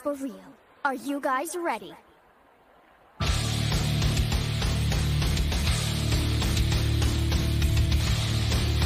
[0.00, 0.34] for real.
[0.84, 1.94] Are you guys ready?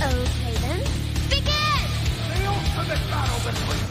[0.01, 0.81] Okay then,
[1.29, 1.89] begin!
[2.87, 3.88] The battle between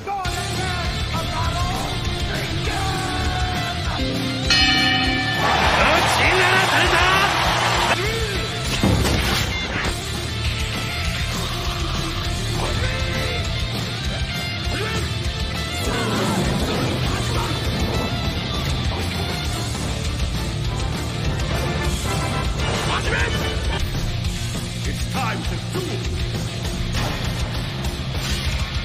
[25.17, 25.85] time to do.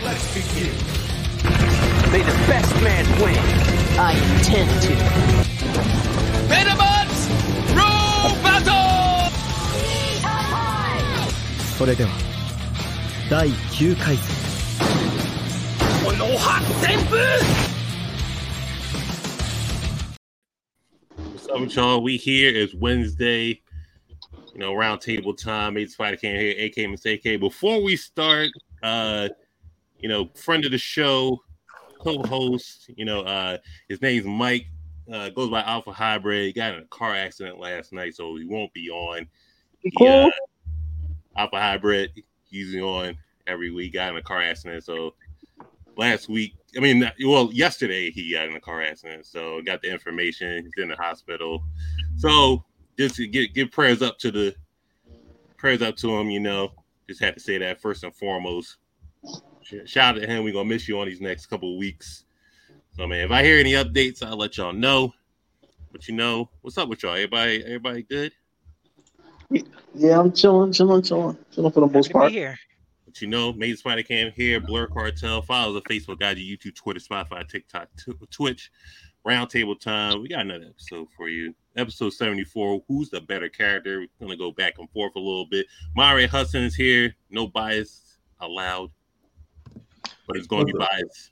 [0.03, 0.73] Let's begin.
[2.11, 3.37] May the best man win.
[3.99, 4.93] I intend to.
[6.49, 7.21] Medabots,
[7.77, 9.31] rule battle!
[11.77, 12.11] それでは
[13.29, 14.25] 第9回戦
[16.05, 17.17] この発展部
[21.69, 22.03] y'all?
[22.03, 23.61] we here is Wednesday,
[24.53, 25.75] you know, round table time.
[25.75, 27.41] Made Spider Cam here, AK AK.
[27.41, 28.51] Before we start,
[28.83, 29.29] uh,
[29.99, 31.41] you know, friend of the show,
[32.01, 33.59] co-host, you know, uh,
[33.89, 34.67] his name's Mike.
[35.13, 36.47] Uh, goes by Alpha Hybrid.
[36.47, 39.27] He got in a car accident last night, so he won't be on.
[39.81, 40.31] He, uh,
[41.37, 43.95] Alpha Hybrid, he's on every week.
[43.95, 45.15] Got in a car accident, so
[45.97, 49.91] last week, I mean, well, yesterday he got in a car accident, so got the
[49.91, 50.65] information.
[50.65, 51.65] He's in the hospital,
[52.17, 52.65] so
[52.99, 54.55] just to get give prayers up to the
[55.57, 56.31] prayers up to him.
[56.31, 56.73] You know,
[57.09, 58.77] just had to say that first and foremost.
[59.85, 60.45] Shout out to him.
[60.45, 62.25] We're gonna miss you on these next couple of weeks.
[62.97, 65.13] So man, if I hear any updates, I'll let y'all know.
[65.93, 67.13] But you know, what's up with y'all?
[67.13, 68.33] Everybody, everybody good?
[69.95, 72.33] Yeah, I'm chilling, chilling, chilling, chilling for the most part.
[72.33, 72.59] here.
[73.05, 75.43] But you know, Made Spider Cam here, Blerd Cartel.
[75.43, 78.71] Follow the Facebook, IG, YouTube, Twitter, Spotify, TikTok, t- Twitch.
[79.27, 80.21] Roundtable time.
[80.21, 81.55] We got another episode for you.
[81.77, 82.83] Episode 74.
[82.89, 84.01] Who's the better character?
[84.19, 85.67] We're gonna go back and forth a little bit.
[85.95, 87.15] Mari Hudson is here.
[87.31, 88.91] No bias allowed.
[90.27, 90.91] But it's gonna be What's up?
[90.91, 91.31] biased.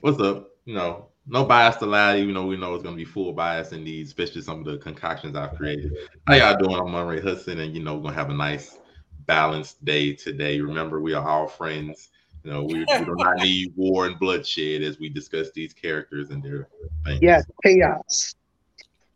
[0.00, 0.50] What's up?
[0.64, 3.84] You know, no bias allowed, even though we know it's gonna be full bias in
[3.84, 5.92] these, especially some of the concoctions I've created.
[6.26, 6.74] How y'all doing?
[6.80, 8.78] I'm Monray Hudson, and you know, we're gonna have a nice
[9.26, 10.60] balanced day today.
[10.60, 12.10] Remember, we are all friends.
[12.46, 16.30] You know, we, we do not need war and bloodshed as we discuss these characters
[16.30, 16.68] and their
[17.04, 17.18] things.
[17.20, 18.36] Yeah, chaos.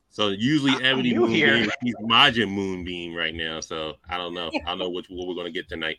[0.08, 1.14] So usually I'm Ebony.
[1.14, 3.60] Moonbeam, he's Majin Moonbeam right now.
[3.60, 4.50] So I don't know.
[4.66, 5.98] I don't know which what we're gonna get tonight.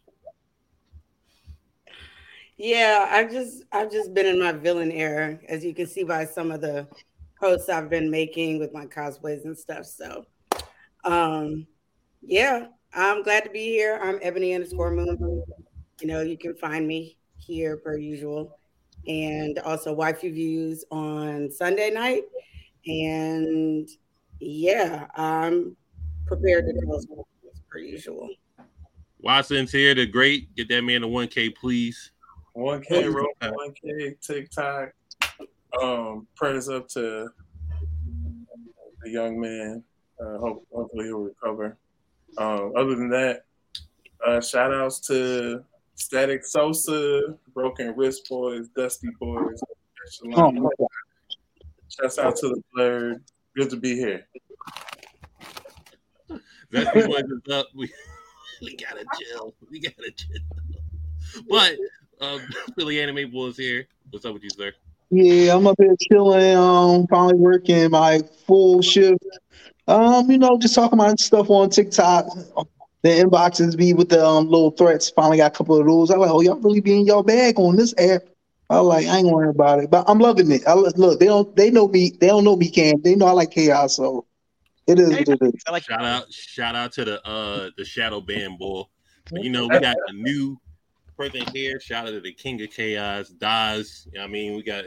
[2.58, 6.26] Yeah, I've just I've just been in my villain era, as you can see by
[6.26, 6.86] some of the
[7.40, 9.86] posts I've been making with my cosplays and stuff.
[9.86, 10.26] So,
[11.06, 11.66] um,
[12.22, 14.02] yeah, I'm glad to be here.
[14.04, 15.46] I'm Ebony underscore Moon.
[16.02, 18.58] You know, you can find me here per usual,
[19.08, 22.24] and also wifey views on Sunday night.
[22.86, 23.90] And
[24.40, 25.76] yeah, I'm
[26.26, 27.26] prepared to tell stories
[27.70, 28.30] per usual.
[29.20, 30.56] Watson's here, the great.
[30.56, 32.12] Get that man a 1K, please.
[32.56, 34.92] 1K, roll 1K, TikTok.
[35.82, 37.30] Um, prayers up to
[39.04, 39.84] the young man.
[40.20, 41.78] Uh, hope, hopefully he'll recover.
[42.38, 43.46] Um, other than that,
[44.26, 45.64] uh, shout outs to
[46.02, 49.62] Static Sosa, Broken Wrist Boys, Dusty Boys.
[50.36, 50.88] Oh, my God.
[51.90, 53.22] Shouts out to the Blerd.
[53.56, 54.26] Good to be here.
[56.72, 57.68] That's the one that's up.
[57.76, 57.92] We,
[58.62, 59.54] we gotta chill.
[59.70, 61.44] We gotta chill.
[61.50, 61.78] But
[62.20, 62.42] um,
[62.78, 63.88] Philly Anime Boys here.
[64.10, 64.74] What's up with you, sir?
[65.12, 66.56] Yeah, I'm up here chilling.
[66.56, 69.24] Um, finally working my full shift.
[69.88, 72.26] Um, you know, just talking about stuff on TikTok.
[73.04, 75.10] The inboxes be with the um, little threats.
[75.10, 76.12] Finally got a couple of those.
[76.12, 78.24] I was like, oh, y'all really be in y'all bag on this app.
[78.70, 80.66] I was like, I ain't worrying about it, but I'm loving it.
[80.66, 82.12] I, lo- look, they don't, they know me.
[82.20, 83.02] They don't know me, Cam.
[83.02, 84.26] They know I like chaos, so
[84.88, 85.64] it is what it is.
[85.68, 88.84] I like Shout out, shout out to the uh the Shadow Band boy.
[89.32, 90.58] But you know, we got a new
[91.18, 91.80] person here.
[91.80, 94.08] Shout out to the King of Chaos, Daz.
[94.14, 94.86] You know I mean, we got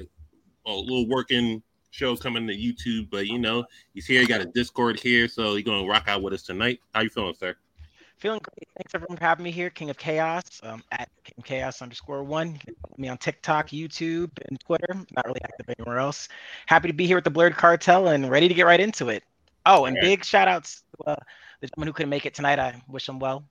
[0.67, 4.21] a little working show coming to YouTube, but you know, he's here.
[4.21, 6.81] He got a Discord here, so he's gonna rock out with us tonight.
[6.95, 7.57] How you feeling, sir?
[8.19, 8.69] Feeling great.
[8.77, 12.23] Thanks everyone for having me here, King of Chaos, um, at King of Chaos underscore
[12.23, 12.53] one.
[12.53, 14.95] You can follow me on TikTok, YouTube, and Twitter.
[15.15, 16.29] Not really active anywhere else.
[16.67, 19.25] Happy to be here with the Blerd Cartel and ready to get right into it.
[19.67, 21.17] Oh, and big shout outs to uh,
[21.61, 22.59] the gentleman who couldn't make it tonight.
[22.59, 23.45] I wish him well.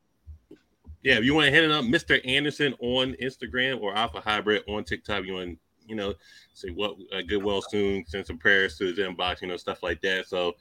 [1.03, 2.21] Yeah, if you want to hit it up, Mr.
[2.25, 6.13] Anderson on Instagram or Alpha Hybrid on TikTok, you want to, you know,
[6.53, 9.83] say what uh, good well soon, send some prayers to his inbox, you know, stuff
[9.83, 10.27] like that.
[10.27, 10.53] So,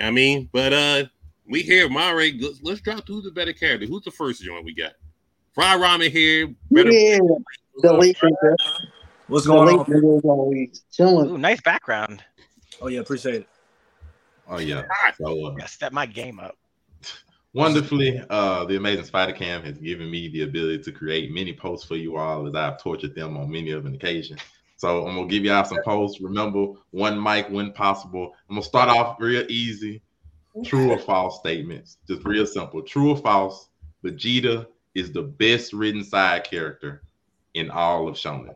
[0.00, 1.04] I mean, but uh,
[1.48, 2.30] we here, Mare.
[2.38, 3.86] Let's, let's drop who's the better character.
[3.86, 4.92] Who's the first joint we got?
[5.54, 6.54] Fry Ramen here.
[6.70, 7.18] Better Yeah,
[7.82, 8.16] the late
[9.26, 10.72] What's The going on?
[10.92, 11.30] chilling.
[11.30, 12.22] Ooh, nice background.
[12.80, 13.48] Oh yeah, appreciate it.
[14.48, 14.84] Oh yeah.
[15.18, 16.56] So uh, Gotta step my game up.
[17.52, 21.86] wonderfully, uh, the amazing Spider Cam has given me the ability to create many posts
[21.86, 24.38] for you all as I've tortured them on many of an occasion.
[24.76, 26.20] So I'm gonna give y'all some posts.
[26.20, 28.32] Remember, one mic when possible.
[28.48, 30.00] I'm gonna start off real easy.
[30.64, 31.98] True or false statements.
[32.06, 32.82] Just real simple.
[32.82, 33.68] True or false.
[34.04, 37.02] Vegeta is the best written side character
[37.54, 38.54] in all of Shonen.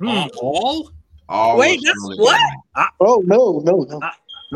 [0.00, 0.90] All?
[1.28, 2.40] All Wait, of that's Shonen what?
[2.76, 2.90] Jump.
[3.00, 4.00] Oh no, no, no.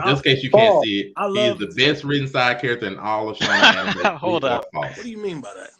[0.06, 0.84] Just in case you can't False.
[0.84, 4.16] see it, I he is the best written side character in all of Shonen.
[4.16, 4.64] Hold True up.
[4.72, 5.70] What do you mean by that?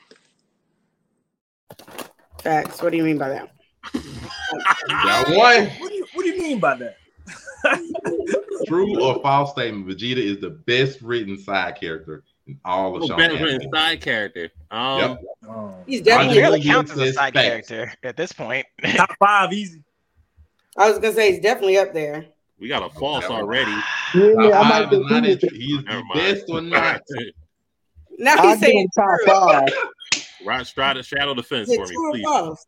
[2.42, 2.82] Facts.
[2.82, 3.50] What do you mean by that?
[4.88, 5.66] Got one.
[5.78, 6.96] What do you What do you mean by that?
[8.66, 9.86] True or false statement?
[9.86, 13.44] Vegeta is the best written side character in all of Oh, Shonen better anime.
[13.44, 14.50] written side character.
[14.70, 15.18] Um, Yep.
[15.48, 15.74] Oh.
[15.86, 16.38] He's definitely.
[16.38, 17.68] barely Vegeta counts as a side facts.
[17.68, 18.66] character at this point.
[18.96, 19.82] Top five, easy.
[20.76, 22.26] I was gonna say he's definitely up there.
[22.58, 23.70] we got a false already.
[24.14, 25.52] Yeah, Top I five might is not agree in- with it.
[25.52, 26.14] He is Never the mind.
[26.14, 27.00] best or not.
[28.18, 29.32] Now he's give him saying top true.
[29.34, 29.68] five.
[30.44, 32.22] Right, Strata, shadow the fence Is for me, please.
[32.24, 32.66] false?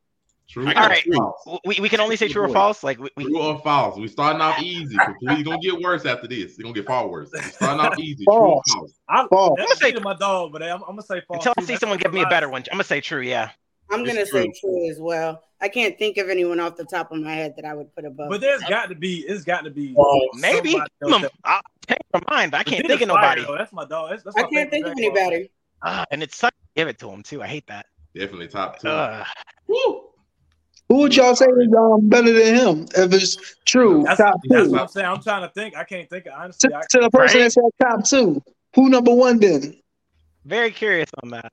[0.49, 1.05] True All or right.
[1.15, 1.59] false?
[1.65, 2.83] we, we can only say true or false.
[2.85, 3.97] Like we, we True or false?
[3.99, 4.95] We starting off easy.
[4.97, 6.53] but Please gonna get worse after this.
[6.53, 7.31] It's gonna get far worse.
[7.33, 8.25] We starting off easy.
[8.25, 8.73] True or False.
[8.75, 8.93] false?
[9.09, 9.55] I, False.
[9.59, 11.39] that's say- say my dog, but I'm, I'm gonna say false.
[11.47, 12.63] until I see That's someone give me a better one.
[12.71, 13.23] I'm gonna say true.
[13.23, 13.51] Yeah.
[13.91, 14.53] I'm It's gonna say true.
[14.61, 15.43] true as well.
[15.61, 18.05] I can't think of anyone off the top of my head that I would put
[18.05, 18.29] above.
[18.29, 19.21] But there's got to be.
[19.21, 19.95] It's got to be.
[20.35, 20.73] Maybe.
[20.73, 23.43] somebody else I'm, that- I'll take from mine, but I can't think of nobody.
[23.45, 23.57] though.
[23.57, 24.11] That's my dog.
[24.11, 25.23] That's, that's I my can't think of Dragon Ball.
[25.23, 25.51] anybody.
[25.83, 27.43] Ah, and it's such give it to him too.
[27.43, 27.87] I hate that.
[28.15, 28.89] Definitely top two.
[28.89, 29.27] Ugh.
[29.67, 30.04] Woo!
[30.89, 32.87] Who would y'all say is um better than him?
[32.97, 34.73] If it's true, That's, top that's two.
[34.73, 35.07] what I'm saying.
[35.07, 35.77] I'm trying to think.
[35.77, 36.27] I can't think.
[36.27, 37.45] Of, To, honestly, I, to the person Right?
[37.45, 38.43] that said top two,
[38.75, 39.75] who number one then?
[40.45, 41.51] Very curious on that.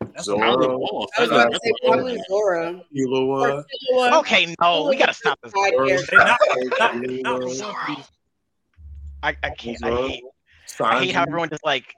[0.00, 0.40] that's Zoro.
[0.40, 1.10] How's it false?
[1.16, 2.82] I was That's- about to that's say a- probably Zora.
[2.96, 4.18] Killua.
[4.20, 5.52] Okay, no, we gotta stop this.
[5.52, 5.86] Side Zoro.
[5.86, 6.18] character.
[6.20, 7.72] Hey, not, not, not for Zoro.
[7.72, 8.10] One Piece.
[9.22, 9.84] I, I can't.
[9.84, 10.24] I hate.
[10.80, 11.94] I hate how everyone just like.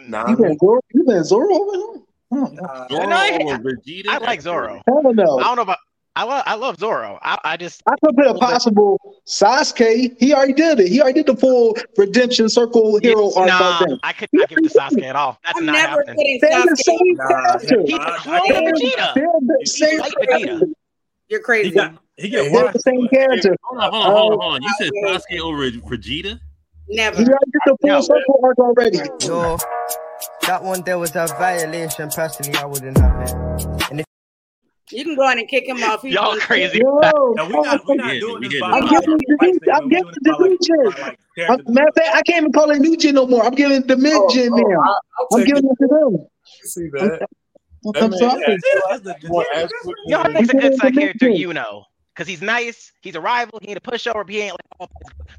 [0.00, 0.80] You been Zoro?
[0.94, 2.04] You been Zoro over him?
[2.34, 2.64] No.
[2.64, 4.08] Uh, Zoro I- Vegeta?
[4.08, 4.82] I like That's Zoro.
[4.86, 5.38] Hell no.
[5.38, 5.78] I don't know about.
[6.16, 6.42] I love.
[6.46, 7.18] I love Zoro.
[7.22, 7.82] I, I just.
[7.88, 10.16] I could put a possible Sasuke.
[10.20, 10.86] He already did it.
[10.88, 13.48] He already did the full redemption circle hero arc.
[13.48, 13.84] Nah.
[14.04, 15.38] I could not give it to Sasuke at all.
[15.44, 16.14] That's I'm not never happening.
[16.16, 16.82] putting They're the Sasuke.
[16.84, 17.82] same Nah, character.
[17.84, 19.14] He's I- a I clone of Vegeta.
[19.14, 20.12] They're the He's same like.
[20.12, 20.72] Vegeta.
[21.28, 21.70] You're he crazy.
[21.70, 21.94] got.
[22.16, 23.56] He get They're the same character.
[23.64, 24.62] Hold on, hold on, hold on, hold on.
[24.62, 26.38] You said Sasuke over Vegeta?
[26.88, 27.16] Never.
[27.16, 28.00] He already did the full No.
[28.02, 28.98] circle arc already.
[29.26, 29.56] Yo,
[30.46, 32.08] that one there was a violation.
[32.10, 33.32] Personally, I wouldn't have it.
[33.90, 34.06] And if
[34.90, 36.02] You can go in and kick him off.
[36.02, 36.78] He's Y'all crazy.
[36.78, 37.86] Yo, No, we not.
[37.88, 38.70] We not Yeah, doing this get by.
[38.70, 38.72] it.
[38.74, 41.48] I'm giving the new, I'm giving the new gen.
[41.48, 43.44] I'm, matter of fact, I can't even call it new gen no more.
[43.44, 44.80] I'm giving the mid oh, gen Oh, now.
[44.82, 45.70] I'll I'm giving it.
[45.72, 46.26] it to them.
[46.64, 47.26] See that?
[47.96, 48.42] I'm That sorry.
[48.46, 52.92] has more absolute- Y'all think's a good side character, you know, because he's nice.
[53.02, 53.58] He's a rival.
[53.62, 54.28] He ain't a pushover.
[54.28, 54.60] He ain't like.
[54.80, 54.90] all-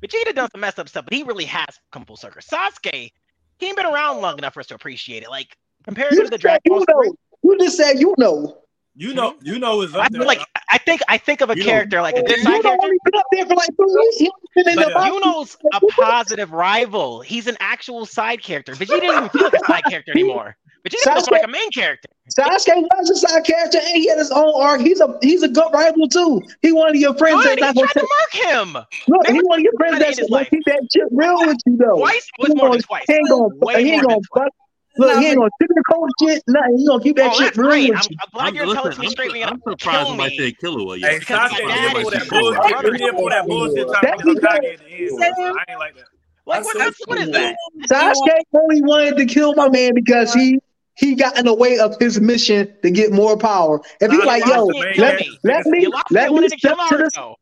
[0.04, 2.42] Vegeta done some messed up stuff, but he really has come full circle.
[2.42, 3.12] Sasuke,
[3.60, 5.30] he ain't been around long enough for us to appreciate it.
[5.30, 7.16] Like compared You to the said Dragon Ball you story, know.
[7.44, 8.58] You just said you know.
[8.98, 9.36] You know.
[9.42, 10.22] You know is I there.
[10.22, 12.44] feel like I think I think of a You know- character like a good You
[12.44, 12.80] side character.
[12.86, 14.16] only been up there for like two years.
[14.18, 15.58] He only been in But, the uh, box.
[15.74, 17.22] A positive rival.
[17.22, 18.74] He's an actual side character.
[18.74, 20.56] Vegeta doesn't feel like a side character anymore.
[20.86, 22.08] Vegeta feels Sasuke- like a main character.
[22.38, 24.82] Sasuke was a side character and he had his own arc.
[24.82, 26.42] He's a he's a good rival too.
[26.62, 27.60] He one of your friends Good.
[27.60, 28.74] that's He not tried gonna to mark him.
[29.08, 31.04] Look, he Remember one of your friends tried that's end his gonna keep that shit
[31.12, 31.98] real with you though.
[31.98, 33.04] Twice He more than gonna- twice.
[33.08, 34.50] He ain't gonna Way he ain't gonna than twice.
[34.98, 36.44] Look, No, he ain't gonna sugarcoat shit.
[36.48, 36.78] Nothing.
[36.78, 37.90] He gonna keep that Oh, shit that's real great.
[37.90, 38.18] with I'm, you.
[38.22, 39.00] I'm glad you're listen, telling
[39.34, 39.50] me I'm.
[39.54, 40.38] I'm surprised kill I me.
[40.38, 41.00] said Killua.
[41.02, 42.70] Hey, Because Sasuke, his he dad did is pull that his bullshit.
[42.72, 42.92] brother.
[42.94, 45.36] He did pull that bullshit trying That's to become because- Kage at the end.
[45.38, 45.44] though.
[45.44, 46.04] I ain't like that.
[46.48, 46.78] Like I what?
[46.78, 47.56] said That's, what is that?
[47.92, 50.60] Sasuke only wanted to kill my man because he
[50.96, 53.82] he got in the way of his mission to get more power.
[54.00, 56.98] If he like, yo, lost let, let me let me wanted to kill step to
[56.98, 57.36] the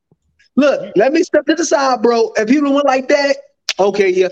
[0.56, 2.32] look, let me step to the side, bro.
[2.36, 3.38] If he would went like that,
[3.80, 4.30] okay, yeah,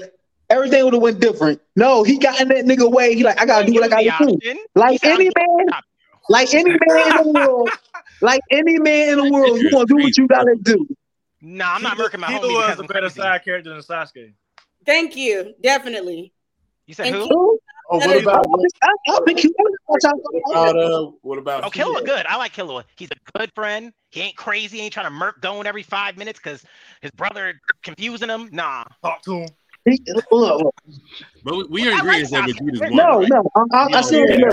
[0.49, 1.61] everything would have went different.
[1.75, 3.15] No, he got in that nigga way.
[3.15, 4.59] He like, I gotta do what I gotta do.
[4.75, 5.67] Like any man,
[6.29, 7.69] like any man in the world,
[8.21, 10.87] like any man in the world, you gonna do what you gotta do.
[11.41, 13.69] Nah, I'm not Killua- murking my Killua homie was because a I'm better side character
[13.71, 14.33] than Sasuke.
[14.85, 15.53] Thank you.
[15.61, 16.33] Definitely.
[16.87, 17.59] You said Thank who?
[17.93, 18.00] You.
[18.00, 18.10] Who?
[18.10, 18.45] Oh, what about
[18.83, 19.53] I, I'll pick you
[19.88, 22.25] what about uh, what about Oh, Killua, good.
[22.25, 22.83] I like Killua.
[22.95, 23.91] He's a good friend.
[24.10, 24.77] He ain't crazy.
[24.77, 26.63] He ain't trying to murk Gon every five minutes because
[27.01, 28.50] his brother confusing him.
[28.51, 28.83] Nah.
[29.03, 29.50] Talk to him.
[29.86, 30.75] He, look, look.
[31.43, 32.60] But we- we are I agreeing like that Sasuke.
[32.62, 32.95] Vegeta's one.
[32.95, 33.29] No, right?
[33.29, 34.36] no, I, I, I see what Yeah.
[34.39, 34.51] you're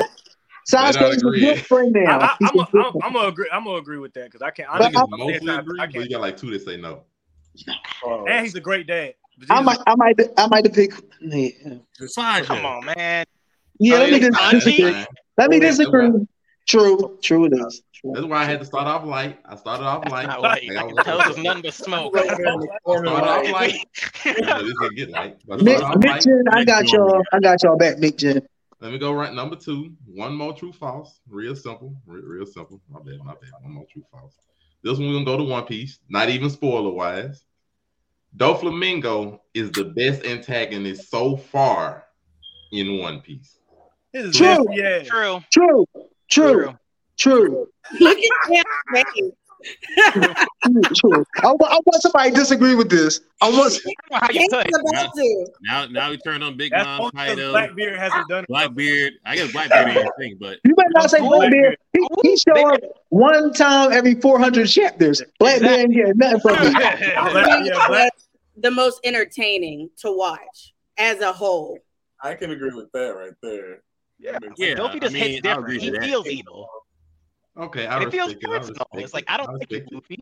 [0.71, 2.18] Sasuke's a good friend I, now.
[2.21, 3.04] I, He's I'm, a a, good I'm, friend.
[3.04, 3.49] I'm gonna agree.
[3.52, 4.68] I'm gonna agree with that because I can't.
[4.71, 6.76] I think I, it's mostly I, agree, I but you got like two that say
[6.76, 7.04] no.
[8.07, 9.14] uh, And he's a great dad.
[9.50, 11.02] I might, I might, I might have picked.
[11.21, 11.49] Yeah,
[12.14, 12.45] Fine.
[12.45, 13.25] Come on, man.
[13.78, 15.07] yeah Oh, let me yeah, dis- fine, that's disagree.
[15.37, 16.11] Let me disagree.
[16.66, 17.83] True, true it is.
[17.95, 18.12] True.
[18.14, 19.38] That's why I had to start off light.
[19.45, 20.26] I started off light.
[20.26, 22.16] Not Like, I was- us nothing but smoke.
[22.16, 23.80] I started off light.
[24.25, 25.38] This gonna get light.
[25.47, 26.23] Mick, Mick.
[26.23, 27.23] Jen, I got y'all.
[27.33, 28.42] I got y'all back, Mick Jen.
[28.80, 29.95] Let me go right number two.
[30.07, 31.21] One more true false.
[31.28, 31.97] Real simple.
[32.07, 32.80] Real, real simple.
[32.88, 33.18] My bad.
[33.25, 33.50] My bad.
[33.62, 34.35] One more true false.
[34.85, 35.99] This one we're gonna go to One Piece.
[36.09, 37.45] Not even spoiler wise.
[38.37, 42.04] Doflamingo is the best antagonist so far
[42.73, 43.58] in One Piece.
[44.12, 44.64] His True.
[44.64, 45.06] nasty ass.
[45.06, 45.40] True.
[45.50, 45.87] True,
[46.30, 46.78] true,
[47.18, 47.68] true,
[48.00, 49.32] Look at him face.
[50.12, 51.25] True, true.
[51.43, 53.21] I, I want somebody to disagree with this.
[53.41, 53.79] I want.
[54.12, 55.49] How you He's could.
[55.62, 58.49] Now, now we turn on Big That's Mom, only Kaido, Blackbeard hasn't done it.
[58.49, 59.15] Blackbeard.
[59.25, 61.77] I guess Blackbeard ain't a thing, but You better not say Ooh, Blackbeard.
[61.93, 65.23] He, he show up one time every 400 chapters.
[65.38, 66.75] Blackbeard ain't getting nothing from me.
[66.79, 68.09] Yeah,
[68.61, 71.79] the most entertaining to watch as a whole.
[72.21, 73.83] I can agree with that right there.
[74.19, 74.38] Yeah.
[74.57, 75.81] Yeah, Dopey just I mean, hits different.
[75.81, 76.69] He feels evil.
[77.59, 78.50] Okay, I And it feels respect it.
[78.50, 78.87] I personal.
[78.95, 79.25] It's like.
[79.29, 79.95] I don't I like you, respect it.
[79.95, 80.19] Luffy.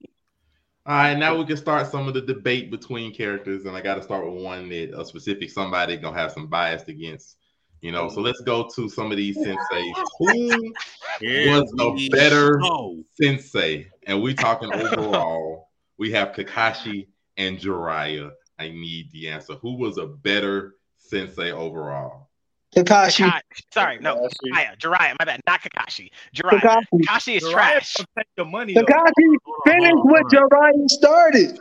[0.86, 3.96] All right, now we can start some of the debate between characters, and I got
[3.96, 7.36] to start with one that a specific somebody gonna have some bias against.
[7.80, 9.92] You know, so let's go to some of these senseis.
[10.18, 10.72] Who
[11.20, 13.02] Here was we a better go.
[13.20, 13.88] sensei?
[14.06, 15.68] And we talking overall.
[15.98, 18.30] we have Kakashi and Jiraiya.
[18.58, 19.54] I need the answer.
[19.56, 22.25] Who was a better sensei overall?
[22.74, 23.24] Kakashi.
[23.24, 23.40] Kakashi.
[23.72, 24.16] Sorry, no.
[24.44, 24.78] Jiraiya.
[24.78, 25.16] Jiraiya.
[25.18, 25.40] My bad.
[25.46, 26.10] Not Kakashi.
[26.34, 26.60] Jiraiya.
[26.60, 26.84] Kakashi.
[27.06, 27.96] Kakashi is Jiraiya trash.
[27.96, 28.74] gonna take your money.
[28.74, 31.58] Kakashi finished what Jiraiya started.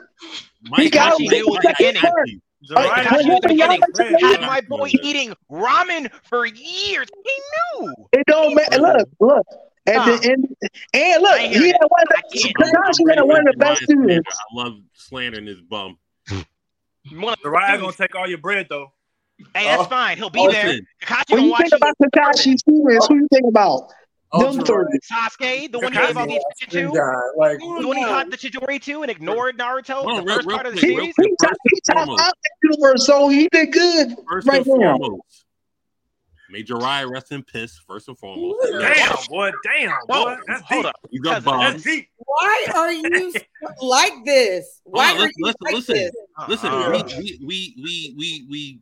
[0.63, 2.01] Mike, got Kakashi him knew with the the beginning.
[2.01, 2.29] part.
[2.69, 3.81] Jiraiya Kakashi Kakashi knew the y'all beginning.
[3.81, 7.07] like to Had my boy eating ramen for years.
[7.23, 7.31] He
[7.79, 7.93] knew.
[8.13, 8.79] It don't matter.
[8.79, 9.45] Look, look.
[9.87, 10.17] At Huh.
[10.17, 10.55] the end,
[10.95, 12.53] and look, I ain't hear he had one of the.
[12.55, 14.29] Kakashi had one of the best Jiraiya's students.
[14.39, 15.99] I love slandering his bum.
[17.11, 18.91] One the Jiraiya gonna take all your bread though.
[19.53, 19.85] Hey, that's Oh.
[19.85, 20.17] fine.
[20.17, 20.65] He'll be Oh, there.
[20.65, 20.87] listen.
[21.01, 22.07] Kakashi When gonna you watch think about you.
[22.15, 23.91] Kakashi's students, who you think about?
[24.31, 24.99] Oh, Them three.
[25.09, 27.31] Sasuke, the one he gave all the attention to.
[27.37, 29.93] Like, The one he taught the Chidori to and ignored Naruto.
[29.93, 31.13] Hold on, the real- first real part of the quick, He, series.
[31.15, 31.27] quick.
[31.27, 34.97] he, he and top out the universe, so he did good First right and now.
[34.97, 35.45] foremost,
[36.49, 37.77] may Jiraiya rest in piss.
[37.87, 39.51] First and foremost, Damn, boy.
[39.63, 40.37] Damn, Whoa, boy.
[40.47, 40.89] That's hold deep.
[40.89, 40.95] up.
[41.11, 41.59] he's a Cousin, bum.
[41.61, 42.09] That's deep.
[42.17, 43.33] Why are you
[43.81, 44.81] like this?
[44.83, 45.95] Why on, are listen, you listen, like listen.
[45.95, 46.11] this?
[46.49, 47.03] Listen, Uh-uh.
[47.19, 48.79] we, we, we, we, we,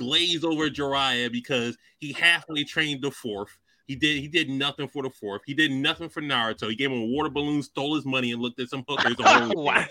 [0.00, 3.56] we glaze over Jiraiya because he halfway trained the fourth.
[3.86, 5.42] He did he did nothing for the fourth.
[5.46, 6.70] He did nothing for Naruto.
[6.70, 9.16] He gave him a water balloon, stole his money, and looked at some hookers.
[9.56, 9.84] Wow.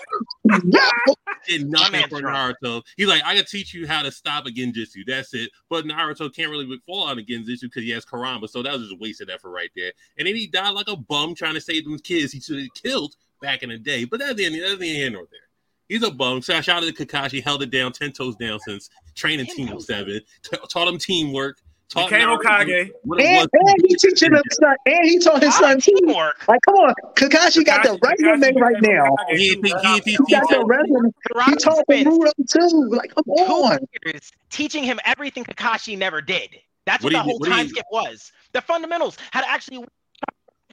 [1.47, 2.57] did nothing for drunk.
[2.63, 2.81] Naruto.
[2.95, 5.05] He's like, I can teach you how to stop a Genjutsu.
[5.05, 5.49] That's it.
[5.69, 8.47] But Naruto can't really fall on a Genjutsu because he has Kurama.
[8.47, 9.91] So that was just a wasted effort right there.
[10.17, 12.73] And then he died like a bum trying to save them kids he should have
[12.73, 14.05] killed back in the day.
[14.05, 14.55] But that's the end.
[14.55, 15.48] That's the here nor there.
[15.89, 16.41] He's a bum.
[16.41, 19.55] So I shout out to Kakashi, held it down, ten toes down since training Ten
[19.55, 21.57] Team toes Seven, t- taught him teamwork.
[21.89, 22.91] Taught Became Naruto Hokage.
[23.19, 25.79] And, and he teaching his son, and he taught his son.
[25.81, 26.47] Teamwork.
[26.47, 29.05] Like, come on, Kakashi got the Kakashi- resume right now.
[29.05, 31.11] Hokage He he He got the resume.
[31.47, 32.89] He taught spent Naruto too.
[32.95, 33.79] Like, come two on.
[34.05, 36.51] years teaching him everything Kakashi never did.
[36.85, 38.31] That's What what, the whole what time skip was.
[38.53, 39.83] The fundamentals, how to actually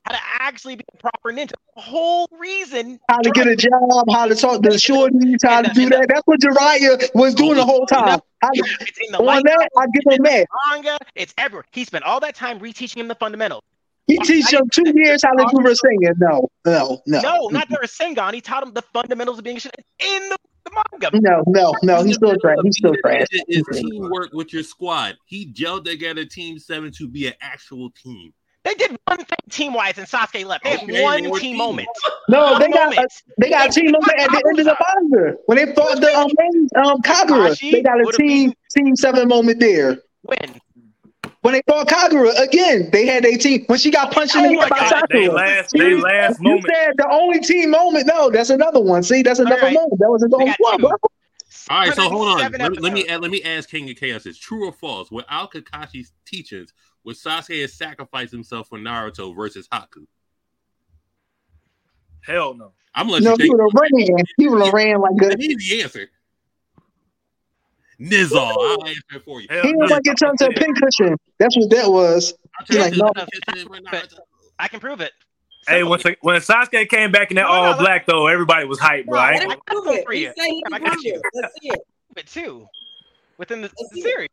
[0.06, 1.52] how to actually be a proper ninja.
[1.74, 5.62] The whole reason How to get a job, how to talk to the shorties, how
[5.62, 6.06] to do that.
[6.08, 8.20] That's what Jiraiya was doing the whole time.
[8.42, 10.46] How to, it's in the on light that, I give him that.
[10.70, 11.64] manga, it's everywhere.
[11.72, 13.62] He spent all that time reteaching him the fundamentals.
[14.06, 16.14] He teach him two years how to do a Rasengan.
[16.18, 17.20] No, no, no.
[17.20, 18.34] No, not the Rasengan.
[18.34, 21.10] He taught him the fundamentals of being a shit in the, the manga.
[21.20, 22.04] No, no, no.
[22.04, 22.58] He's still trash.
[22.62, 23.26] He's still trash.
[23.32, 25.16] It is teamwork with your squad.
[25.24, 28.32] He gelled together Team Seven to be an actual team.
[28.66, 30.64] They did one thing team wise and Sasuke left.
[30.64, 31.58] They had Okay, they one were team team.
[31.58, 31.88] moment.
[32.28, 33.12] No, they got Moment.
[33.38, 34.76] they got a team moment at the end of the
[35.12, 37.50] manga when they fought the um, main, um Kaguya.
[37.50, 39.98] Kakashi They got a would've team team seven moment there.
[40.22, 40.60] When?
[41.42, 43.62] When they fought Kaguya again, they had a team.
[43.68, 46.40] When she got punched in the Oh head by God, They last, See, they last
[46.40, 46.66] you moment.
[46.74, 48.08] said the only team moment.
[48.08, 49.04] No, that's another one.
[49.04, 49.74] See, that's another right.
[49.74, 50.00] moment.
[50.00, 50.90] That was his They own got one, bro.
[51.68, 52.52] All right, so hold on.
[52.52, 55.12] Let, let me let me ask King of Chaos: Is true or false?
[55.12, 56.72] Without Kakashi's teachings,
[57.06, 60.06] would Sasuke have sacrificed himself for Naruto versus Haku?
[62.20, 62.72] Hell no.
[62.94, 63.52] I'm gonna No, you he think.
[63.54, 64.24] would have ran.
[64.36, 65.28] He would have ran like a.
[65.28, 66.08] An easy answer.
[68.00, 69.46] Nizzle, I'll answer for you.
[69.48, 69.78] Hell He no.
[69.84, 71.16] was like get turned to a pincushion.
[71.38, 72.34] That's what that was.
[72.58, 73.10] I'll He like, no.
[73.14, 74.18] this, for Naruto.
[74.58, 75.12] I can prove it.
[75.68, 78.66] Hey, when, when Sasuke came back in that No, no, all let- black though, everybody
[78.66, 79.18] was hyped, bro.
[79.20, 80.04] I Let ain't prove it.
[80.04, 80.32] for He you.
[80.36, 81.14] said he I can got prove you.
[81.14, 81.22] it.
[81.34, 81.80] Let's see it.
[82.14, 82.66] But two
[83.38, 84.02] within the, the see it.
[84.04, 84.28] series.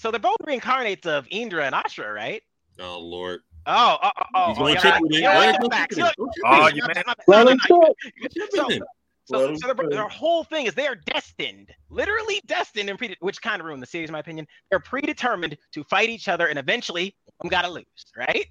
[0.00, 2.42] So they're both reincarnates of Indra and Ashura, right?
[2.78, 3.40] Oh Lord.
[3.66, 5.22] Oh, oh, oh, oh, oh yeah, triple yeah, then.
[5.22, 5.96] yeah, yeah, ahead, go facts.
[5.96, 6.50] triple Look, then.
[6.58, 6.94] Go Oh, you man.
[6.94, 7.24] bad, my bad.
[7.26, 8.86] Well, No, no, let's no, go.
[9.26, 13.14] So, so, so their, their whole thing is they are destined, literally destined, and pre-
[13.20, 14.46] which kind of ruined the series, in my opinion.
[14.70, 17.84] They're predetermined to fight each other, and eventually, one gotta lose,
[18.16, 18.46] right?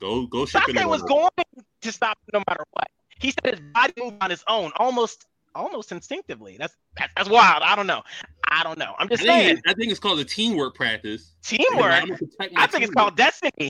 [0.00, 1.28] Go go ship Sasuke was going
[1.82, 2.88] to stop no matter what.
[3.20, 6.56] He said his body moved on his own, almost almost instinctively.
[6.58, 7.62] That's that's, that's wild.
[7.62, 8.02] I don't know.
[8.48, 8.94] I don't know.
[8.98, 9.56] I'm just think, saying.
[9.58, 11.32] it- I think it's called a teamwork practice.
[11.42, 11.92] Teamwork?
[11.92, 13.68] I'm gonna protect my I think it's called destiny.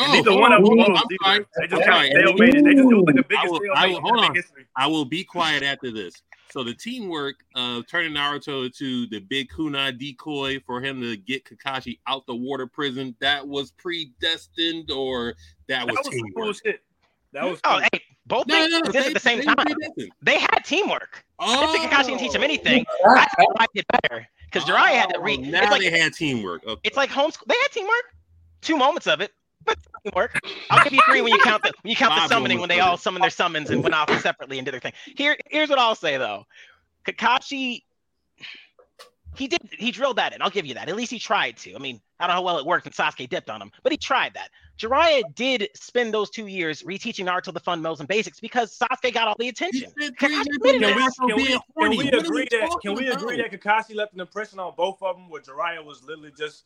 [0.00, 1.46] Oh, neither hold one of oh, on, them hold on, oh, lost I'm either.
[1.46, 1.46] sorry.
[1.56, 2.34] They just kind of sorry.
[2.34, 2.64] stalemated.
[2.64, 4.36] They just it like the I will, I will, hold on.
[4.76, 6.14] I will be quiet after this.
[6.50, 11.44] So the teamwork of turning Naruto to the big kunai decoy for him to get
[11.44, 15.34] Kakashi out the water prison, that was predestined or
[15.66, 16.34] that was, That was teamwork?
[16.34, 16.80] cool shit.
[17.32, 17.88] That was Oh, cool.
[17.92, 19.66] hey, both No, things no, no, they- at the same they time.
[20.22, 21.24] They had teamwork.
[21.38, 22.44] I didn't think Kakashi didn't teach him oh.
[22.44, 22.84] anything.
[23.04, 23.14] Oh.
[23.16, 25.40] I think Jiraiya did better because Jiraiya had to read.
[25.40, 26.64] Oh, now It's like, they had teamwork.
[26.66, 26.80] Okay.
[26.84, 27.44] it's like homeschool.
[27.46, 28.04] They had teamwork.
[28.60, 29.30] Two moments of it,
[29.64, 30.38] but teamwork.
[30.70, 32.80] I'll give you three when you count the when you count the summoning when they
[32.80, 33.00] all it.
[33.00, 34.92] summoned their summons and went off separately and did their thing.
[35.16, 36.44] Here, here's what I'll say though.
[37.06, 37.82] Kakashi,
[39.38, 40.42] he did he drilled that in.
[40.42, 40.88] I'll give you that.
[40.88, 41.74] At least he tried to.
[41.74, 43.92] I mean, I don't know how well it worked when Sasuke dipped on him, but
[43.92, 44.50] he tried that.
[44.78, 49.28] Jiraiya did spend those two years reteaching Naruto the fundamentals and basics because Sasuke got
[49.28, 49.92] all the attention.
[49.96, 50.30] Can we, can,
[50.62, 55.02] we, can we agree that can we agree that Kakashi left an impression on both
[55.02, 56.64] of them where Jiraiya was literally just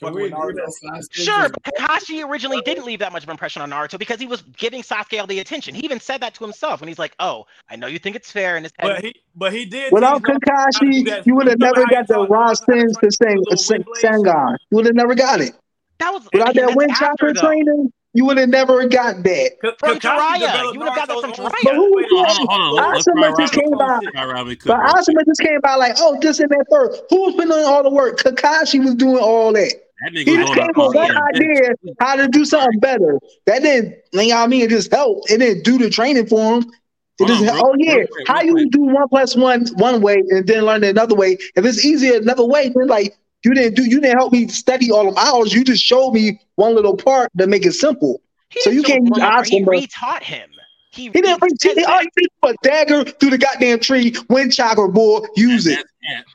[0.00, 3.32] Can we agree that Sasuke Sure, but Kakashi originally didn't leave that much of an
[3.34, 5.74] impression on Naruto because he was giving Sasuke all the attention.
[5.74, 8.30] He even said that to himself when he's like, "Oh, I know you think it's
[8.32, 10.86] fair in his head." But he but he did Without teach Naruto how to do
[11.02, 11.26] Kakashi, that.
[11.26, 13.56] you would have never got the taught raw Naruto to sins to Sang- with the
[13.58, 14.26] Sang- little wind blades?
[14.28, 14.56] Sangon.
[14.70, 15.52] You would have never got it.
[15.98, 19.50] that was Without that wind that's after, chakra training, you would have never got that.
[19.62, 20.72] Ka- From Kakashi Jiraiya.
[20.72, 21.64] You would have got that Naruto's from own Jiraiya.
[21.64, 22.94] But who Hold on, hold on.
[22.94, 23.78] Let's, let's Asuma try just Robin came Cook.
[23.78, 24.10] by.
[24.12, 25.04] Try Robin Cook But real quick.
[25.06, 26.90] Asuma just came by like, oh, this and that third.
[27.10, 28.18] Who's been doing all the work?
[28.18, 29.72] Kakashi was doing all that.
[30.02, 32.80] That nigga He was just on came a- with one idea how to do something
[32.80, 33.18] better.
[33.46, 34.62] That didn't, you know what I mean?
[34.62, 35.30] It just helped.
[35.30, 36.70] It didn't do the training for him.
[37.18, 40.00] It just, on, oh yeah, real quick, how real you do one plus one one
[40.00, 41.36] way and then learn it another way?
[41.54, 44.90] If it's easier another way, then like you didn't do, you didn't help me study
[44.90, 45.52] all them hours.
[45.52, 48.22] You just showed me one little part to make it simple.
[48.48, 49.86] He So you didn't can't show use him, He Asuma.
[49.86, 50.49] retaught him.
[50.92, 53.78] He, He didn't bring said he, all he did was a dagger through the goddamn
[53.78, 55.76] tree, wind chakra bull, use it.
[55.76, 55.88] That's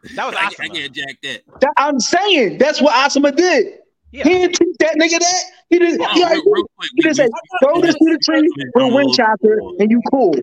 [0.03, 0.13] cat.
[0.15, 0.73] That was I, I Asuma.
[0.73, 1.41] can't jack that.
[1.61, 3.79] That- I'm saying that's what Asuma did.
[4.11, 4.23] Yeah.
[4.23, 5.41] He didn't teach that nigga that.
[5.69, 5.99] He didn't.
[5.99, 6.89] Hold He, on, already real, real quick.
[6.95, 7.29] he just said,
[7.61, 10.35] throw this through the tree with wind chakra, and you cool.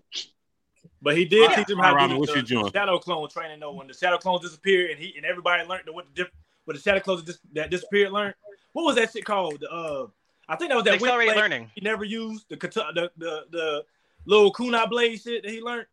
[1.01, 1.55] But he did Yeah.
[1.55, 3.59] teach him All right, how to do the, the shadow clone training.
[3.59, 3.73] though.
[3.73, 6.31] when the shadow clones disappeared, and he and everybody learned what the diff,
[6.65, 8.35] what the shadow clones dis, that disappeared learned.
[8.73, 9.63] What was that shit called?
[9.69, 10.05] Uh,
[10.47, 11.71] I think that was that Accelerated learning.
[11.73, 13.85] he never used the the the, the
[14.25, 15.87] little kunai blade shit that he learned,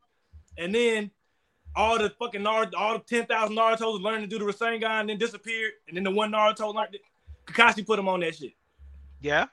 [0.59, 1.11] and then
[1.77, 5.09] all the fucking Naruto, all the ten thousand Naruto's learned to do the Rasengan, and
[5.09, 7.03] then disappeared, and then the one Naruto learned it.
[7.47, 8.53] Kakashi put him on that shit.
[9.21, 9.47] Yeah.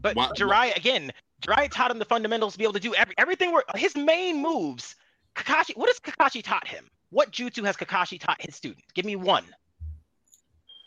[0.00, 3.14] But Why- Jiraiya again, Jiraiya taught him the fundamentals to be able to do every,
[3.18, 3.52] everything.
[3.52, 4.96] Were his main moves.
[5.34, 6.88] Kakashi, what has Kakashi taught him?
[7.10, 8.84] What jutsu has Kakashi taught his student?
[8.94, 9.44] Give me one.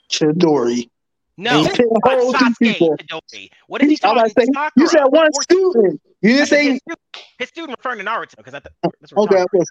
[0.10, 0.90] Chidori.
[1.40, 2.98] No, he he taught taught whole two people.
[2.98, 3.50] Chidori.
[3.68, 4.72] What did he I'm about say, Sakura?
[4.76, 6.02] you said one student.
[6.22, 7.00] You didn't say his, student,
[7.38, 8.68] his student referring to Naruto because that's,
[9.00, 9.44] that's what okay.
[9.54, 9.66] we're okay.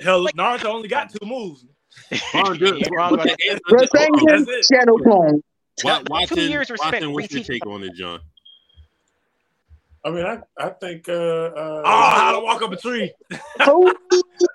[0.00, 1.64] Hell, Naruto only got two moves.
[2.12, 2.58] Ron, about.
[2.60, 2.80] good.
[2.80, 3.60] You're wrong about Okay, that.
[3.66, 3.88] hold on.
[3.88, 4.74] Rasengan, That's it.
[4.76, 5.42] shadow clone.
[5.76, 8.20] Two Watson, years were spent Watson, what's your take on it, John?
[10.04, 11.08] I mean, I, I think.
[11.08, 13.12] Uh, uh, Oh, how to walk up a tree.
[13.60, 13.92] Oh,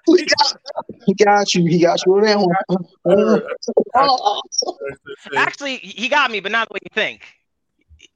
[0.06, 0.58] he got,
[1.06, 1.66] he got you.
[1.66, 2.86] He got you with that one.
[3.96, 4.42] Oh,
[5.38, 7.22] Actually, he got me, but not the way you think.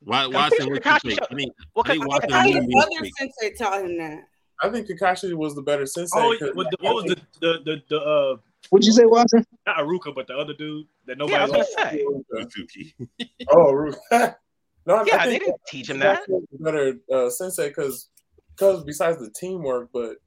[0.04, 1.20] Why, I'm Watson, pretty what's sure your Kakashi take?
[1.20, 3.14] showed- I mean, Well, I think Kakashi- Watson I knew think me other speak.
[3.18, 4.20] sensei taught him that.
[4.62, 6.18] I think Kakashi was the better sensei.
[6.20, 8.38] Oh, 'cause what, the, what was the the the, the uh
[8.70, 9.46] What'd you say, Watson?
[9.66, 11.92] not Iruka, but the other dude that Yeah, I nobody was gonna liked?
[12.32, 12.50] say.
[12.50, 12.96] Suzuki.
[13.50, 16.22] Oh, Ru- no, I- I Yeah, they think didn't teach him that.
[16.22, 18.10] Kakashi was the better uh, sensei because
[18.56, 20.18] because besides the teamwork, but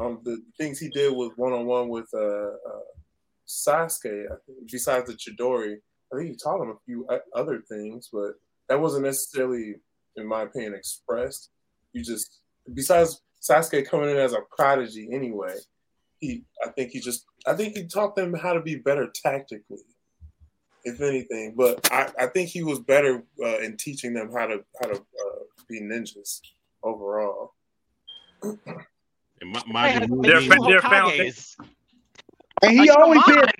[0.00, 2.86] um the things he did was one on one with uh, uh
[3.46, 4.26] Sasuke.
[4.70, 5.76] Besides the Chidori,
[6.12, 8.32] I think he taught him a few other things, but
[8.68, 9.76] that wasn't necessarily,
[10.16, 11.50] in my opinion, expressed.
[11.92, 12.40] You just
[12.72, 15.54] besides Sasuke coming in as a prodigy anyway.
[16.18, 19.78] He, I think he just, I think he taught them how to be better tactically,
[20.84, 21.54] if anything.
[21.56, 24.96] But I, I think he was better uh, in teaching them how to how to
[24.96, 26.40] uh, be ninjas
[26.82, 27.54] overall.
[29.40, 31.12] And my, They my had movie- They're two they're found-
[32.62, 33.50] And he Like, always did.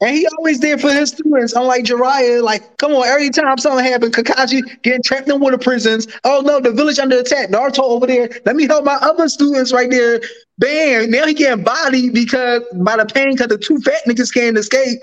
[0.00, 1.54] And he always did for his students.
[1.54, 6.06] Unlike Jiraiya, like, come on, every time something happened, Kakashi getting trapped in water prisons.
[6.24, 7.48] Oh no, the village under attack.
[7.48, 8.28] Naruto over there.
[8.44, 10.20] Let me help my other students right there.
[10.58, 11.10] Bam!
[11.10, 14.98] Now he getting bodied because by the pain, because the two fat niggas can't escape.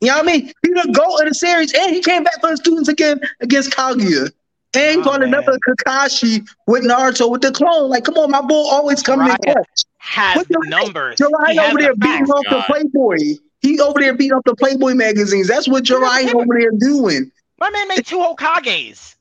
[0.00, 0.46] You know what I mean?
[0.62, 3.70] He the goat of the series, and he came back for his students again against
[3.72, 4.30] Kaguya.
[4.76, 5.58] And he Oh, fought another man.
[5.68, 7.90] Kakashi with Naruto with the clone.
[7.90, 9.84] Like, come on, my boy always coming in Jiraiya clutch.
[9.98, 11.18] Has the the- numbers.
[11.18, 12.30] He Jiraiya has over the there beating facts.
[12.30, 13.18] off the Playboy.
[13.60, 15.48] He over there beating off the Playboy magazines.
[15.48, 17.30] That's what Jiraiya over there doing.
[17.58, 19.14] My man made two Hokages.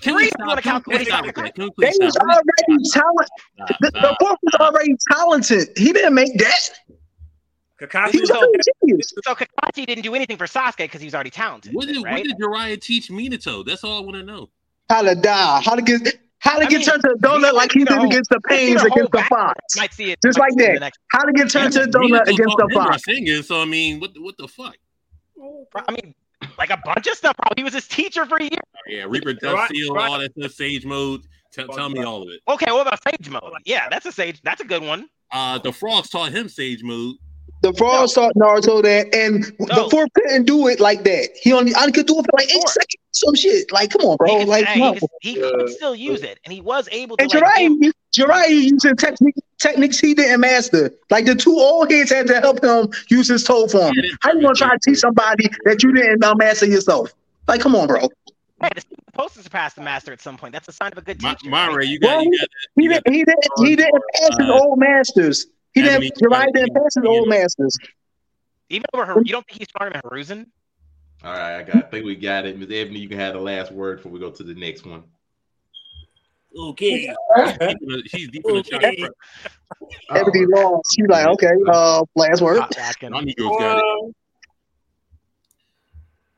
[0.00, 0.84] Can Three we if you stop?
[0.84, 1.26] Can we stop Kakashi.
[1.26, 1.54] with that?
[1.54, 2.24] Can we They was stop?
[2.26, 3.28] already talent.
[3.80, 5.68] The, the fourth was already talented.
[5.76, 6.68] He didn't make that.
[7.80, 8.20] Kakashi.
[8.20, 9.02] was already.
[9.24, 12.04] So Kakashi didn't do anything for Sasuke because he was already talented, What did, what
[12.06, 12.24] right?
[12.24, 13.64] did Jiraiya teach Minato?
[13.66, 14.48] That's all I want to know.
[14.88, 15.62] How to die.
[15.64, 17.90] How to get how to I get mean, turned to a donut like he did
[17.96, 19.60] know, against the you pains against the fox.
[19.76, 20.80] Might see it Just might like see it in that.
[20.80, 23.04] next- How to get turned to a donut against taught the him fox.
[23.04, 24.74] Singing, so I mean, what the, what the fuck?
[25.76, 26.14] I mean,
[26.58, 27.36] like a bunch of stuff.
[27.36, 28.60] Probably he was his teacher for a year.
[28.88, 30.10] Yeah, Reaper Death Right, Seal, right.
[30.10, 31.22] all that stuff, Sage Mode.
[31.52, 32.40] Tell, tell me all of it.
[32.48, 33.52] Okay, what about Sage Mode?
[33.64, 34.40] Yeah, that's a Sage.
[34.42, 35.06] That's a good one.
[35.30, 37.16] Uh, the frogs taught him Sage Mode.
[37.62, 41.28] The frog taught Naruto that, and the four couldn't do it like that.
[41.40, 43.70] He only I could do it for like eight seconds, some shit.
[43.70, 44.26] Like, come on, bro.
[44.30, 44.92] He could, Like, hey, no.
[44.92, 47.22] he could, he could still use it, and he was able to.
[47.22, 50.90] And like, Jiraiya, Jiraiya using technique, techniques he didn't master.
[51.10, 53.94] Like the two old heads had to help him use his toe form.
[54.22, 57.14] How you gonna try to teach somebody that you didn't uh, master yourself?
[57.46, 58.08] Like, come on, bro.
[58.60, 60.52] Hey, the supposed to surpass the master at some point.
[60.52, 61.48] That's a sign of a good teacher.
[61.48, 63.44] Mare, you Well, got, you got he, didn't, he didn't.
[63.58, 65.46] He didn't pass his uh, old masters.
[65.74, 65.96] He didn't.
[65.96, 67.76] Ebony Jiraiya didn't pass his old masters.
[68.68, 70.46] Even over her, you don't think he's stronger than Hiruzen?
[71.24, 71.76] All right, I got.
[71.76, 72.98] I think we got it, Miss Ebony.
[72.98, 75.04] You can have the last word before we go to the next one.
[76.58, 77.14] Okay.
[78.06, 78.84] She's deep in the shot.
[78.84, 79.08] Okay.
[80.10, 80.94] Ebony lost.
[80.94, 82.62] She like, okay, uh, last word.
[83.10, 83.84] My Negroes got it.
[83.84, 84.12] Um,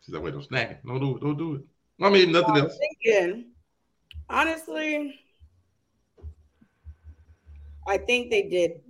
[0.02, 0.80] She's like, wait, don't snack it.
[0.86, 1.20] Don't do it.
[1.20, 1.62] Don't do it.
[2.04, 2.78] I mean, nothing else.
[3.02, 3.46] thinking,
[4.28, 5.18] honestly,
[7.86, 8.80] I think they did.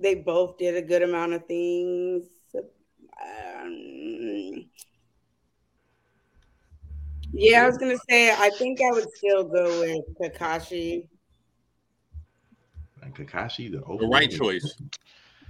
[0.00, 2.24] They both did a good amount of things.
[2.54, 4.64] Um,
[7.32, 11.06] yeah, I was gonna say I think I would still go with Kakashi.
[13.02, 14.76] And Kakashi, the, The right choice.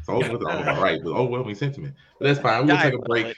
[0.02, 1.94] So with all right, with overwhelming sentiment.
[2.18, 2.66] But that's fine.
[2.66, 3.36] We'll take a break.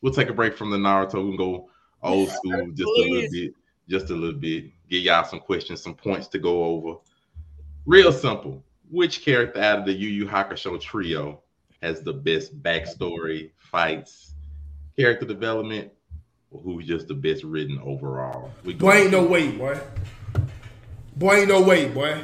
[0.00, 1.68] We'll take a break from the Naruto and go
[2.02, 3.54] old school just a little bit.
[3.88, 4.66] Just a little bit.
[4.88, 6.98] Give y'all some questions, some points to go over.
[7.84, 8.62] Real simple.
[8.92, 11.40] Which character out of the Yu Yu Hakusho trio
[11.80, 14.34] has the best backstory, fights,
[14.98, 15.90] character development,
[16.50, 18.50] or who's just the best written overall?
[18.64, 19.80] We Boy, ain't no way, boy.
[21.16, 22.20] Boy, ain't no way, boy.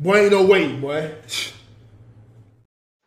[0.00, 1.14] Boy, ain't no way, boy.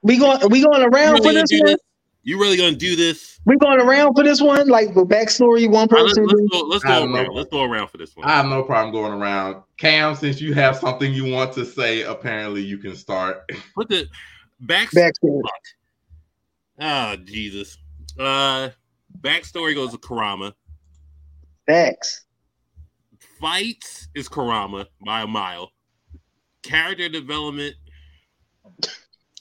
[0.01, 1.77] We going we going around You for this gonna one?
[2.23, 2.31] This?
[2.31, 3.39] You really gonna do this?
[3.45, 4.67] We going around for this one?
[4.67, 6.25] Like the backstory, one All right, let's, person.
[6.25, 6.59] let's go.
[6.61, 7.17] Let's go don't know.
[7.17, 7.35] around.
[7.35, 8.27] Let's go around for this one.
[8.27, 9.63] I have no problem going around.
[9.77, 13.49] Cam, since you have something you want to say, apparently you can start.
[13.75, 14.07] Put the
[14.61, 15.41] back Backstory.
[16.79, 17.77] Oh Jesus.
[18.17, 18.69] Uh,
[19.19, 20.53] backstory goes to Kurama.
[21.67, 22.25] Facts.
[23.39, 25.71] Fights is Kurama by a mile.
[26.61, 27.75] Character development.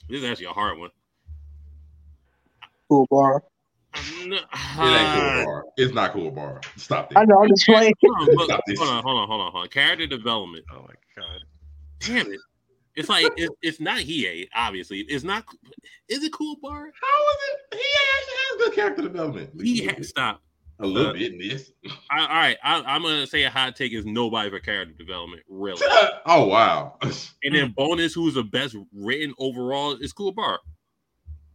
[0.09, 0.89] This is actually a hard one.
[2.93, 3.39] Kuwabara.
[4.25, 5.61] No, It ain't Kuwabara.
[5.77, 6.63] It's not Kuwabara.
[6.77, 7.17] Stop it.
[7.17, 7.41] I know.
[7.41, 7.93] I'm just playing.
[8.03, 8.79] Hold on, look, Stop this.
[8.79, 9.69] hold on, hold on, hold on, hold on.
[9.69, 10.65] Character development.
[10.71, 11.41] Oh my god.
[11.99, 12.39] Damn it.
[12.95, 14.99] It's like it's, it's not Hiei, obviously.
[14.99, 15.45] It's not.
[16.09, 16.89] Is it Kuwabara?
[17.01, 17.77] How is it?
[17.77, 19.49] He actually has good character development.
[19.61, 20.41] He has stop.
[20.79, 21.71] A little Uh, bit in this.
[22.09, 25.43] I, all right, I, I'm gonna say a hot take is nobody for character development,
[25.47, 25.81] really.
[26.25, 26.97] oh wow.
[27.01, 30.57] And then bonus, who's the best written overall is Kuwabara.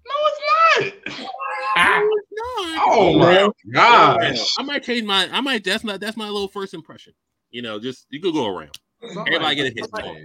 [0.06, 0.57] No, it's not.
[0.78, 2.44] No,
[2.90, 4.54] Oh my gosh.
[4.58, 5.28] I might change my.
[5.32, 5.64] I might.
[5.64, 6.00] That's not.
[6.00, 7.12] That's my little first impression.
[7.50, 8.78] You know, just you could go around.
[9.02, 9.88] Everybody get a hit.
[9.92, 10.16] on.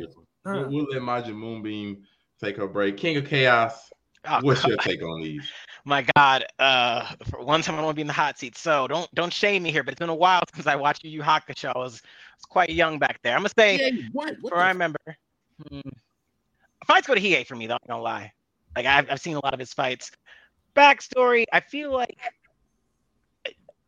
[0.45, 2.03] We'll, we'll let Majin Moonbeam
[2.41, 2.97] take her break.
[2.97, 3.89] King of Chaos.
[4.25, 5.43] Oh, What's your take on these?
[5.85, 8.57] My God, uh, for one time I want to be in the hot seat.
[8.57, 11.11] So don't don't shame me here, but it's been a while since I watched Yu
[11.11, 11.73] Yu Hakusho.
[11.75, 13.33] I was, I was quite young back there.
[13.33, 14.35] I'm gonna say, Yeah, what?
[14.39, 14.99] What for I remember,
[15.69, 15.81] hmm,
[16.87, 17.67] fights go to Hiei for me.
[17.67, 18.31] Though, I'm not gonna lie.
[18.77, 20.09] Like I've I've seen a lot of his fights.
[20.75, 22.17] Backstory, I feel like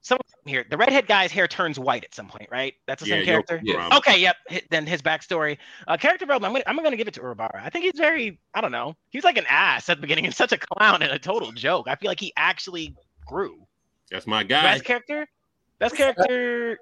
[0.06, 2.76] some here the redhead guy's hair turns white at some point, right?
[2.86, 3.60] That's the Yeah, same character.
[3.66, 3.98] Kurama.
[3.98, 4.36] Okay, yep.
[4.70, 6.54] Then his backstory, uh, character development.
[6.54, 7.64] I'm gonna, I'm gonna give it to Kuwabara.
[7.64, 10.36] I think he's very, I don't know, he's like an ass at the beginning and
[10.44, 11.88] such a clown and a total joke.
[11.90, 12.96] I feel like he actually
[13.26, 13.66] grew.
[14.12, 14.74] That's my guy.
[14.74, 15.28] Best character,
[15.80, 16.78] best character.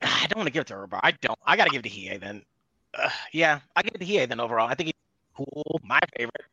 [0.00, 1.00] I don't want to give it to Kuwabara.
[1.02, 1.38] I don't.
[1.44, 2.44] I gotta give it to Hiei then.
[2.96, 4.68] Uh, yeah, I give it to Hiei then overall.
[4.68, 4.94] I think he's
[5.36, 5.80] cool.
[5.82, 6.44] My favorite.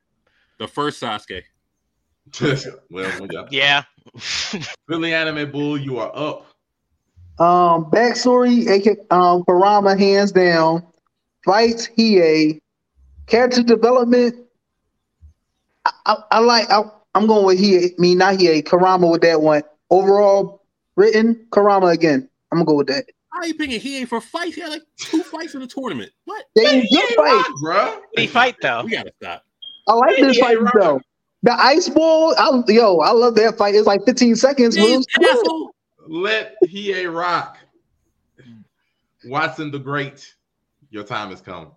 [0.58, 1.44] The first Sasuke.
[2.90, 3.84] well, we Yeah.
[4.88, 6.48] Philly Anime Bull, you are up.
[7.40, 10.86] Um, backstory, AK, um, Kurama, hands down.
[11.44, 12.60] Fights, Hiei.
[13.26, 14.36] Character development,
[15.86, 16.70] I, I, I like.
[16.70, 16.84] I,
[17.16, 17.98] I'm going with Hiei.
[17.98, 18.64] Me, not Hiei.
[18.64, 19.64] Kurama with that one.
[19.90, 20.64] Overall,
[20.96, 22.30] written Kurama again.
[22.52, 23.06] I'm gonna go with that.
[23.34, 24.56] How you picking Hiei for fights?
[24.56, 26.12] He had like two fights in the tournament.
[26.26, 26.46] What?
[26.56, 27.46] They good fight.
[27.62, 28.02] bro.
[28.16, 28.84] He fight though.
[28.84, 29.44] We gotta stop.
[29.88, 31.02] I like this fight though.
[31.44, 33.74] The ice ball, I, yo, I love that fight.
[33.76, 34.76] It's like 15 seconds.
[34.76, 35.30] James moves.
[35.30, 35.72] asshole.
[36.08, 37.58] let Hiei rock.
[39.26, 40.36] Watson the Great,
[40.90, 41.72] your time has come.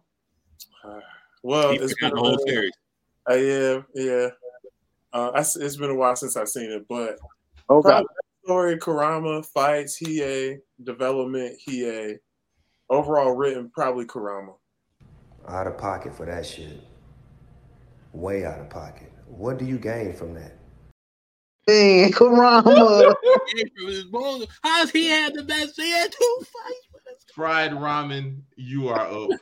[1.42, 2.72] Well, He it's forgot been the whole series.
[3.28, 4.28] Uh, yeah, yeah.
[5.12, 7.18] Uh, I s it's been a while since I've seen it, but
[7.68, 8.02] Okay.
[8.44, 12.18] story Kurama fights Hiei development Hiei
[12.88, 14.54] overall written probably Kurama.
[15.46, 16.80] Out of pocket for that shit.
[18.12, 19.12] Way out of pocket.
[19.36, 20.52] What do you gain from that?
[21.66, 23.14] Man, Kurama.
[24.62, 25.74] How's he had the best?
[25.76, 27.24] He had two fights.
[27.34, 29.30] Fried ramen, you are up.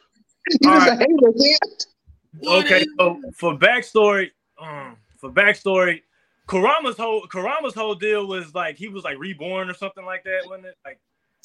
[0.61, 2.59] You just a hater, man.
[2.65, 6.01] Okay, so for backstory, um, for backstory,
[6.49, 10.43] Kurama's whole Kurama's whole deal was like he was like reborn or something like that,
[10.47, 10.77] wasn't it?
[10.85, 10.99] Like,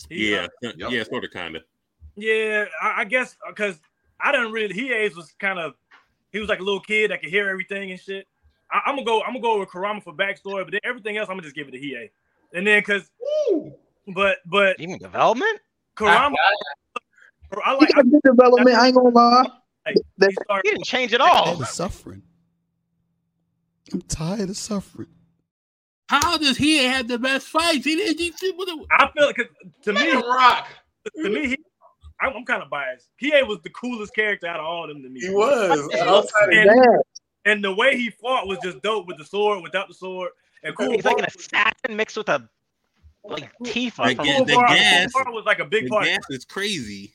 [0.10, 1.63] he, Yeah, uh, yeah, sort of, kind of.
[2.15, 3.79] yeah, I, I guess because
[4.19, 4.73] I didn't really.
[4.73, 5.75] He age was kind of
[6.31, 8.27] he was like a little kid that could hear everything and shit.
[8.71, 9.21] I, I'm gonna go.
[9.21, 11.67] I'm gonna go with Kurama for backstory, but then everything else I'm gonna just give
[11.67, 12.10] it to Hiei.
[12.53, 13.10] And then because,
[14.13, 15.60] but but even development,
[15.95, 16.36] Kurama.
[17.63, 17.93] I He like.
[17.95, 18.75] got good development.
[18.75, 19.47] I ain't gonna lie.
[19.86, 21.45] Like, That- he started, he didn't change at all.
[21.45, 22.21] Tired of suffering.
[23.93, 25.08] I'm tired of suffering.
[26.10, 27.86] How does he have the best fights?
[27.86, 28.19] He didn't.
[28.19, 29.45] He, he, the- I feel like 'cause
[29.84, 30.67] to me, rock.
[31.23, 31.58] to me, he,
[32.21, 33.10] I'm, I'm kind of biased.
[33.21, 35.21] Hiei was the coolest character out of all of them to me.
[35.21, 35.89] He was.
[36.01, 36.99] Outside of and, Damn.
[37.47, 40.31] And the way he fought was just dope with the sword, without the sword.
[40.63, 42.47] And cool He's like an assassin mixed with a
[43.23, 45.89] like Tifa The from ga- cool the bar, gas- Kuwabara was like a big the
[45.89, 46.05] part.
[46.05, 47.13] gas is crazy.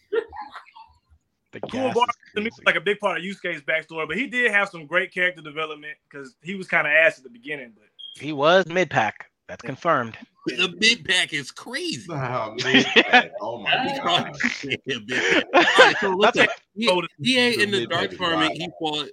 [1.53, 4.17] the Cool gas bar to me was like a big part of Yusuke's backstory, but
[4.17, 7.31] he did have some great character development because he was kind of ass at the
[7.31, 7.73] beginning.
[7.75, 7.85] But
[8.23, 9.27] He was mid pack.
[9.49, 10.17] That's confirmed.
[10.47, 12.07] The big pack is crazy.
[12.11, 13.31] Oh, man.
[13.43, 14.35] oh my god.
[14.65, 15.45] Yeah, big pack.
[15.55, 16.51] All right, so That's listen, it.
[16.75, 18.53] he, Told he ain't in the dark is tournament.
[18.53, 19.09] He fought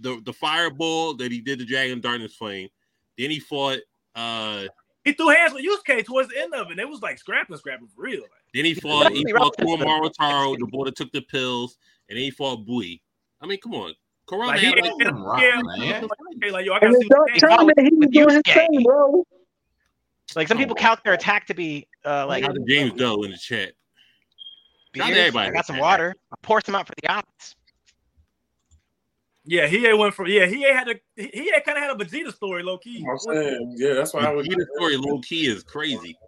[0.00, 2.68] the the fireball that he did the dragon darkness flame.
[3.16, 3.78] Then he fought.
[4.14, 4.66] uh
[5.04, 6.72] he threw hands with Yusuke towards the end of it.
[6.72, 8.20] And it was like scrapping, scrapping for real.
[8.20, 9.10] Like, Then he fought.
[9.12, 10.12] He fought right.
[10.18, 13.00] Taro, the boy that took the pills, and then he fought Bui.
[13.40, 13.94] I mean, come on,
[14.28, 16.02] Kurama like he, had yeah, like, rock, yeah, man.
[16.02, 18.82] like, like yo, I gotta see what dark the tournament, he was doing his thing,
[18.82, 19.24] bro.
[20.36, 23.22] Like some people count their attack to be uh like Shout out to James Doe
[23.22, 23.72] in the chat.
[24.94, 25.18] Shout out to beers.
[25.28, 26.14] everybody I got some water.
[26.30, 27.56] I poured some out for the odds.
[29.50, 31.84] Yeah, he ain't went from yeah, he ain't had a he he had kind of
[31.84, 33.02] had a Vegeta story, low key.
[33.10, 34.44] I'm saying, yeah, that's why I would.
[34.44, 36.18] Vegeta story low key is crazy.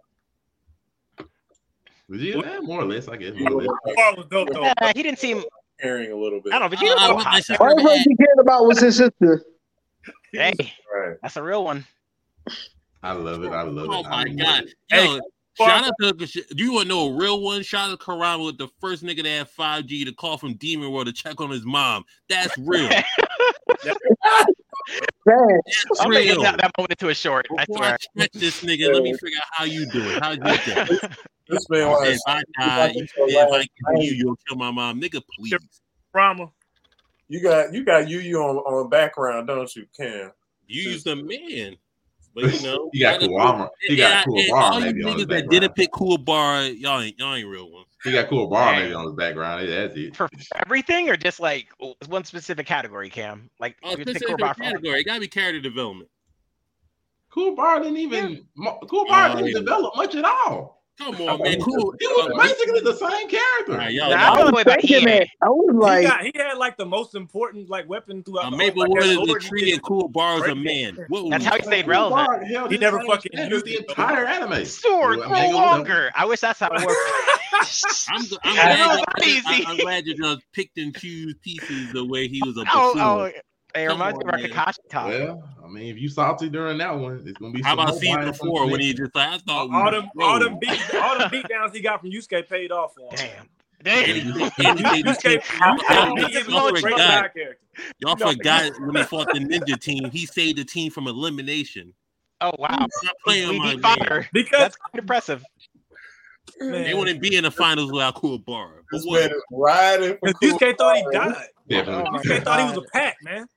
[2.09, 3.33] Vegeta, yeah, more or less, I guess.
[3.35, 3.67] More or less.
[3.85, 4.65] That part was dope though.
[4.65, 5.43] Uh, he didn't seem.
[5.79, 6.51] Caring a little bit.
[6.53, 6.77] I don't know.
[6.77, 7.43] Vegeta Uh, was I hot.
[7.43, 9.43] said- All he cared about was his sister.
[10.33, 10.53] Hey,
[10.91, 11.17] Right.
[11.21, 11.85] that's a real one.
[13.03, 13.51] I love it.
[13.51, 13.89] I love it.
[13.91, 14.63] Oh my love god.
[14.63, 14.73] it.
[14.91, 15.19] Yo,
[15.65, 16.13] shout out to
[16.55, 17.63] do you want to know a real one?
[17.63, 20.91] Shout out to Kurama with the first nigga to have 5G to call from Demon
[20.91, 22.03] World to check on his mom.
[22.29, 22.89] That's real.
[22.89, 23.03] Man,
[25.25, 26.41] That's I'm making real.
[26.43, 27.47] that, that moment into a short.
[27.57, 27.97] I Before I swear.
[28.19, 30.21] check this nigga, let me figure out how you do it.
[30.21, 31.11] How you do it?
[31.47, 32.07] This man I was.
[32.09, 35.01] if I die, you said if I kill you, you'll kill my mom.
[35.01, 35.53] Nigga, please.
[36.13, 36.49] Rama.
[37.27, 40.31] You got you got you Yu on on background, don't you, Cam?
[40.67, 41.75] You use the man.
[42.33, 43.69] But you know, He got gotta- Kuwama.
[43.81, 47.19] He got and Kuwabara all you maybe on niggas that didn't pick Kuwabara, y'all ain't
[47.19, 47.87] y'all ain't real ones.
[48.03, 49.67] He got Kuwabara maybe on his background.
[49.69, 50.15] That's it.
[50.15, 50.29] For
[50.65, 51.67] everything or just like
[52.07, 53.49] one specific category, Cam?
[53.59, 54.99] Like Oh, you pick specific Kurobar for- category.
[55.01, 56.09] It gotta be character development.
[57.33, 58.45] Kuwabara didn't even.
[58.57, 59.59] Kuwabara Oh, didn't yeah.
[59.59, 60.80] develop much at all.
[61.01, 61.59] Come on, man.
[61.61, 61.93] Cool.
[61.99, 63.71] He was basically the same character.
[63.73, 65.05] All right, y'all, Nah, I y'all- feel the about thinking EA.
[65.05, 65.27] that.
[65.41, 68.47] I was he, like, got, he had like the most important like weapon throughout.
[68.47, 70.97] A the Maple like, is that a tree and Kuwabara is a man.
[71.07, 72.27] What That's how he stayed relevant.
[72.29, 74.65] Kuwabara held He never fucking standard used the entire anime.
[74.65, 76.11] Sword Well, grow Omega was- longer.
[76.15, 76.99] I wish that's how it worked.
[78.09, 79.41] I'm, g- I'm, glad know, you.
[79.45, 82.93] I, I'm glad you just picked and choose pieces the way he was a oh,
[82.95, 83.41] oh buffoon.
[83.75, 84.39] It reminds me of our.
[84.39, 85.07] Kakashi talk.
[85.07, 87.61] Well, I mean, if you salty during that one, it's gonna be.
[87.61, 89.93] How about more season bias four when he just like I thought we all was
[89.93, 93.01] them, all them beat, all them beat downs he got from Yusuke paid off for
[93.01, 93.15] him.
[93.15, 93.49] Damn.
[93.83, 94.15] Damn.
[94.15, 96.93] you- and you say the Yusuke, team- Yusuke y'all- beat him y'all with a great
[96.93, 97.31] forgot-
[97.99, 101.93] Y'all forgot when he fought the ninja team, he saved the team from elimination.
[102.41, 102.69] Oh wow.
[102.91, 104.27] Stop playing We my fire.
[104.33, 105.43] Because That's quite impressive.
[106.59, 108.81] They wouldn't be in the finals without Kuwabara.
[108.91, 109.21] But This what?
[109.21, 111.47] man is riding for Because Yusuke thought he died.
[111.69, 112.35] Definitely.
[112.35, 113.47] Oh, thought he was a pack, man.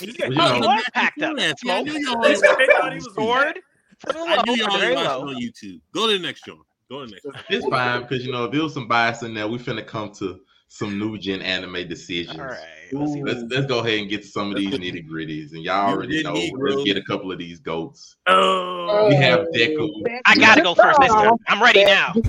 [0.00, 1.34] Yusuke Well, you thought he he know- was was packed up.
[1.38, 3.58] Yeah, see, I knew y'all Yusuke thought he was a Sword.
[4.00, 5.80] For the I knew for y'all the was watching on YouTube.
[5.92, 6.58] Go to the next show.
[6.90, 7.32] Go to the next show.
[7.50, 10.10] It's fine because you know if there was some bias in there, we finna come
[10.14, 12.38] to some new gen anime decisions.
[12.38, 12.58] All right.
[12.92, 13.12] Let's.
[13.16, 16.22] Let's let's go ahead and get to some of these nitty gritties, and y'all already
[16.22, 16.34] know.
[16.34, 18.16] Let's get a couple of these goats.
[18.26, 19.88] Oh, We have Deku.
[20.26, 21.34] I gotta go first this time.
[21.48, 22.14] I'm ready now.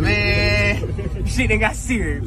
[0.00, 2.24] Man, shit done got serious.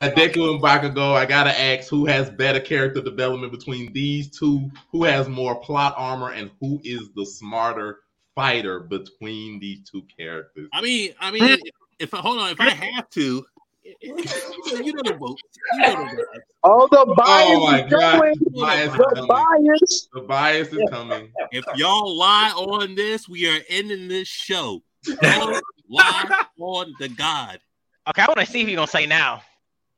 [0.00, 4.70] At Deku and Bakugo, I gotta ask who has better character development between these two?
[4.92, 8.00] Who has more plot armor, and who is the smarter
[8.36, 10.68] fighter between these two characters.
[10.72, 11.58] I mean, I mean,
[11.98, 13.44] if I hold on, if I have to,
[14.00, 15.36] you know the vote.
[15.72, 16.26] You know the vote.
[16.62, 18.34] All oh, the bias Oh my is god, going.
[18.38, 19.26] the bias is The coming.
[19.26, 20.08] bias.
[20.14, 21.32] The bias is coming.
[21.50, 24.80] If y'all lie on this, we are ending this show.
[25.20, 27.58] Don't lie on the God.
[28.08, 29.42] Okay, I want to see who you're gonna say now.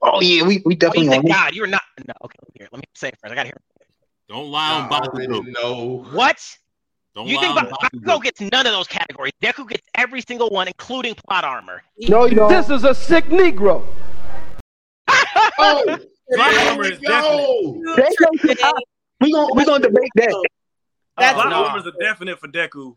[0.02, 1.26] Oh yeah, we, we Oh, you definitely said.
[1.28, 1.82] God, you're not.
[2.06, 2.68] No, okay, let me hear.
[2.72, 3.32] Let me say it first.
[3.32, 3.56] I gotta hear.
[4.28, 5.52] Don't lie on I already Bakugo.
[5.52, 6.06] know.
[6.12, 6.38] What?
[7.14, 8.04] Don't you lie think on Ba- Bakugo.
[8.18, 9.32] Bakugo gets none of those categories?
[9.42, 11.82] Deku gets every single one, including plot armor.
[12.08, 12.48] No, you don't.
[12.48, 13.84] This is a sick Negro.
[15.58, 15.84] Oh,
[16.32, 17.46] Plot there armor is definite.
[17.46, 17.78] go.
[17.96, 18.72] They gonna-
[19.20, 20.48] we gonna we gonna debate that.
[21.18, 21.64] That's Plot no.
[21.66, 22.96] armor is a definite for Deku.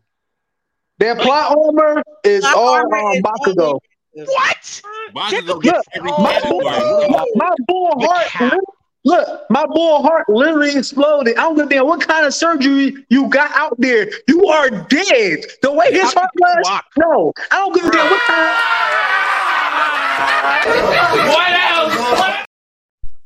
[0.98, 3.80] Their plot armor is Plot all armor um, is Bakugo.
[4.14, 4.82] What?
[5.14, 7.08] Bakugo Look, my, category.
[7.08, 8.60] my, my bull heart.
[9.06, 11.36] Look, my bull heart literally exploded.
[11.36, 14.08] I don't give a damn what kind of surgery you got out there.
[14.28, 15.44] You are dead.
[15.62, 16.56] The way his How heart was.
[16.64, 16.84] walk?
[16.96, 18.56] No, I don't give a damn what kind.
[21.28, 21.94] What else?
[22.18, 22.46] What?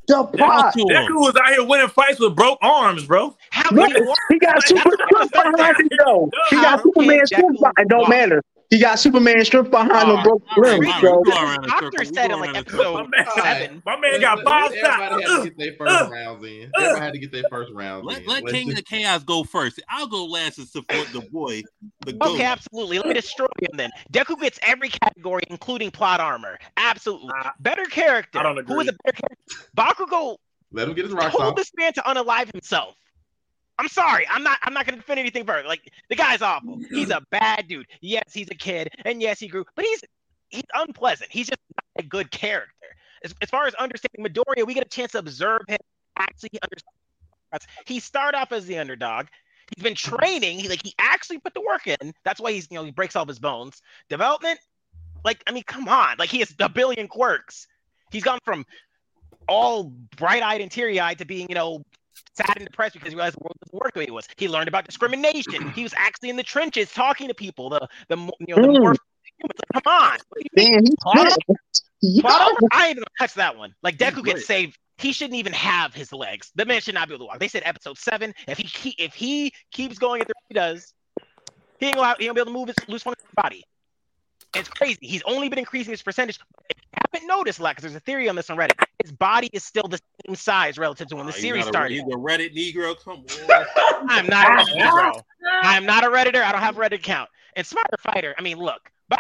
[0.08, 0.72] The plot.
[0.74, 0.88] to him.
[0.88, 3.36] Deku was out here winning fights with broke arms, bro.
[3.50, 6.30] How Look, can you he got super strength behind him, though.
[6.50, 8.42] He got How Superman strength behind It don't matter.
[8.70, 11.20] He got Superman strength behind him, Alright, oh, broke alright, limbs, bro.
[11.20, 13.82] we go around in a Doctor said go in like around in episode seven.
[13.86, 16.70] my man got five Everybody had to get their first rounds in.
[16.76, 18.26] Everybody had to get their first rounds Let, in.
[18.26, 19.80] let Let's King of just- Chaos go first.
[19.88, 21.62] I'll go last and support the boy,
[22.04, 22.34] the goat.
[22.34, 22.98] Okay, absolutely.
[22.98, 23.90] Let me destroy him then.
[24.12, 26.58] Deku gets every category, including plot armor.
[26.76, 27.30] Absolutely.
[27.42, 28.38] I- better character.
[28.38, 28.88] I don't Who is agree.
[28.88, 30.04] a better character?
[30.04, 30.36] Bakugo
[30.72, 31.56] Let him get his rocks told off.
[31.56, 32.96] this man to unalive himself.
[33.78, 34.26] I'm sorry.
[34.28, 34.58] I'm not.
[34.62, 35.66] I'm not going to defend anything further.
[35.66, 36.80] Like the guy's awful.
[36.90, 37.86] He's a bad dude.
[38.00, 40.02] Yes, he's a kid, and yes, he grew, but he's
[40.48, 41.30] he's unpleasant.
[41.30, 42.72] He's just not a good character.
[43.24, 45.78] As, as far as understanding Midoriya, we get a chance to observe him.
[46.16, 46.94] Actually, understand.
[47.86, 49.26] He started off as the underdog.
[49.74, 50.58] He's been training.
[50.58, 52.14] He like he actually put the work in.
[52.24, 53.82] That's why he's you know he breaks all of his bones.
[54.08, 54.58] Development,
[55.24, 56.16] like I mean, come on.
[56.18, 57.66] Like he has a billion quirks.
[58.10, 58.64] He's gone from
[59.46, 61.84] all bright-eyed and teary-eyed to being you know
[62.34, 64.26] sad and depressed because he realized the world doesn't work the way it was.
[64.36, 65.70] He learned about discrimination.
[65.74, 67.70] He was actually in the trenches talking to people.
[67.70, 68.80] The the you know the Mm.
[68.80, 68.94] more
[69.38, 69.60] humans.
[69.74, 70.18] Like, come on.
[70.28, 70.84] What do you mean?
[71.14, 71.36] Damn, he's
[72.00, 72.20] Yeah.
[72.22, 72.52] Plot?
[72.72, 73.74] I ain't even gonna touch that one.
[73.82, 74.36] Like Deku great.
[74.36, 74.78] gets saved.
[74.98, 76.50] He shouldn't even have his legs.
[76.56, 77.38] The man should not be able to walk.
[77.38, 78.34] They said episode seven.
[78.48, 80.92] If he keep, if he keeps going at the he does,
[81.78, 83.64] he ain't gonna, he ain't gonna be able to move his loose one body.
[84.54, 84.98] It's crazy.
[85.02, 86.40] He's only been increasing his percentage.
[86.68, 89.12] If you haven't noticed, a lot because there's a theory on this on Reddit, his
[89.12, 91.92] body is still the same size relative to when the Oh, series not a- started.
[91.94, 92.96] He's a Reddit Negro.
[93.02, 94.06] Come on.
[94.08, 95.12] I'm not a Redditor, bro.
[95.62, 96.42] I'm not a Redditor.
[96.42, 97.30] I don't have a Reddit account.
[97.56, 99.18] And Smarter Fighter, I mean, look, ba-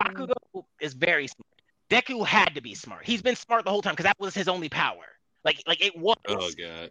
[0.00, 0.34] Bakugo
[0.80, 1.46] is very smart.
[1.90, 3.04] Deku had to be smart.
[3.06, 5.04] He's been smart the whole time because that was his only power.
[5.44, 6.16] Like, like it was.
[6.28, 6.90] Oh god.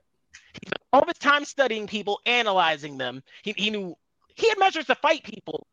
[0.91, 3.21] All of his time studying people, analyzing them.
[3.43, 3.95] He, he knew
[4.36, 5.67] he had measures to fight people.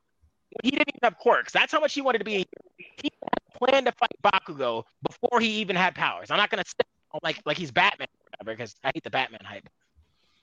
[0.63, 1.53] He didn't even have quirks.
[1.53, 2.47] That's how much he wanted to be.
[2.77, 6.31] He had a to fight Bakugo before he even had powers.
[6.31, 6.85] I'm not gonna say
[7.23, 9.69] like like he's Batman or whatever because I hate the Batman hype.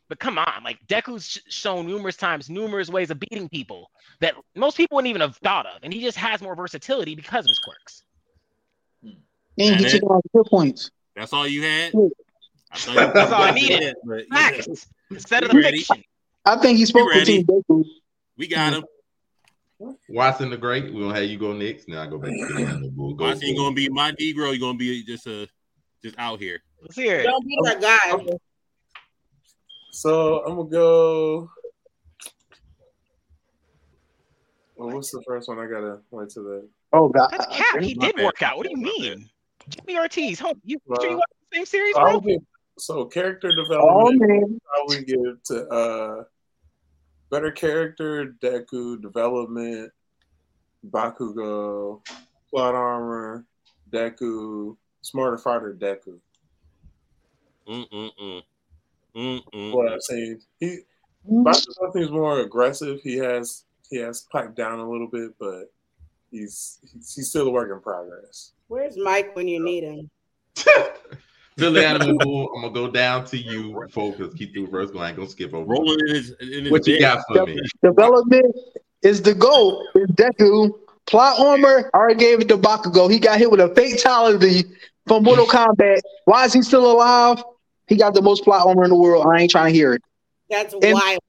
[0.10, 4.76] But come on, like Deku's shown numerous times, numerous ways of beating people that most
[4.76, 7.60] people wouldn't even have thought of, and he just has more versatility because of his
[7.60, 8.04] quirks.
[9.58, 10.92] And he took all the points.
[11.16, 11.94] That's all you had?
[12.72, 13.96] I That's all I needed.
[14.06, 14.50] But, yeah.
[14.50, 15.78] Facts instead of the ready?
[15.80, 16.04] fiction.
[16.46, 17.86] I think he spoke You with Team Deku.
[18.38, 18.84] We got him.
[20.10, 20.94] Watson the Great.
[20.94, 21.88] We're gonna have you go next.
[21.88, 22.92] Now I go back to the animal.
[22.92, 23.14] Bull.
[23.14, 24.50] Go, Watson, you gonna be my Negro.
[24.50, 25.48] You're gonna be just a
[26.04, 26.62] just out here.
[26.82, 27.24] Let's hear it.
[27.24, 28.38] Don't be that guy.
[29.92, 31.50] So I'm gonna go.
[34.76, 35.60] Well, what's the first one?
[35.60, 36.70] I gotta wait to the.
[36.94, 37.30] Oh God.
[37.32, 37.82] That's Cap.
[37.82, 38.26] He did bad.
[38.26, 38.58] work out.
[38.58, 39.30] What do you mean?
[39.70, 40.40] Jimmy Ortiz.
[40.40, 40.60] Home.
[40.64, 42.32] You, Well, sure you watch the same series, I'll bro?
[42.32, 42.42] give,
[42.80, 44.22] so character Oh development.
[44.22, 44.60] man.
[44.76, 46.24] I would give to uh
[47.30, 49.92] better character, Deku development,
[50.90, 52.02] Bakugo,
[52.50, 53.46] plot armor,
[53.92, 56.20] Deku, smarter fighter, Deku.
[57.68, 58.42] Mm mm mm.
[59.16, 59.74] Mm mm.
[59.74, 60.80] What I've seen, he
[61.30, 63.00] Bakugo seems more aggressive.
[63.04, 65.72] He has he has piped down a little bit, but
[66.32, 68.54] he's he's, he's still a work in progress.
[68.68, 70.10] Where's Mike when you need him?
[71.58, 74.34] Philly Animal Bull, I'm gonna go down to you, focus.
[74.36, 74.90] Keep the reverse.
[74.98, 75.66] I ain't gonna skip over.
[75.66, 77.60] Rolling in his in his What you got for me?
[77.84, 78.56] Development
[79.04, 79.86] is the goal.
[79.96, 80.78] Is Deku.
[81.08, 83.12] Plot armor, I already gave it to Bakugo.
[83.12, 84.64] He got hit with a fatality
[85.08, 86.02] from Mortal Kombat.
[86.26, 87.44] Why is he still alive?
[87.88, 89.26] He got the most plot armor in the world.
[89.28, 90.02] I ain't trying to hear it.
[90.50, 91.20] That's And- wild.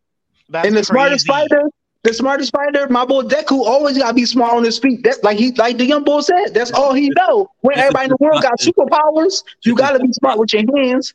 [0.48, 1.62] That's and the smartest fighter,
[2.02, 5.02] the smartest fighter, my boy Deku always gotta be smart on his feet.
[5.04, 7.48] That like he like the young boy said, that's all he know.
[7.60, 11.14] When everybody in the world got superpowers, you gotta be smart with your hands.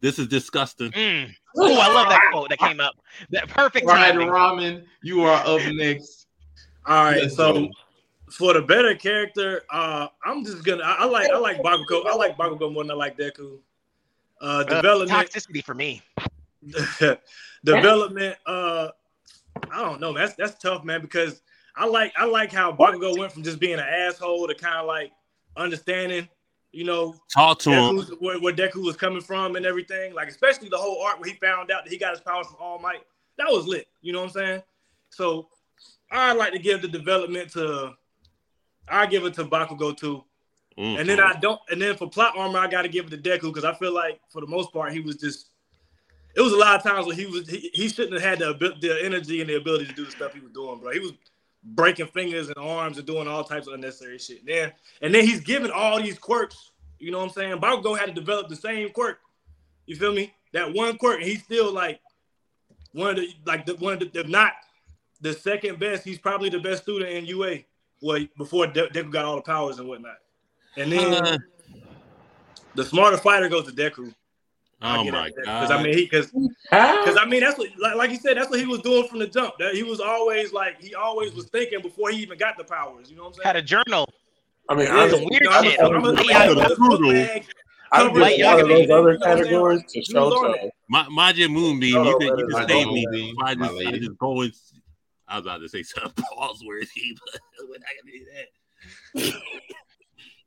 [0.00, 0.92] This is disgusting.
[0.92, 1.34] Mm.
[1.56, 2.94] Oh, I love that quote that came up.
[3.30, 4.28] That perfect Right, timing.
[4.28, 6.28] Ramen, you are up next.
[6.86, 7.68] All right, so go.
[8.30, 10.82] For the better character, uh, I'm just gonna.
[10.82, 11.30] I, I like.
[11.30, 12.06] I like Bakugo.
[12.06, 13.58] I like Bakugo more than I like Deku.
[14.40, 15.10] Uh, Uh, development.
[15.10, 16.02] toxicity for me.
[17.64, 18.36] development.
[18.46, 18.88] Uh,
[19.70, 20.12] I don't know.
[20.12, 20.24] Man.
[20.24, 21.00] That's that's tough, man.
[21.00, 21.42] Because
[21.76, 24.86] I like I like how Bakugo went from just being an asshole to kind of
[24.86, 25.12] like
[25.56, 26.28] understanding.
[26.70, 27.98] You know, Talk to him.
[28.20, 30.14] Where, where Deku was coming from and everything.
[30.14, 32.56] Like especially the whole arc where he found out that he got his powers from
[32.60, 33.02] All Might.
[33.38, 33.86] That was lit.
[34.02, 34.62] You know what I'm saying?
[35.10, 35.48] So
[36.10, 37.94] I like to give the development to.
[38.90, 40.24] I give it to Bakugo too.
[40.78, 41.00] Mm-hmm.
[41.00, 41.60] And then I don't.
[41.70, 43.92] And then for plot armor, I got to give it to Deku because I feel
[43.92, 45.50] like for the most part he was just.
[46.36, 48.52] It was a lot of times where he was he, he shouldn't have had the
[48.80, 50.92] the energy and the ability to do the stuff he was doing, bro.
[50.92, 51.12] He was
[51.64, 54.46] breaking fingers and arms and doing all types of unnecessary shit.
[54.46, 54.72] Then
[55.02, 56.70] and then he's giving all these quirks.
[57.00, 57.58] You know what I'm saying?
[57.58, 59.18] Bakugo had to develop the same quirk.
[59.86, 60.32] You feel me?
[60.52, 62.00] That one quirk, and he's still like
[62.92, 64.52] one of the like the one of the if not
[65.20, 66.04] the second best.
[66.04, 67.58] He's probably the best student in UA.
[68.00, 70.16] Well, before De- Deku got all the powers and whatnot.
[70.76, 71.38] And then Uh.
[72.74, 74.14] the smarter fighter goes to Deku.
[74.80, 75.32] Oh my god!
[75.36, 75.70] Because!
[75.72, 78.60] I mean, he because because I mean that's what like, like you said that's what
[78.60, 79.54] he was doing from the jump.
[79.58, 83.10] That he was always like he always was thinking before he even got the powers.
[83.10, 83.46] You know what I'm saying?
[83.46, 84.08] Had a journal.
[84.68, 85.80] I mean, Yeah, I'm, some weird I'm- shit.
[85.80, 87.46] I'm- I'm- Lay I'm- out- I'm- book bag,
[87.90, 89.36] I'd cover give Light it, one of those other you know what I'm saying?
[89.38, 91.08] categories to He was on Shoto.
[91.10, 93.04] Majin Moonbeam, you could, you that could save me.
[93.10, 94.52] Moonbeam, I just, I just go and.
[95.28, 99.42] I was about to say something pause worthy, but we're not gonna do that.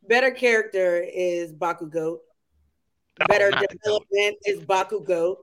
[0.08, 2.18] Better character is Bakugo.
[2.18, 5.38] Oh, Better not development is Bakugo.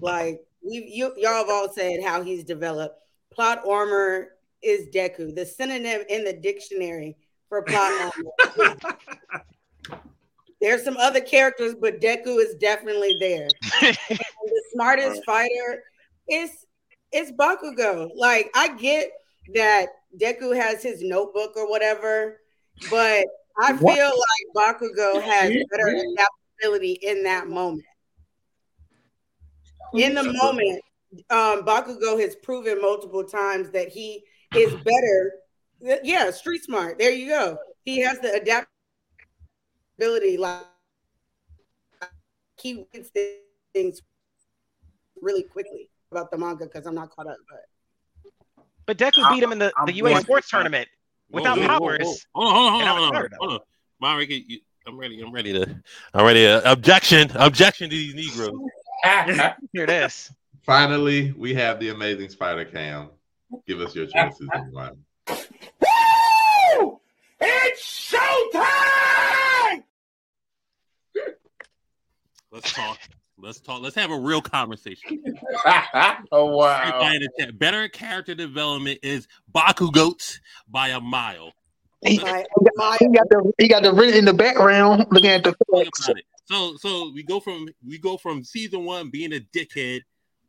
[0.00, 3.00] Like we you y'all have all said how he's developed.
[3.32, 4.30] Plot armor
[4.62, 5.34] is Deku.
[5.34, 7.16] The synonym in the dictionary
[7.48, 8.12] for plot
[8.58, 8.76] armor.
[10.60, 13.48] There's some other characters, but Deku is definitely there.
[14.08, 15.82] The smartest fighter
[16.28, 16.66] is
[17.12, 18.10] is Bakugo.
[18.14, 19.10] Like I get
[19.54, 19.88] that
[20.20, 22.38] Deku has his notebook or whatever,
[22.90, 23.24] but
[23.60, 24.14] I feel What?
[24.54, 27.84] like Bakugo has better adaptability in that moment.
[29.94, 30.82] In the moment,
[31.30, 34.22] um, Bakugo has proven multiple times that he
[34.54, 35.32] is better.
[36.02, 36.98] Yeah, street smart.
[36.98, 37.58] There you go.
[37.84, 38.32] He has the
[39.98, 40.36] adaptability.
[40.36, 40.64] Like
[42.60, 43.10] he wins
[43.72, 44.02] things
[45.20, 47.36] really quickly about the manga because I'm not caught up.
[47.48, 47.64] But
[48.86, 50.88] But Deku beat him in the, I'm the UA going- sports tournament
[51.30, 52.26] without Whoa, whoa, whoa, powers.
[52.32, 52.44] whoa.
[52.44, 53.60] Hold on, hold on, I was hold on, tired hold on.
[54.02, 55.20] Marika, you, I'm ready.
[55.20, 55.82] I'm ready to.
[56.14, 56.70] I'm ready to.
[56.72, 57.30] Objection!
[57.34, 58.58] Objection to these Negroes.
[59.72, 60.30] Here it is.
[60.62, 63.10] Finally, we have the amazing Spider Cam.
[63.66, 65.04] Give us your choices, everyone.
[67.40, 69.82] It's showtime!
[72.50, 72.98] Let's talk.
[73.40, 73.82] Let's talk.
[73.82, 75.22] Let's have a real conversation.
[76.32, 76.80] oh wow!
[76.82, 81.52] Everybody in the chat, Better character development is Baku Goats by a mile.
[82.04, 85.54] He, my, he got the he got the written in the background looking at the
[85.72, 86.24] Think about it.
[86.46, 90.00] So so we go from we go from season one being a dickhead,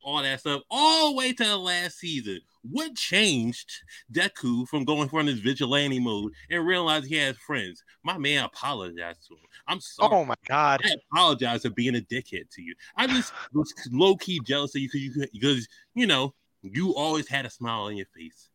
[0.04, 2.40] all that stuff, all the way to the last season.
[2.62, 3.72] What changed
[4.12, 7.84] Deku from going from his vigilante mode and realize he has friends?
[8.04, 9.46] My man apologized to him.
[9.68, 10.10] I'm sorry.
[10.14, 10.82] Oh my god.
[10.84, 12.76] I apologize for being a dickhead to you.
[12.96, 17.28] I just was low key jealous of you because you because you know you always
[17.28, 18.50] had a smile on your face,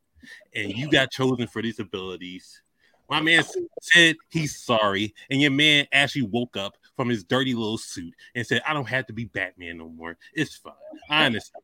[0.54, 2.62] and you got chosen for these abilities.
[3.08, 3.44] My man
[3.80, 8.46] said he's sorry, and your man actually woke up from his dirty little suit and
[8.46, 10.16] said, "I don't have to be Batman no more.
[10.32, 10.74] It's fine.
[11.10, 11.62] I understand."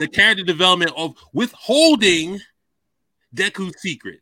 [0.00, 2.40] The character development of withholding
[3.34, 4.20] Deku's secret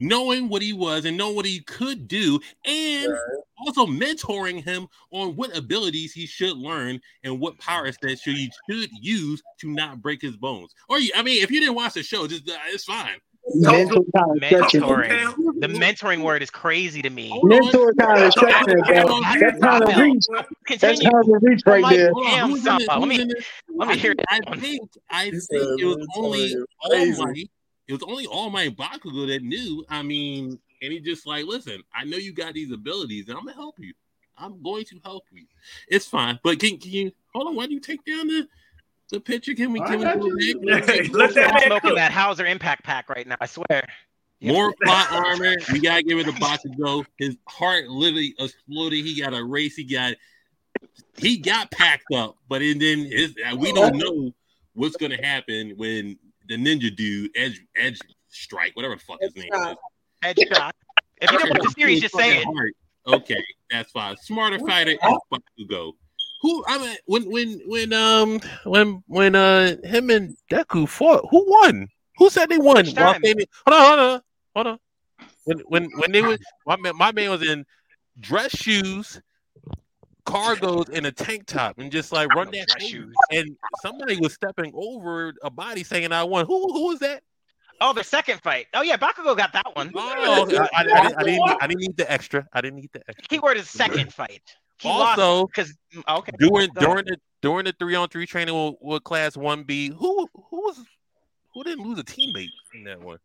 [0.00, 3.12] knowing what he was and knowing what he could do, and
[3.58, 8.50] also mentoring him on what abilities he should learn and what power sets should he
[8.68, 10.74] should use to not break his bones.
[10.88, 13.18] Or you, I mean, if you didn't watch the show, just uh, it's fine.
[13.54, 14.80] Mental kind of stretching.
[14.82, 15.60] Mentoring.
[15.60, 17.30] The mentoring word is crazy to me.
[17.32, 19.20] Oh, mental kind of stretching, bro.
[19.40, 20.24] That's kind of reach.
[20.30, 21.10] That's Continue.
[21.10, 22.10] kind of reach right Mike, there.
[22.22, 22.88] Damn, who's in it?
[22.88, 23.34] Let me-
[23.74, 24.60] Let me hear I, that I one.
[24.60, 27.24] think I He think it was only is All crazy.
[27.24, 27.50] Might.
[27.88, 29.84] It was only All Might Bakugo that knew.
[29.88, 33.44] I mean, and he just like, listen, I know you got these abilities, and I'm
[33.44, 33.92] gonna help you.
[34.36, 35.46] I'm going to help you.
[35.88, 37.56] It's fine, but can, can you hold on?
[37.56, 38.46] Why do you take down the
[39.10, 39.54] the picture?
[39.54, 39.80] Can we?
[39.80, 41.12] Can we go back?
[41.12, 41.96] Let that I'm man smoking cook.
[41.96, 43.36] that Hauser impact pack right now.
[43.40, 43.88] I swear.
[44.40, 45.56] More plot armor.
[45.72, 47.04] We gotta give it a box to Bakugo.
[47.18, 49.04] His heart literally exploded.
[49.04, 49.74] He got a race.
[49.74, 50.14] He got
[51.16, 53.98] he got packed up, but and then his, we don't oh.
[53.98, 54.34] know
[54.74, 57.98] what's gonna happen when the ninja dude Edge Edge
[58.28, 59.76] Strike, whatever the fuck his name is.
[60.22, 60.74] Edge shock.
[61.20, 62.44] If you don't watch the series, just say it.
[62.44, 62.72] Heart.
[63.06, 64.16] Okay, that's fine.
[64.18, 65.92] Smarter fighter is Bakugo.
[66.40, 71.44] Who I mean when when when um when when uh him and Deku fought, who
[71.50, 71.88] won?
[72.18, 72.84] Who said they won?
[72.86, 73.22] Hold on,
[73.66, 74.22] hold on,
[74.54, 74.78] hold on.
[75.44, 77.64] When when when they was my man, my man was in
[78.20, 79.20] dress shoes,
[80.26, 83.16] cargos, and a tank top, and just like run that Dress shoes.
[83.32, 86.46] And somebody was stepping over a body saying I won.
[86.46, 87.22] Who who was that?
[87.80, 88.66] Oh, the second fight.
[88.74, 89.92] Oh yeah, Bakugo got that one.
[89.94, 92.46] Oh, I, I, I, didn't, I didn't I didn't need the extra.
[92.52, 93.26] I didn't need the extra.
[93.28, 94.56] Keyword is second fight.
[94.80, 95.74] He Also, because
[96.08, 96.32] okay.
[96.38, 96.74] during Go ahead.
[96.74, 100.56] during the during the three on three training with, with class one B, who who
[100.62, 100.78] was
[101.54, 103.18] who didn't lose a teammate in that one?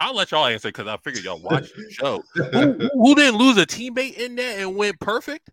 [0.00, 2.22] I'll let y'all answer because I figured y'all watched the show.
[2.34, 5.50] who, who didn't lose a teammate in that and went perfect?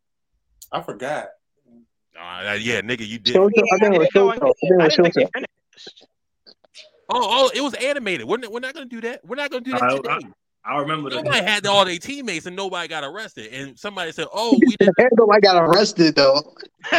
[0.71, 1.27] I forgot.
[2.19, 3.35] Uh, yeah, nigga, you did.
[3.35, 4.53] Shoto, I think it was Shoto.
[4.81, 6.05] I think it was Shoto.
[7.13, 8.25] Oh, oh, it was animated.
[8.27, 9.25] We're not, we're not gonna do that.
[9.25, 10.27] We're not gonna do that I, today.
[10.65, 11.17] I, I remember that.
[11.17, 13.53] Somebody had all their teammates and nobody got arrested.
[13.53, 14.95] And somebody said, "Oh, we didn't.
[15.31, 16.55] I got arrested though.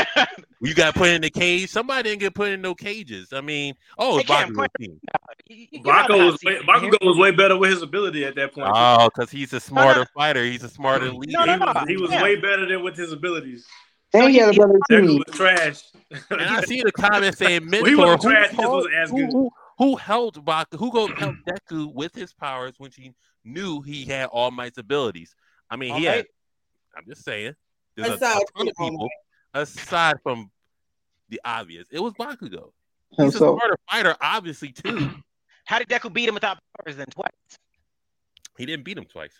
[0.64, 1.70] You got put in the cage.
[1.70, 3.32] Somebody didn't get put in no cages.
[3.32, 5.82] I mean, oh, it's Hey, Cam, Bakugo's team.
[5.82, 8.70] Bakugo was way, Bakugo was way better with his ability at that point.
[8.72, 10.44] Oh, because he's a smarter fighter.
[10.44, 11.32] He's a smarter leader.
[11.42, 13.66] he was, he was way better than with his abilities.
[14.14, 15.22] And he had a brother Deku too.
[15.26, 15.82] was trash.
[16.30, 17.88] And I see the comment saying Well, mentor.
[17.88, 19.32] he wasn't who, trash, he wasn't as who, good.
[19.32, 20.76] who, who helped Baku?
[20.76, 23.12] Who go help Deku with his powers when she
[23.44, 25.34] knew he had All Might's abilities?
[25.70, 26.26] I mean, All he had.
[26.96, 27.54] I'm just saying.
[27.96, 29.08] There's a, a Aside ton of from people
[29.54, 30.50] aside from
[31.28, 31.86] the obvious.
[31.90, 32.72] It was Bakugo.
[33.10, 33.58] He's oh, a Himself.
[33.58, 35.10] smarter fighter, obviously too.
[35.64, 37.30] How did Deku beat him without powers then twice?
[38.58, 39.32] He didn't beat him twice.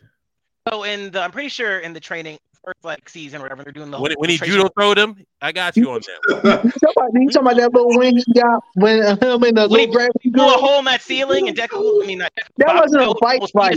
[0.69, 3.73] So in the, I'm pretty sure in the training first like season or whatever they're
[3.73, 6.63] doing the When, whole when he illustration- judo throwed him, I got you on that.
[6.65, 9.57] You talking about, you talking about that little wing he got when uh, him and
[9.57, 12.19] the When he little gravity blew a hole in that ceiling and Deku, I mean,
[12.19, 13.77] not Deku, That wasn't a fight almost fight.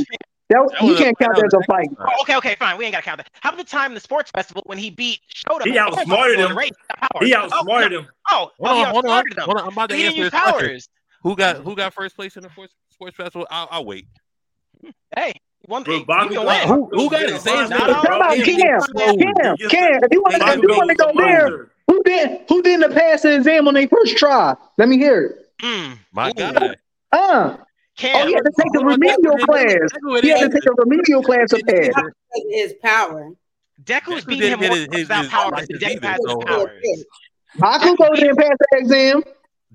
[0.51, 1.89] That, was- That you was a- can't count that that as a fight.
[1.99, 2.77] Oh, okay, okay, fine.
[2.77, 3.29] We ain't gotta count that.
[3.41, 5.63] How about the time in the sports festival when he beat Shoto?
[5.63, 6.49] He and outsmarted him.
[6.49, 7.27] the race without powers?
[7.27, 7.99] He Oh, outsmarted no.
[8.01, 8.07] him.
[8.29, 9.43] Oh, Hold oh, he on, hold on, outsmarted him.
[9.45, 9.63] hold on.
[9.65, 10.89] I'm about to He didn't answer use this powers.
[11.23, 13.47] Who got who got first place in the sports, sports festival?
[13.49, 14.05] I'll, I'll wait.
[15.17, 15.33] Hey,
[15.67, 16.01] one Bro, thing.
[16.01, 16.05] You
[16.39, 16.67] Bakugo- can.
[16.67, 17.41] Who, who got it?
[17.41, 17.95] Say his Not name.
[17.95, 18.03] all.
[18.03, 19.99] Talk Cam, Cam, Cam.
[20.03, 23.35] If you want to, you want to go there, who did who didn't pass the
[23.35, 24.55] exam on their first try?
[24.77, 25.63] Let me hear it.
[25.65, 25.97] Mm.
[26.11, 26.33] My Ooh.
[26.33, 26.75] guy.
[27.11, 27.57] Uh,
[27.97, 28.15] Cam.
[28.23, 30.21] oh, he had to take the remedial class.
[30.21, 32.03] He had to take a remedial class to pass.
[32.51, 33.31] His power.
[33.83, 36.19] Deku's Deku beating him more his- his- without his powers license than Deku either, has
[36.27, 36.37] so-
[36.83, 37.05] with.
[37.57, 39.23] Bakugo didn't pass the exam.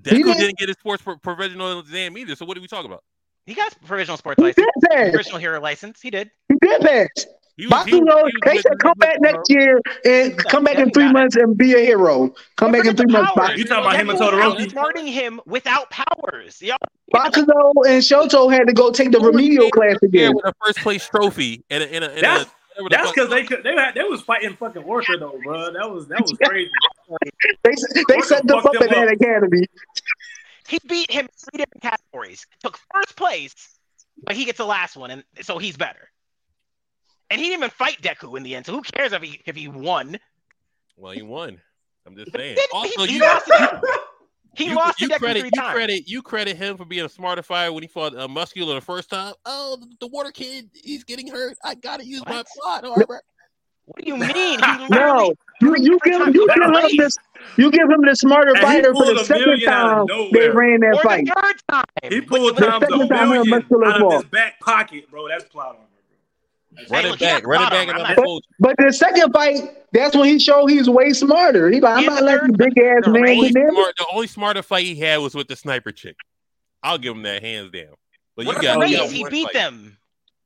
[0.01, 2.35] Deku didn't- didn't get his sports pro- provisional exam either.
[2.35, 3.03] So what are we talking about?
[3.51, 5.09] He got provisional sports He license, did pass.
[5.09, 5.99] provisional hero license.
[6.01, 6.31] He did.
[6.47, 7.09] He did pass.
[7.57, 10.37] He was- he was- Bakugo, he was they with- said come back next year and
[10.45, 11.13] come back in three got it.
[11.13, 12.33] months and be a hero.
[12.55, 13.33] Come back in three months.
[13.35, 13.57] powers.
[13.57, 14.71] You talking about him and Deku was Todoroki?
[14.71, 16.61] outsmarting him without powers.
[16.61, 16.77] Y'all,
[17.13, 20.33] Bakugo and Shoto had to go take the remedial class again.
[20.33, 23.43] with a first place trophy in a in a, in That's- a That's because they
[23.43, 25.73] could, they had, they was fighting fucking Orca though, bro.
[25.73, 26.71] That was that was crazy.
[27.63, 27.73] They
[28.07, 29.67] they set them up them in that academy.
[30.71, 32.47] He beat him in three different categories.
[32.63, 33.53] Took first place,
[34.23, 36.09] but he gets the last one, and so he's better.
[37.29, 38.65] And he didn't even fight Deku in the end.
[38.65, 40.17] So who cares if he if he won?
[40.95, 41.59] Well, he won.
[42.07, 42.57] I'm just saying.
[42.73, 43.81] Also, he, he you, lost to,
[44.55, 45.73] he you, lost you to Deku credit three you times.
[45.73, 48.81] credit you credit him for being a smarter fighter when he fought uh, Muscular the
[48.81, 49.33] first time.
[49.45, 51.57] Oh, the, the water kid, he's getting hurt.
[51.65, 52.47] I gotta use my What?
[52.47, 53.21] plot armor.
[53.93, 54.59] What do you mean?
[54.89, 57.15] No, you you give time you give him this
[57.57, 61.01] you give him the smarter And fighter for the second time they ran that or
[61.03, 61.25] fight.
[61.25, 61.83] the third time.
[62.11, 64.13] He pulled The times a time million out of fought.
[64.13, 65.27] his back pocket, bro.
[65.27, 65.79] That's plot armor,
[66.89, 66.97] bro.
[66.97, 69.31] Run it back, got run it back, and I'm I'm not- told But the second
[69.33, 69.59] fight,
[69.91, 71.69] that's when he showed he's way smarter.
[71.69, 73.65] He like, I'm In not the letting third big ass man get in.
[73.75, 76.15] the only smarter fight he had was with the sniper chick.
[76.83, 77.93] I'll give him that hands down.
[78.35, 79.11] But you What got, the you got race?
[79.11, 79.53] He beat fight.
[79.53, 79.90] them.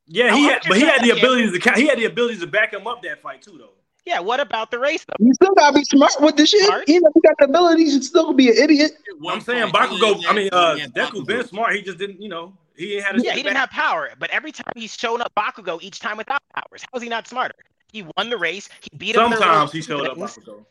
[0.08, 1.20] Yeah, he had, but he had the strategy.
[1.20, 3.70] abilities to ca- he had the abilities to back him up that fight too, though.
[4.04, 4.20] Yeah.
[4.20, 5.14] What about the race though?
[5.18, 6.62] You still gotta be smart with the shit.
[6.64, 6.84] Smart.
[6.88, 8.92] Even if you got the abilities, you still gonna be an idiot.
[9.28, 10.22] I'm saying Bakugo.
[10.28, 11.74] I mean, uh, Deku been smart.
[11.74, 13.70] He just didn't, you know, he had his Yeah, shit he didn't back.
[13.72, 16.82] have power, but every time he's shown up Bakugo, each time without powers.
[16.92, 17.56] How is he not smarter?
[17.92, 18.68] He won the race.
[18.80, 19.22] He beat him.
[19.32, 19.86] Sometimes he race.
[19.86, 20.64] showed up Bakugo.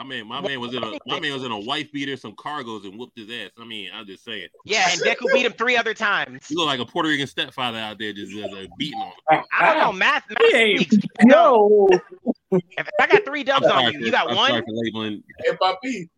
[0.00, 2.32] My man, my man was in a my man was in a wife beater, some
[2.34, 3.50] cargos, and whooped his ass.
[3.60, 4.48] I mean, I'm just saying.
[4.64, 6.46] Yeah, and Deku beat him three other times.
[6.48, 9.44] You look like a Puerto Rican stepfather out there just, just uh, beating on him.
[9.52, 9.92] I don't know.
[9.92, 11.06] Math, math He ain't- speaks.
[11.26, 11.86] Yo,
[12.50, 14.48] If I got three dubs I'm on you, for- you got I'm one.
[14.48, 15.22] sorry for labeling.
[15.44, 16.08] Hey, Papi.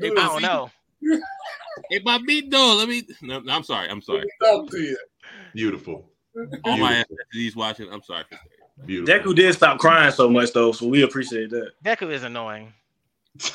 [0.00, 0.70] Hey, I don't know.
[1.90, 3.02] Hey, Babito, let me.
[3.20, 3.90] No, no, I'm sorry.
[3.90, 4.24] I'm sorry.
[4.42, 4.96] Talk to.
[5.54, 6.08] Beautiful.
[6.64, 7.04] All my
[7.36, 7.92] SSDs watching.
[7.92, 8.24] I'm sorry.
[8.30, 8.38] For.
[8.86, 9.32] Beautiful.
[9.32, 11.72] Deku did stop crying so much though, so we appreciate that.
[11.84, 12.72] Deku is annoying.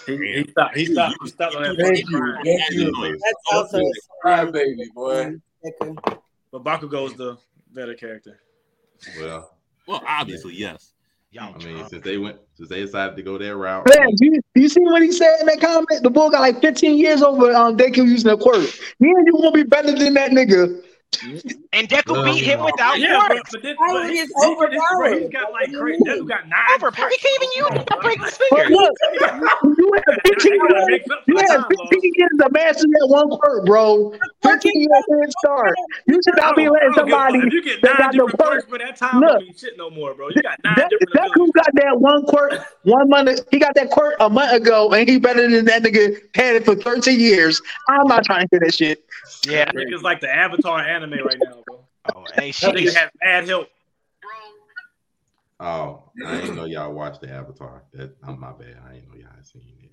[0.06, 0.78] He, he stopped.
[0.78, 1.16] He stopped.
[1.22, 2.36] He stopped on that Thank you.
[2.44, 3.20] Thank That's you.
[3.24, 5.36] That's also a Cry baby, boy.
[6.52, 7.38] But Bakugo's the
[7.74, 8.40] better character.
[9.20, 9.52] Well,
[9.88, 10.94] Well, obviously, yes.
[11.32, 14.40] Y'all I mean, since they went, since they decided to go that route, Man, you,
[14.56, 16.02] you see what he said in that comment?
[16.02, 18.70] The bull got like 15 years over um Deku using a quirk.
[19.02, 20.82] Me and you gonna be better than that nigga.
[21.74, 24.34] And Deku beat him without Yeah, but, but this, oh, but is he, it he,
[24.34, 25.22] bro, overpowered?
[25.22, 26.04] he's got like crazy.
[26.04, 26.60] Deku got nine.
[26.76, 27.10] Overpowered.
[27.10, 28.70] He can't even use it to break his finger.
[28.70, 28.94] look,
[29.78, 34.14] you had 15 years, you had 15 years to master that one quirk, bro.
[34.44, 35.76] 15 years head start.
[36.08, 38.50] You should not be letting somebody If you get that nine got the different quirk.
[38.50, 39.44] quirks for that time, Look.
[39.58, 40.30] shit no more, bro.
[40.30, 42.52] You got nine That, different that got that one quirk
[42.84, 43.40] one month.
[43.52, 46.66] He got that quirk a month ago, and he better than that nigga had it
[46.66, 47.62] for 13 years.
[47.90, 49.05] I'm not trying to hear that shit.
[49.46, 49.72] Yeah.
[49.74, 51.86] it's like the Avatar anime right now, bro.
[52.16, 53.70] Oh, hey, she, That nigga has bad help.
[55.60, 57.84] oh, I didn't know y'all watched the Avatar.
[57.94, 58.78] That I'm my bad.
[58.88, 59.90] I didn't know y'all had seen it.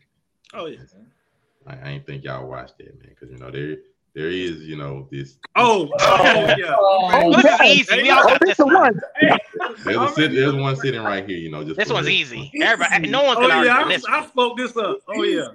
[0.55, 0.79] Oh yeah.
[1.67, 3.77] I, I didn't think y'all watched that, man, because you know there
[4.15, 5.39] there is you know this.
[5.57, 6.25] Oh, oh
[6.59, 6.77] yeah.
[7.15, 7.61] Oh, this is
[7.91, 8.03] easy.
[8.03, 9.01] We all got this one.
[9.85, 11.39] There's a sit, there's one sitting right here.
[11.39, 12.51] You know, just This one's the- easy.
[12.61, 14.19] Everybody, no one's Oh yeah, I.
[14.19, 14.99] I spoke this up.
[15.09, 15.47] Oh yeah.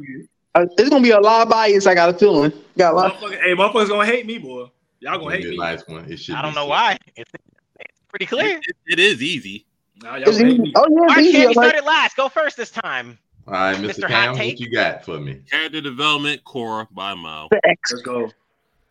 [0.78, 1.86] It's gonna be a lot of bias.
[1.88, 2.52] I got a feeling.
[2.78, 3.14] Got a lot.
[3.16, 4.68] Motherfucker, hey, motherfuckers gonna hate me, boy.
[5.00, 5.58] Y'all gonna hate me.
[5.58, 6.10] nice one.
[6.12, 6.36] It should.
[6.36, 6.98] I don't know sit- why.
[7.16, 7.32] It's,
[7.80, 8.58] it's pretty clear.
[8.58, 9.66] It, it is easy.
[10.02, 10.62] Nah, y'all It's hate easy.
[10.62, 10.74] me.
[10.76, 11.32] Oh yeah, Mark easy.
[11.34, 12.16] Candy Like, started last.
[12.18, 13.18] Go first this time.
[13.48, 13.90] All right, Mr.
[14.00, 14.02] Mr.
[14.04, 14.60] Hot Cam, what Take?
[14.60, 15.40] you got for me?
[15.50, 17.48] Character development, Korra by a mile.
[17.64, 18.30] Let's go.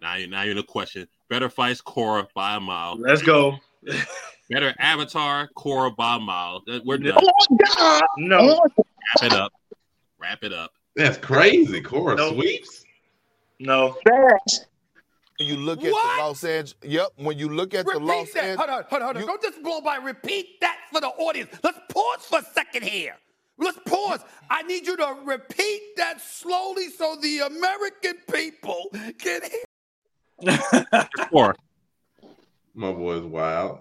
[0.01, 1.07] Now, you now you're in a question.
[1.29, 2.97] Better fights, Korra by a mile.
[2.99, 3.59] Let's go.
[4.49, 6.63] Better avatar, Korra by a mile.
[6.67, 7.19] That- We're done.
[7.21, 8.03] Oh God!
[8.19, 8.39] No.
[8.79, 8.85] Oh,
[9.21, 9.53] Wrap it up.
[10.19, 10.73] Wrap it up.
[10.97, 11.81] That's crazy.
[11.83, 12.35] Korra Nope.
[12.35, 12.85] sweeps.
[13.61, 13.97] No.
[14.07, 14.67] fast.
[15.39, 16.17] When you look at What?
[16.17, 17.09] the Los Angeles, yep.
[17.17, 18.35] When you look at the Los.
[18.35, 19.23] Angeles, Hold on, hold on, hold on.
[19.23, 19.97] you- Don't just blow by.
[19.97, 21.51] Repeat that for the audience.
[21.63, 23.15] Let's pause for a second here.
[23.59, 24.21] Let's pause.
[24.51, 29.65] I need you to repeat that slowly so the American people can hear.
[31.33, 31.55] Korra.
[32.75, 33.81] My boy's wild.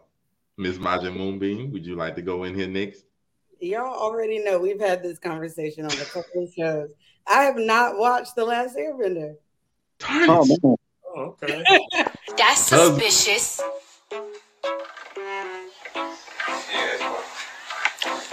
[0.57, 3.03] Miss Majin Moonbeam, would you like to go in here next?
[3.59, 6.89] Y'all already know we've had this conversation on a couple of shows.
[7.27, 9.35] I have not watched The Last Airbender.
[10.07, 10.75] Oh man.
[11.15, 11.63] Oh, okay.
[12.37, 13.61] That's suspicious.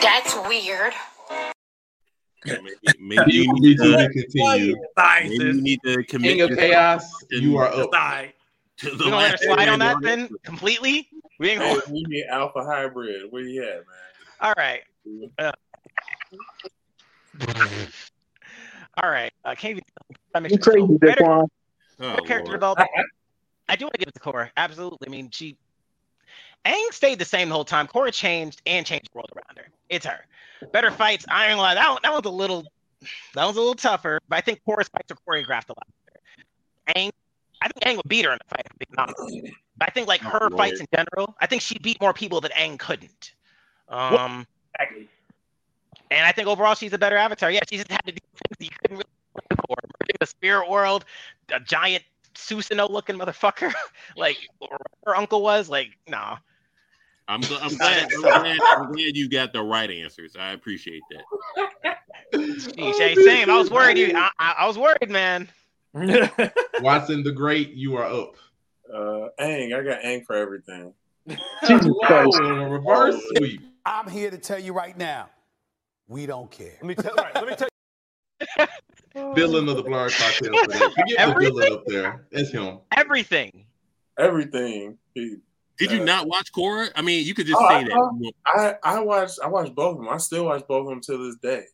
[0.00, 0.92] That's weird.
[2.44, 2.58] Maybe,
[3.00, 4.76] maybe you You need need to continue.
[5.22, 7.92] maybe you need to commit King of yourself Chaos, you are up.
[7.92, 8.32] Die.
[8.78, 11.08] to the We gonna let her slide on that then completely.
[11.38, 11.82] We ain't Hey, gonna.
[11.88, 13.30] we need Alpha Hybrid.
[13.30, 13.84] Where you at, man?
[14.40, 14.82] All right.
[15.38, 15.52] Uh,
[19.02, 19.32] all right.
[19.44, 19.84] Uh, can't even.
[20.34, 21.48] I You mentioned crazy, so better, Daquan.
[22.00, 22.52] Oh, character Lord.
[22.52, 22.90] development.
[23.68, 24.50] I do want to give it to Korra.
[24.56, 25.06] Absolutely.
[25.06, 25.56] I mean, she.
[26.64, 27.86] Aang stayed the same the whole time.
[27.86, 29.68] Korra changed and changed the world around her.
[29.88, 30.26] It's her.
[30.72, 31.24] Better fights.
[31.28, 31.74] Iron Law.
[31.74, 32.64] That one, that was a little.
[33.34, 36.20] That was a little tougher, but I think Korra's fights are choreographed a lot better.
[36.96, 37.10] Aang,
[37.60, 38.64] I think Aang would beat her in a fight.
[38.64, 39.54] if I'm being honest.
[39.76, 40.56] But I think like her Lord.
[40.56, 43.32] fights in general, I think she beat more people that Aang couldn't.
[43.88, 44.46] Um,
[44.78, 45.08] Exactly.
[46.12, 47.50] And I think overall she's a better avatar.
[47.50, 48.18] Yeah, she just had to do
[48.58, 49.76] things you couldn't really do for.
[50.00, 51.04] Merging the spirit world,
[51.52, 52.04] a giant
[52.34, 53.72] Susanoo looking motherfucker,
[54.16, 54.36] like
[55.06, 55.68] her uncle was.
[55.68, 56.38] Like, nah.
[57.28, 60.36] I'm, gl- I'm, glad, I'm, glad, I'm glad you got the right answers.
[60.38, 61.96] I appreciate that.
[62.34, 63.50] Sheesh, hey, same.
[63.50, 63.98] I was worried.
[63.98, 65.48] You, I, I, I was worried, man.
[66.80, 68.36] Watson the Great, you are up.
[68.92, 70.92] Uh, Aang, I got Aang for everything.
[71.66, 72.38] Jesus Christ.
[72.40, 73.60] Reverse sweep.
[73.84, 75.28] I'm here to tell you right now,
[76.08, 76.74] we don't care.
[76.80, 77.14] Let me tell.
[77.16, 77.68] Right, let me tell
[79.34, 80.56] Villain of the Blerd Cartel.
[80.64, 80.92] For that.
[80.96, 81.54] The Everything?
[81.54, 82.26] villain up there.
[82.32, 82.78] That's him.
[82.96, 83.66] Everything.
[84.18, 84.98] Everything.
[85.14, 85.36] He-
[85.78, 86.90] Did you uh, not watch Korra?
[86.94, 88.32] I mean, you could just Oh, say I- that.
[88.46, 90.08] I I watched I watched both of them.
[90.08, 91.64] I still watch both of them to this day.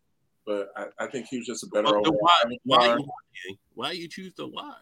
[0.47, 2.99] But I, I think he was just a better But overall why, why, avatar.
[3.45, 4.75] you why you choose to lie?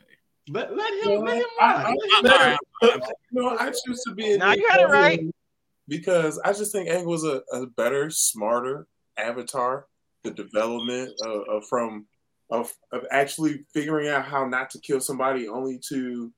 [0.49, 1.83] Let, let him, let him I, lie.
[1.83, 3.01] I, I'm I'm
[3.33, 4.35] no, I choose to be.
[4.35, 5.21] a Nah, you got it right.
[5.89, 8.87] Because I just think Aang was a, a better, smarter
[9.19, 9.87] avatar.
[10.25, 12.07] The development of, of from
[12.51, 16.33] of of actually figuring out how not to kill somebody, only to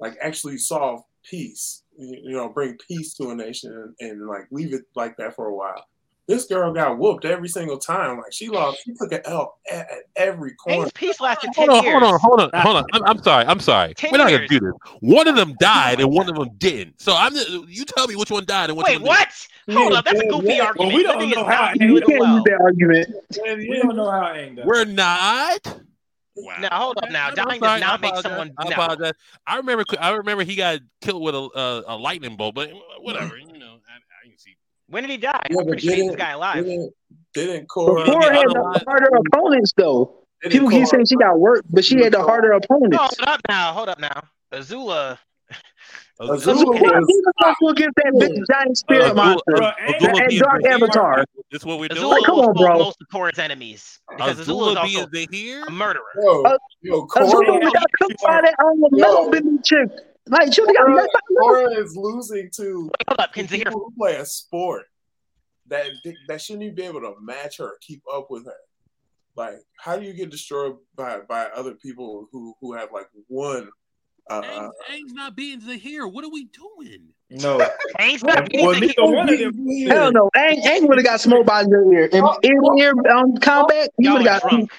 [0.00, 1.82] like actually solve peace.
[1.96, 5.36] You, you know, bring peace to a nation and, and like leave it like that
[5.36, 5.84] for a while.
[6.30, 8.18] This girl got whooped every single time.
[8.18, 10.84] Like she lost, she took an L at, at every corner.
[10.84, 11.92] Aang's peace lasted Hold on, years.
[11.92, 12.84] hold on, hold on, hold on.
[12.92, 13.44] I'm, I'm sorry.
[13.46, 13.94] I'm sorry.
[13.94, 14.48] 10 We're not gonna years.
[14.48, 14.72] do this.
[15.00, 17.00] One of them died and one of them didn't.
[17.00, 17.34] So I'm.
[17.66, 19.28] You tell me which one died and which Wait, one what?
[19.72, 20.66] Hold Yeah, up, that's a goofy yeah.
[20.66, 20.78] argument.
[20.78, 22.34] Well, we don't know how not Aang- You can't well.
[22.36, 23.08] use that argument.
[23.68, 24.56] We don't know how Aang didn't.
[24.56, 24.66] does.
[24.66, 25.80] We're not.
[26.36, 26.56] Wow.
[26.60, 27.10] Now hold up.
[27.10, 28.30] Now I'm dying sorry, does I not make apologize.
[28.30, 28.52] someone.
[28.56, 29.12] I No.
[29.48, 29.84] I remember.
[30.00, 32.70] I remember he got killed with a a, a lightning bolt, but
[33.00, 33.36] whatever.
[33.36, 34.56] You know, I, I can see.
[34.90, 35.40] When did he die?
[35.50, 36.64] Yeah, I'm but pretty sure he guy alive.
[36.64, 36.92] didn't,
[37.32, 38.06] didn't Korra?
[38.06, 40.26] Yeah, Korra had the otherwise- harder opponents, though.
[40.42, 42.96] didn't People keep saying she got work, but she had the harder opponents.
[42.96, 43.72] Hold up now.
[43.72, 44.22] Hold up now.
[44.52, 45.18] Azula.
[46.20, 51.24] Azula will give that big giant spirit Azula- monster Azula and being dark Zahir, avatar.
[51.50, 52.02] This is what we're doing.
[52.02, 52.78] Azula Come will on, slow bro.
[52.78, 55.64] most of Korra's enemies because Azula Azula is also being Zahir?
[55.66, 56.02] a murderer.
[56.22, 59.88] Yo, yo, Azula Korra, got cooked by that um, metal bending chick.
[60.28, 61.20] Like, she got Korra, messed up.
[61.42, 64.84] Korra is losing to Hold up, to can Zahir people who play a sport
[65.68, 65.86] that
[66.28, 68.52] that shouldn't even be able to match her, keep up with her.
[69.36, 73.70] Like, how do you get destroyed by by other people who who have like one?
[74.28, 76.06] Uh, Aang's, Aang's not being Zahir.
[76.06, 77.08] What are we doing?
[77.30, 77.58] No.
[77.98, 78.86] Aang's not being Well, Zahir.
[78.96, 79.66] neither one of them.
[79.88, 80.30] Hell no.
[80.36, 82.08] Aang, Aang would have got smoked by the ear.
[82.12, 84.48] If in ear um, combat, he would have got.
[84.50, 84.70] drunk.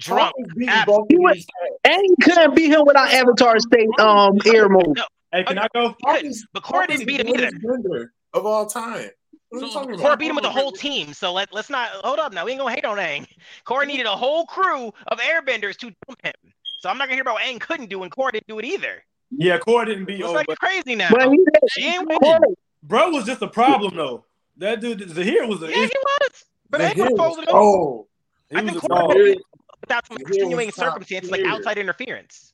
[0.00, 0.34] Drunk.
[0.68, 1.38] Ab- He would,
[1.86, 4.96] Aang couldn't beat him without Avatar State um air mode.
[4.96, 5.94] No, Hey, can I go?
[6.52, 7.50] but Korra didn't beat him either.
[7.62, 9.10] Bender of all time.
[9.50, 11.88] What are you talking Korra beat him with the whole team, so let, let's not
[12.04, 12.44] hold up now.
[12.44, 13.26] We ain't gonna hate on Aang.
[13.66, 16.32] Korra needed a whole crew of airbenders to dump him.
[16.80, 18.64] So I'm not gonna hear about what Aang couldn't do, and Korra didn't do it
[18.64, 19.04] either.
[19.30, 20.38] Yeah, Korra didn't beat It's over.
[20.38, 21.10] like crazy now.
[21.12, 21.38] But he
[21.68, 22.54] She ain't winning.
[22.82, 24.24] Bro was just a problem though.
[24.56, 26.44] That dude Zahir was a Yeah, he was.
[26.70, 28.06] But Aang Zahir was was supposed to.
[28.52, 29.49] I think was
[29.82, 30.02] a Korra dog.
[30.02, 32.52] without some extenuating top circumstances like outside interference.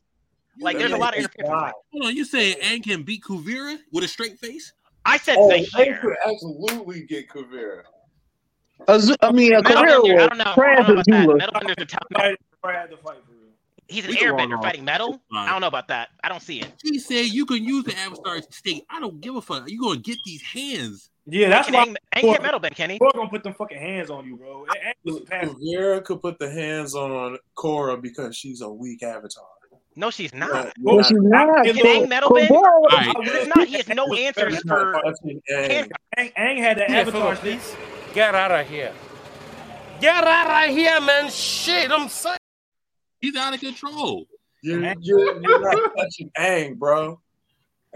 [0.61, 1.51] Like there's a lot of it's interference.
[1.51, 1.73] wild.
[1.93, 4.73] Hold on, you saying Aang can beat Kuvira with a straight face?
[5.05, 5.99] I said Oh, they Zahir.
[6.01, 7.83] could absolutely get Kuvira.
[8.89, 10.45] Azu- I mean, a Metal career I will don't know.
[10.45, 11.37] I crash don't know about that.
[11.37, 12.07] Metal Bender's a top.
[12.13, 13.41] Korra had to fight for real.
[13.89, 15.21] He's an We can airbender fighting metal.
[15.33, 16.09] I don't know about that.
[16.25, 16.73] I don't see it.
[16.85, 18.85] She said you can use the Avatar state.
[18.91, 19.69] I don't give a fuck.
[19.71, 21.11] You gonna get these hands?
[21.29, 21.85] Yeah, that's Can why.
[21.87, 22.99] Aang, Aang can't metal bend, can he?
[22.99, 24.65] Korra gonna put them fucking hands on you, bro.
[24.71, 29.45] Aang was past- could put the hands on Korra because she's a weak avatar.
[29.99, 30.67] No, she's not.
[30.67, 31.65] Yeah, Well, she's not.
[31.65, 32.49] Can Ko- Aang metal bend?
[32.49, 33.17] Korra- Alright.
[33.23, 33.67] It's not.
[33.67, 34.93] He has no answers for.
[34.93, 35.91] Touching Aang.
[36.17, 37.77] Aang, Aang had the avatar shit.
[38.15, 38.93] Get out of here.
[40.01, 41.31] Get out of here, man.
[41.31, 42.37] Shit, I'm saying.
[43.21, 44.27] He's out of control.
[44.63, 47.21] You're, you're, you're not touching Aang, bro.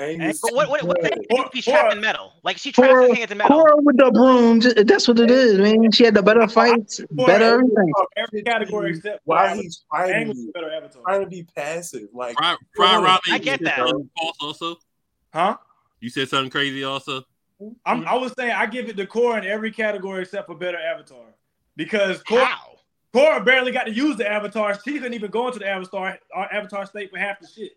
[0.01, 1.13] Aang is But what what what good.
[1.13, 2.33] Aang do if he's trapped in metal?
[2.43, 3.63] Like she traps Korra, his hands in metal.
[3.63, 5.91] Korra with the broom, ju- that's what it is, man.
[5.93, 7.93] She had the better fights, better everything.
[8.17, 10.49] Every category except Why for he's Aang fighting was you?
[10.49, 11.03] a better avatar.
[11.03, 13.21] Trying to be passive, like Fry, Fry Riley.
[13.31, 13.79] I get that.
[13.79, 14.77] False also.
[15.35, 15.57] Huh?
[16.01, 17.23] You said something crazy also.
[17.85, 20.79] I'm, I was saying I give it to Korra in every category except for better
[20.79, 21.27] avatar
[21.77, 22.71] because Korra, How?
[23.15, 24.79] Korra barely got to use the avatar.
[24.83, 27.73] She couldn't even go into the avatar uh, avatar state for half the shit.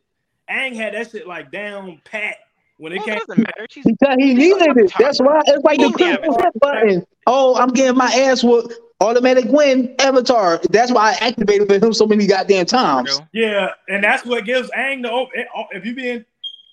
[0.50, 2.36] Aang had that shit like down pat
[2.78, 3.16] when it Well, came.
[3.18, 3.68] it doesn't matter.
[3.70, 4.94] She's Because he needed it.
[5.00, 7.06] That's why it's like the He needed quick hit button.
[7.28, 8.74] Oh, I'm getting my ass whooped.
[9.02, 10.62] Automatic win, Avatar.
[10.70, 13.22] That's why I activated for him so many goddamn times.
[13.34, 15.28] Yeah, and that's what gives Aang the oh,
[15.72, 16.24] if you being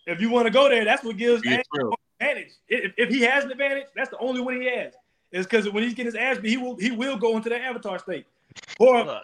[0.07, 1.91] if you want to go there, that's what gives Yeah, Aang true.
[2.21, 2.53] the advantage.
[2.68, 4.93] If, if he has an advantage, that's the only one he has.
[5.33, 7.61] Is because when he's getting his ass beat, he will he will go into the
[7.61, 8.27] Avatar state.
[8.81, 9.23] Korra, Look,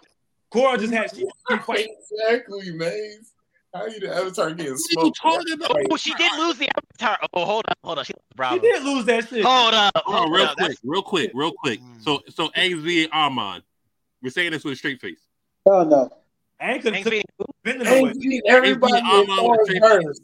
[0.51, 1.87] Korra just had she, she fight.
[2.11, 3.31] exactly, Maze.
[3.77, 5.17] How you the avatar getting What you smoked?
[5.21, 5.77] talking about?
[5.91, 6.67] oh, she did lose the
[6.99, 7.27] avatar.
[7.33, 8.05] Oh, hold up, hold up.
[8.07, 9.45] She lost She did lose that shit.
[9.45, 10.57] Hold up, Hold on, real up.
[10.57, 11.79] quick, real quick, real quick.
[11.99, 13.61] So, so Aang's being Amon.
[14.23, 15.19] We're saying this with a straight face.
[15.67, 16.09] Oh no.
[16.59, 17.45] Aang could Aang have beating who?
[17.63, 20.21] been in Aang the beat everybody Aang beat as Amon far with as.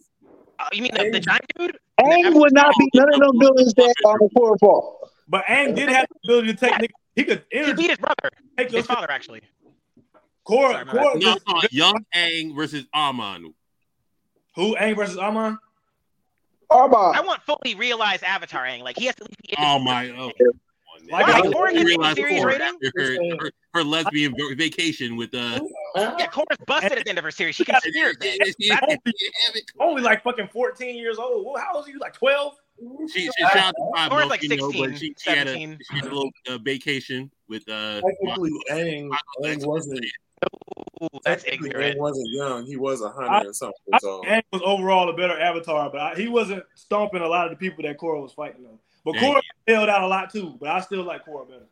[0.58, 1.78] Uh, you mean the, the giant dude?
[2.02, 5.10] Aang would not be none of them villains that are Korra fought.
[5.28, 6.90] But Aang did have the ability to take niggas.
[7.16, 9.42] He could He beat his brother, take his father actually.
[10.48, 11.20] Korra, Sorry, man.
[11.20, 13.54] No, I'm young Aang versus Amon.
[14.56, 15.58] who Aang versus Amon?
[16.70, 18.82] I want fully realized Avatar Aang.
[18.82, 19.54] Like he has to be.
[19.58, 20.10] Oh my!
[20.10, 20.32] Oh.
[21.12, 21.34] Like, Why?
[21.34, 22.80] I- Korra gets a series Korra rating?
[22.96, 25.60] Her, her, her lesbian vacation with uh.
[25.96, 27.56] Yeah, Korra's busted at the end of her series.
[27.56, 28.40] She can spirit bend.
[29.80, 31.46] Only like fucking 14 years old.
[31.46, 32.00] Well, how old are you?
[32.00, 32.56] Like 12?
[33.12, 35.48] She, she shout out to Five Korra's like you know, 16, but she, she had
[35.48, 38.02] a she had a little uh, vacation with uh.
[38.02, 39.10] Technically, Aang,
[39.44, 40.06] Aang wasn't.
[41.02, 41.98] Ooh, that's technically, ignorant.
[41.98, 42.66] Aang wasn't young.
[42.66, 44.00] He was a hundred or something.
[44.00, 47.46] So think Aang was overall a better avatar, but I, he wasn't stomping a lot
[47.46, 48.80] of the people that Korra was fighting though.
[49.04, 51.66] But Yeah, Korra held out a lot too, but I still like Korra better.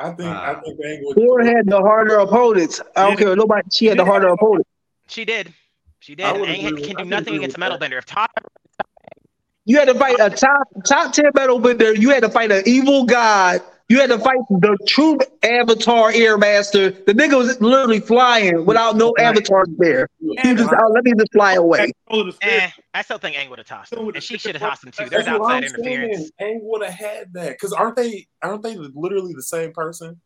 [0.00, 1.16] I think I think Aang would.
[1.16, 2.80] Korra had the harder opponents.
[2.96, 3.36] I don't care.
[3.36, 3.68] Nobody.
[3.70, 4.68] She had the harder opponents.
[5.08, 5.52] She did.
[6.00, 6.26] She did.
[6.26, 7.98] I Aang with- can do nothing against a metal bender.
[7.98, 8.28] If Todd
[9.64, 11.94] You had to fight a top top ten metal bender.
[11.94, 13.60] You had to fight an evil god.
[13.92, 17.04] You had to fight the true Avatar Airmaster.
[17.04, 20.08] The nigga was literally flying without no avatar there.
[20.18, 21.92] He was just, oh, let me just fly away.
[22.40, 24.92] Eh, I still think Aang would have tossed him, and she should have tossed him
[24.92, 25.10] too.
[25.10, 26.30] There's That's outside interference.
[26.40, 26.60] saying.
[26.60, 28.28] Aang would have had that because aren't they?
[28.40, 30.22] Aren't they literally the same person?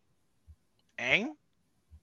[0.97, 1.31] Aang?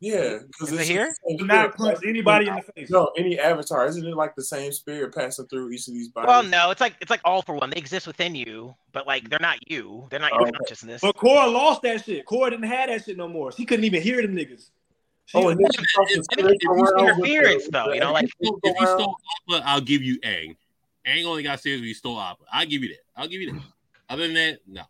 [0.01, 1.14] Yeah, because Is it here?
[1.40, 2.90] Not punch anybody in the face.
[2.90, 6.28] No, any avatar isn't it like the same spirit passing through each of these bodies?
[6.28, 7.70] Well, no, it's like it's like all for one.
[7.70, 10.07] They exist within you, but like they're not you.
[10.11, 10.53] They're not your oh, Okay.
[10.59, 11.01] consciousness.
[11.01, 12.26] But Korra lost that shit.
[12.26, 13.53] Korra didn't have that shit no more.
[13.53, 14.70] She couldn't even hear them niggas.
[15.26, 17.92] She, Oh, and then she fucking it's spirits around with interference, though.
[17.92, 19.16] You know, like If you stole
[19.51, 20.57] Appa, I'll give you Aang.
[21.07, 22.45] Aang only got serious when you stole Appa.
[22.53, 23.05] I'll give you that.
[23.16, 23.62] I'll give you that.
[24.11, 24.82] Other than that, no.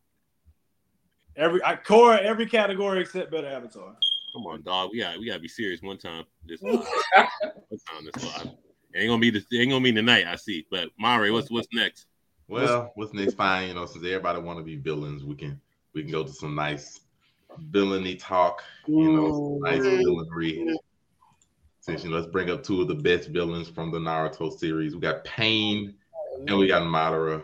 [1.37, 3.97] Every I core every category except better Avatar.
[4.35, 4.91] Come on, dog.
[4.93, 6.24] We got we gotta be serious one time.
[6.45, 8.53] This one time this live.
[8.93, 10.26] It ain't gonna be the ain't gonna be tonight.
[10.26, 10.66] I see.
[10.70, 12.07] But Mari, what's what's next?
[12.49, 13.35] Well, what's next?
[13.35, 15.61] Fine, you know, since everybody want to be villains, we can
[15.95, 17.01] we can go to some nice
[17.59, 18.64] villainy talk.
[18.89, 20.74] You know, some nice villainry.
[21.80, 24.95] Since you know, let's bring up two of the best villains from the Naruto series.
[24.95, 25.95] We got Pain
[26.49, 27.43] and we got Madara.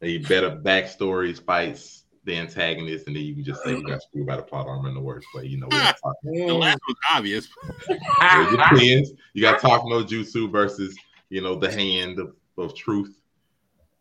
[0.00, 4.26] They better backstories, fights, the antagonist, and then you can just say you got screwed
[4.26, 5.46] by the plot armor in the worst way.
[5.46, 6.46] You know, we're not talking.
[6.46, 7.48] The last was obvious.
[7.88, 9.12] It depends.
[9.34, 10.96] You got Talk No Jutsu versus,
[11.28, 13.14] you know, the hand of, of truth.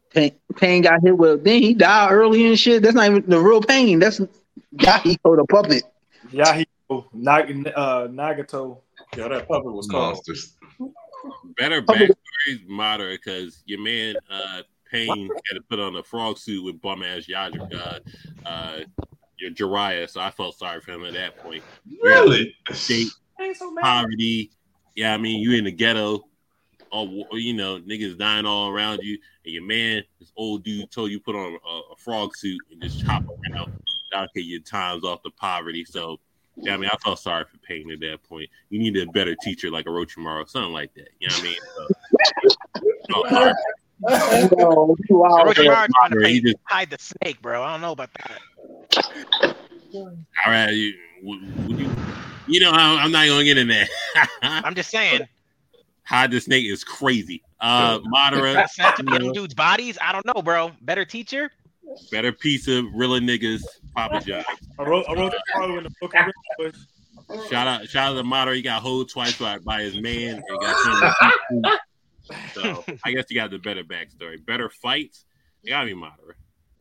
[0.10, 1.44] Pain, pain got hit with.
[1.44, 2.82] Then he died early and shit.
[2.82, 4.00] That's not even the real pain.
[4.00, 4.20] That's
[4.76, 5.84] Yahiko the puppet.
[6.32, 8.80] Yahiko, Nag, uh, Nagato.
[9.16, 10.16] Yeah, that puppet was cold.
[10.16, 10.56] Monsters.
[11.58, 14.62] Better backstories moderate, because your man uh
[14.92, 18.00] Pain had to put on a frog suit with bum ass Yadra, uh,
[18.46, 18.80] uh,
[19.40, 21.64] your Jiraiya, so I felt sorry for him at that point.
[22.02, 22.56] Really?
[22.72, 23.10] State,
[23.82, 24.52] poverty.
[24.96, 26.24] Yeah, I mean, you in the ghetto,
[26.90, 31.12] all you know, niggas dying all around you, and your man, this old dude, told
[31.12, 33.74] you put on a, a frog suit and just chop around.
[34.12, 35.86] That'll get your times off the poverty.
[35.86, 36.18] So,
[36.56, 38.50] yeah, I mean, I felt sorry for Pain at that point.
[38.70, 41.10] You needed a better teacher like a Orochimaru, something like that.
[41.20, 43.54] You know what I mean?
[43.54, 43.54] So,
[44.02, 44.50] felt sorry.
[44.60, 45.44] Oh, wow.
[45.46, 47.64] Orochimaru trying to pay- just- hide the snake, bro.
[47.64, 49.56] I don't know about that.
[49.94, 50.16] All
[50.48, 50.94] right, you,
[51.24, 51.90] would, would you,
[52.48, 53.88] you know, I, I'm not gonna get in there.
[54.42, 55.22] I'm just saying.
[56.04, 57.44] Hide the snake is crazy.
[57.60, 59.98] Uh, Madara, Snatch up them dudes' bodies.
[60.02, 60.72] I don't know, bro.
[60.82, 61.52] Better teacher.
[62.12, 63.64] better piece of real niggas,
[63.96, 64.46] Papa John.
[64.80, 66.14] I wrote I wrote the part in the book.
[67.50, 68.56] Shout out, shout out to Madara.
[68.56, 71.78] He got hold twice by, by his man and got turned into
[72.54, 75.26] So I guess you got the better backstory, better fights.
[75.64, 76.34] It gotta be Madara.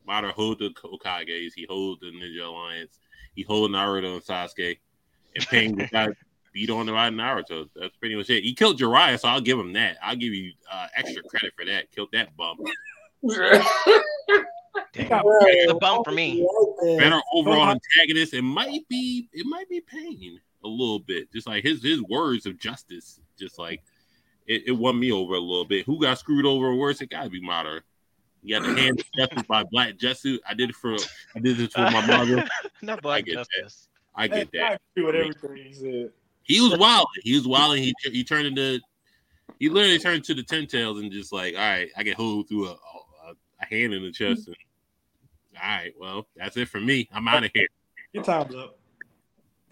[0.09, 2.99] Madara hold the Okages, he hold the Ninja Alliance,
[3.35, 4.79] he hold Naruto and Sasuke,
[5.35, 6.11] and Pain just got
[6.53, 7.69] beat on the right Naruto.
[7.75, 8.45] That's pretty much it.
[8.45, 9.99] He killed Jiraiya, so I'll give him that.
[10.03, 11.91] I'll give you uh, extra credit for that.
[11.91, 12.59] Killed that bum.
[14.93, 15.23] Damn.
[15.25, 16.47] It's a bump for me.
[16.99, 18.35] better overall antagonist.
[18.35, 21.33] It might be it might be Pain a little bit.
[21.33, 23.83] Just like his his words of justice, just like
[24.47, 25.87] it, it won me over a little bit.
[25.87, 27.01] Who got screwed over worse?
[27.01, 27.81] It gotta be Madara.
[28.43, 30.39] You got the hand of justice by Black Zetsu.
[30.49, 30.95] I did it for
[31.35, 32.47] I did this for my mother.
[32.83, 33.89] Not I Black get Justice.
[34.17, 34.23] that.
[34.23, 34.81] I get that.
[34.97, 36.13] agree with everything he said.
[36.43, 37.09] He was wild.
[37.23, 37.77] He was wild.
[37.77, 38.81] He he turned into
[39.59, 42.49] he literally turned to the ten tails and just like, all right, I get hold
[42.49, 44.47] through a, a, a hand in the chest.
[44.47, 44.57] And,
[45.61, 47.09] all right, well, that's it for me.
[47.13, 47.67] I'm out of here.
[48.13, 48.79] Your time's up.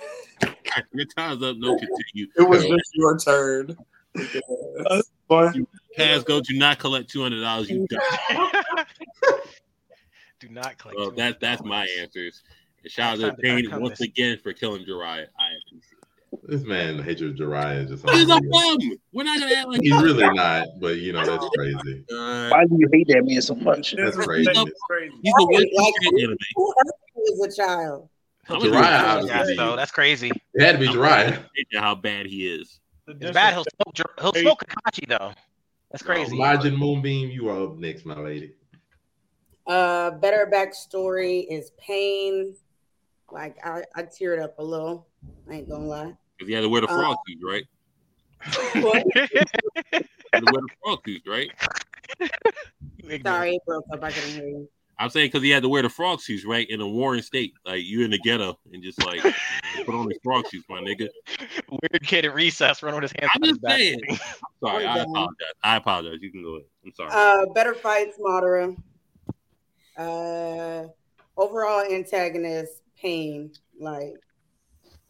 [0.93, 1.57] Your time's up.
[1.59, 2.27] No continue.
[2.37, 3.77] It was just your turn.
[5.28, 5.50] Boy.
[5.96, 7.70] Pass go to not collect two hundred dollars.
[7.70, 8.00] You dumb.
[10.40, 10.98] Do not collect.
[10.98, 12.42] Well, that that's my answers.
[12.82, 14.00] And shout out to Next Pain once comes.
[14.08, 15.26] again for killing Jiraiya.
[15.38, 18.10] I appreciate This man, hatred of Jiraiya, is just.
[18.10, 18.50] He's a unreal.
[18.78, 18.78] bum.
[19.12, 22.04] We're not gonna act like He's really not, but you know that's crazy.
[22.12, 23.94] Uh, Why do you hate that man so much?
[23.96, 24.50] That's crazy.
[24.50, 26.36] he's the worst Like, teacher in anime.
[26.56, 26.90] who else
[27.38, 28.08] was a child?
[28.48, 29.28] I'm gonna Jiraiya, obviously.
[29.54, 29.76] Yes, though.
[29.76, 30.30] That's crazy.
[30.54, 31.42] It had to be Jiraiya.
[31.76, 32.80] How bad he is.
[33.07, 33.55] It's bad.
[33.55, 34.11] He'll smoke.
[34.20, 35.32] He'll smoke Kakashi though.
[35.90, 36.36] That's crazy.
[36.36, 38.55] Majin Moonbeam, you are up next, my lady.
[39.66, 42.55] Uh, better backstory is pain.
[43.30, 45.07] Like I, I teared up a little.
[45.50, 46.12] I ain't gonna lie.
[46.36, 47.64] Because he had to wear the Uh, frog suit, right?
[48.82, 49.05] What?
[50.34, 51.50] He had to wear the frog suit, right?
[53.24, 54.02] Sorry, it broke up.
[54.02, 54.68] I couldn't hear you.
[54.99, 56.68] I'm saying because he had to wear the frog suits, right?
[56.70, 59.22] In a Warren state, like you in the ghetto and just like
[59.84, 61.09] put on the frog suits, my nigga.
[61.68, 63.78] Weird kid at recess running with his hands I'm on his just back.
[63.78, 64.01] saying.
[64.64, 65.36] Sorry, I apologize.
[65.62, 66.18] I apologize.
[66.20, 66.66] You can go ahead.
[66.84, 67.11] I'm sorry.
[67.12, 68.76] Uh, better fights, Madara.
[69.97, 70.84] Uh,
[71.36, 73.53] overall antagonist, pain.
[73.78, 74.14] Like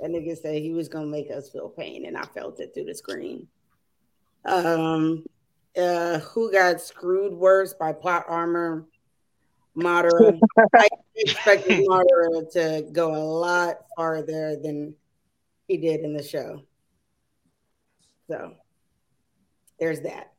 [0.01, 2.85] that nigga said he was gonna make us feel pain, and I felt it through
[2.85, 3.47] the screen.
[4.47, 5.25] Um,
[5.77, 8.87] uh, who got screwed worse by plot armor?
[9.77, 10.39] Madara.
[10.75, 14.95] I expected Madara to go a lot farther than
[15.67, 16.63] he did in the show.
[18.29, 18.55] So
[19.79, 20.33] there's that.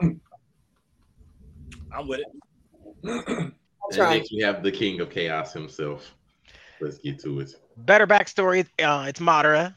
[0.00, 0.20] I'm
[2.08, 3.52] with it.
[3.88, 4.18] And right.
[4.18, 6.14] next we have the King of Chaos himself.
[6.80, 7.54] Let's get to it.
[7.78, 8.66] Better backstory.
[8.82, 9.74] Uh, it's Madara.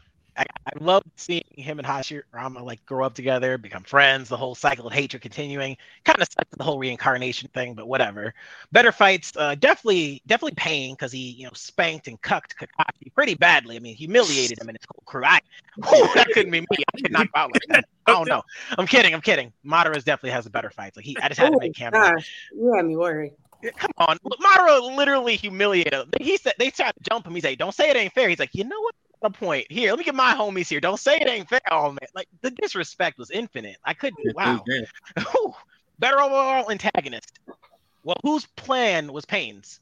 [0.66, 4.88] I love seeing him and Hashirama like grow up together, become friends, the whole cycle
[4.88, 5.78] of hatred continuing.
[6.05, 8.34] Kind of sucks the whole reincarnation thing, but whatever.
[8.72, 13.36] Better fights, uh, definitely, definitely pain because he, you know, spanked and cucked Kakashi pretty
[13.36, 13.78] badly.
[13.78, 15.24] I mean, humiliated him in his whole crew.
[15.26, 15.39] I,
[15.76, 16.68] whew, that couldn't be me.
[16.72, 17.86] I could not go out like that.
[18.05, 18.43] I don't know.
[18.78, 19.14] I'm kidding.
[19.14, 19.51] I'm kidding.
[19.66, 20.97] Madara definitely has a better fights.
[20.97, 23.34] Like he, I just had to Oh, make gosh, you had me worried.
[23.76, 26.10] Come on, Madara literally humiliated him.
[26.22, 27.36] He said they tried to jump him.
[27.36, 28.95] He's like, "Don't say it ain't fair." He's like, "You know what?
[29.22, 29.92] The point here.
[29.92, 30.80] Let me get my homies here.
[30.80, 33.78] Don't say it ain't fair." Oh man, like the disrespect was infinite.
[33.84, 34.36] I couldn't.
[34.36, 34.64] Wow.
[35.32, 35.54] Whew.
[36.00, 37.40] Better overall antagonist.
[38.04, 39.82] Well, whose plan was Pain's?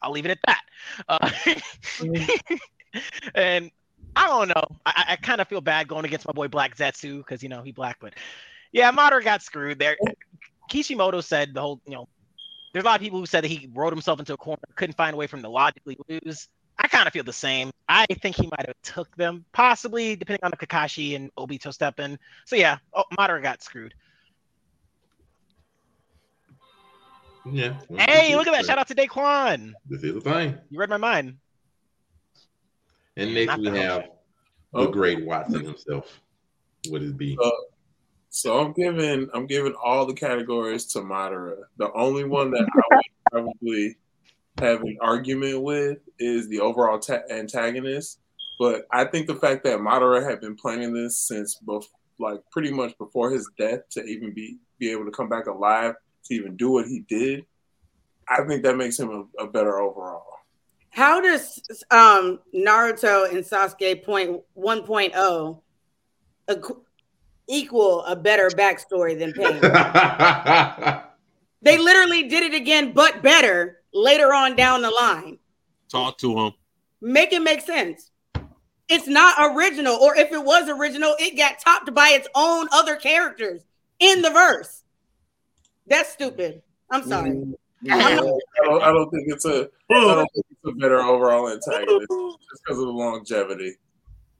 [0.00, 0.62] I'll leave it at that.
[1.08, 1.30] Uh,
[3.34, 3.70] and
[4.16, 4.64] I don't know.
[4.86, 7.62] I, I kind of feel bad going against my boy Black Zetsu because you know
[7.62, 8.14] he black, but
[8.72, 9.96] yeah, Madara got screwed there.
[10.68, 12.08] Kishimoto said the whole, you know,
[12.72, 14.96] there's a lot of people who said that he wrote himself into a corner, couldn't
[14.96, 16.48] find a way from the logically lose.
[16.78, 17.70] I kind of feel the same.
[17.88, 22.18] I think he might have took them, possibly depending on the Kakashi and Obito stepping.
[22.46, 23.94] So yeah, oh, Madara got screwed.
[27.46, 27.74] Yeah.
[27.90, 28.64] Hey, look at that!
[28.64, 29.72] Shout out to Daquan.
[29.88, 30.58] This is the thing.
[30.70, 31.36] You read my mind.
[33.16, 34.04] And next Not we the have
[34.72, 36.20] the great Watson himself.
[36.88, 37.36] What is B?
[37.42, 37.50] Uh,
[38.30, 41.56] so I'm giving I'm giving all the categories to Madara.
[41.76, 43.96] The only one that I would probably
[44.58, 48.20] have an argument with is the overall ta- antagonist.
[48.58, 51.86] But I think the fact that Madara had been planning this since bef-
[52.20, 55.94] like pretty much before his death to even be be able to come back alive
[56.24, 57.44] to even do what he did,
[58.28, 60.24] I think that makes him a, a better overall.
[60.90, 65.60] How does um, Naruto and Sasuke point 1.0
[66.48, 66.80] equ-
[67.48, 69.60] equal a better backstory than Pain?
[71.62, 75.38] they literally did it again, but better later on down the line.
[75.88, 76.52] Talk to him.
[77.00, 78.10] Make it make sense.
[78.88, 82.96] It's not original, or if it was original, it got topped by its own other
[82.96, 83.62] characters
[83.98, 84.82] in the verse.
[85.86, 86.62] That's stupid.
[86.90, 87.42] I'm sorry.
[87.90, 92.06] I don't, I don't think it's a I don't think it's a better overall antagonist
[92.08, 93.74] just because of the longevity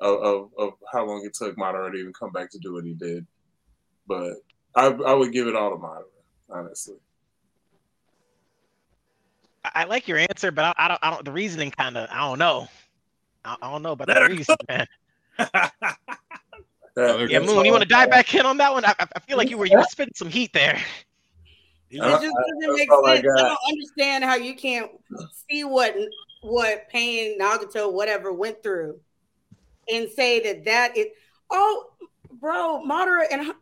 [0.01, 2.85] of, of, of how long it took Madara to even come back to do what
[2.85, 3.27] he did.
[4.07, 4.35] But
[4.75, 6.05] I I would give it all to Madara,
[6.51, 6.97] honestly.
[9.65, 11.01] I, I like your answer, but I, I don't.
[11.03, 11.25] I don't.
[11.25, 12.09] The reasoning kind of.
[12.11, 12.69] I don't know.
[13.45, 14.87] I, I don't know about the reason, man.
[17.29, 18.85] yeah, Moon, you want to dive back in on that one?
[18.85, 20.81] I, I I feel like you were you were spitting some heat there.
[21.91, 23.27] It just doesn't make all I sense.
[23.39, 24.91] I, don't understand how you can't
[25.49, 25.95] see what
[26.43, 29.01] what Pain, Nagato, whatever went through,
[29.93, 31.07] and say that that is.
[31.51, 31.91] Oh,
[32.41, 33.53] bro, Madara and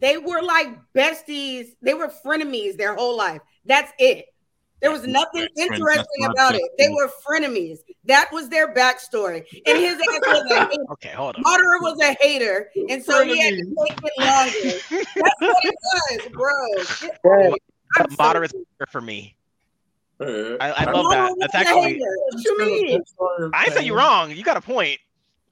[0.00, 1.68] they were like besties.
[1.80, 3.40] They were frenemies their whole life.
[3.64, 4.26] That's it.
[4.82, 6.62] There was nothing friend, interesting about it.
[6.76, 7.78] They were frenemies.
[8.04, 9.44] That was their backstory.
[9.66, 10.82] And his ass was a hater.
[10.92, 11.44] Okay, hold on.
[11.44, 15.06] Madara was a hater, and so he had to make it longer.
[15.16, 17.08] That's what it was, bro.
[17.22, 17.54] Bro,
[17.96, 19.36] I'm so- Moderate's here for me.
[20.20, 21.34] Uh, I, I love that.
[21.40, 21.82] That's a actually.
[21.94, 22.16] hater.
[22.32, 23.02] What you mean?
[23.54, 24.30] I ain't say you wrong.
[24.30, 24.98] You got a point.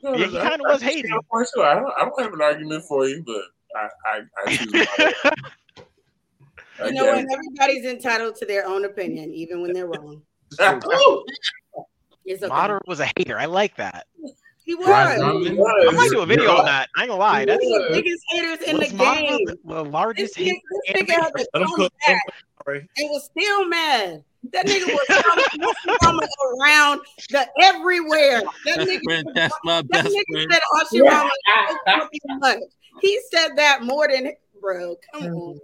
[0.03, 1.11] No, Yeah, he kind of was hating.
[1.13, 1.49] understand your point.
[1.59, 3.43] I don't, I don't have an argument for you, but
[3.77, 5.13] I I, I choose Madara.
[5.25, 5.33] I
[6.85, 7.25] You know what?
[7.33, 10.23] Everybody's entitled to their own opinion, even when they're wrong.
[12.27, 12.53] It's okay.
[12.55, 13.37] Madara was a hater.
[13.39, 14.07] I like that.
[14.63, 14.87] He was.
[14.87, 16.89] I might do a video on that.
[16.97, 17.45] I ain't gonna lie.
[17.45, 19.45] That's the biggest haters in the was game.
[19.47, 20.57] the, the largest This hater.
[20.89, 21.93] nigga, this nigga had to Let him come cook.
[22.07, 22.23] back
[22.69, 24.23] and was still mad.
[24.53, 26.29] That nigga was coming
[26.63, 27.01] around
[27.31, 28.43] the everywhere.
[28.65, 30.53] That nigga, friend, that's my that best nigga friend.
[30.53, 32.59] said Hashirama so fucking much.
[33.01, 34.97] He said that more than bro.
[35.13, 35.37] Come mm.
[35.37, 35.61] on.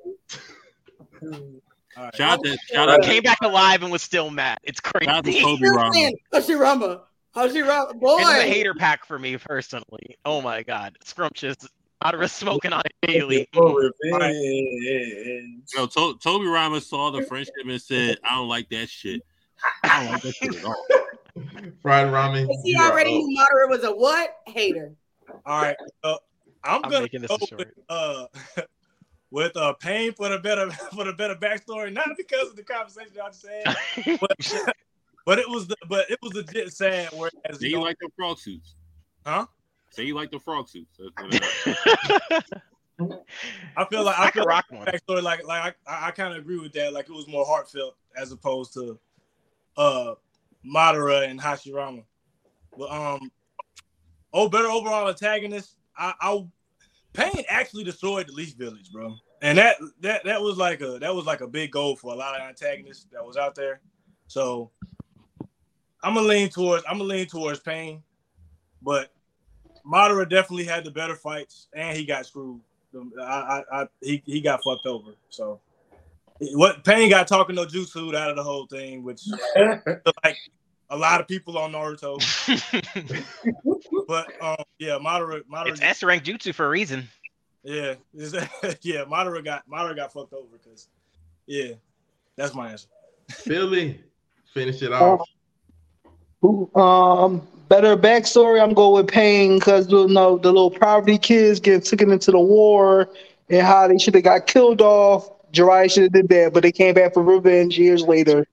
[2.14, 4.58] Shout out to shout out came back alive and was still mad.
[4.62, 5.06] It's crazy.
[5.06, 5.92] Shout out to He's Kobe still Rama.
[5.94, 7.00] saying Hashirama.
[7.34, 7.98] Hashirama.
[8.00, 8.16] Boy.
[8.20, 10.16] It's a hater pack for me personally.
[10.24, 11.56] Oh my god, scrumptious.
[12.04, 13.48] Madara smoking on it daily.
[15.74, 19.22] Yo, to- Toby Ramos saw the friendship and said, "I don't like that shit.
[19.82, 20.86] I don't like that shit at all."
[21.82, 22.42] Fried ramen.
[22.46, 23.22] Because he already up.
[23.24, 24.36] knew Madara was a what?
[24.46, 24.92] Hater.
[25.44, 25.76] All right.
[26.04, 26.16] Uh,
[26.64, 27.58] I'm, I'm gonna making this go short.
[27.58, 28.26] with uh
[29.30, 33.12] with uh pain for the better for the better backstory, not because of the conversation
[33.22, 34.74] I just had, but,
[35.26, 37.10] but it was the but it was legit sad.
[37.12, 38.74] Whereas Say you like the frog suits,
[39.24, 39.46] huh?
[39.90, 40.98] Say you like the frog suits.
[40.98, 42.42] That's what it is.
[43.76, 44.86] I feel like I I could feel rock like one.
[44.86, 46.92] backstory like like I, I kind of agree with that.
[46.92, 48.98] Like it was more heartfelt as opposed to
[49.76, 50.14] uh
[50.64, 52.04] Madara and Hashirama.
[52.76, 53.30] But um,
[54.32, 55.76] oh, better overall antagonist.
[55.96, 56.44] I, I
[57.16, 61.14] Pain actually destroyed the Leaf Village, bro, and that that that was like a that
[61.14, 63.80] was like a big goal for a lot of antagonists that was out there.
[64.26, 64.70] So
[66.02, 68.02] I'm gonna lean towards I'm gonna lean towards Pain,
[68.82, 69.10] but
[69.86, 72.60] Madara definitely had the better fights, and he got screwed.
[72.94, 75.12] Um, I, I, I he, he got fucked over.
[75.30, 75.60] So,
[76.52, 79.22] what Pain got talking no jutsu out of the whole thing, which
[80.24, 80.36] like
[80.90, 82.18] a lot of people on Naruto.
[84.08, 87.08] but um, yeah, Madara, Madara, It's S rank jutsu for a reason.
[87.62, 88.50] yeah, is that-
[88.82, 90.88] yeah, Madara got Madara got fucked over because
[91.46, 91.72] yeah,
[92.36, 92.88] that's my answer.
[93.30, 94.00] Philly,
[94.54, 95.28] finish it Um, off.
[96.42, 98.60] Who, um, better backstory.
[98.62, 102.38] I'm going with Pain because you know the little poverty kids get taken into the
[102.38, 103.08] war
[103.48, 105.28] and how they should have got killed off.
[105.52, 108.46] Jiraiya should have did that, but they came back for revenge years later.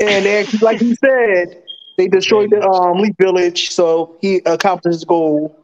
[0.00, 1.62] And they actually, like he said,
[1.96, 5.58] they destroyed the um, Leaf Village, so he accomplished his goal.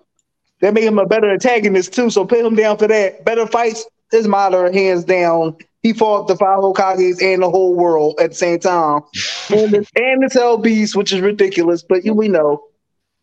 [0.60, 2.08] That made him a better antagonist too.
[2.08, 3.24] So put him down for that.
[3.24, 5.56] Better fights is Madara, hands down.
[5.82, 9.02] He fought the five Hokages and the whole world at the same time,
[9.50, 11.82] and the, and the Cell Beast, which is ridiculous.
[11.82, 12.62] But you, we know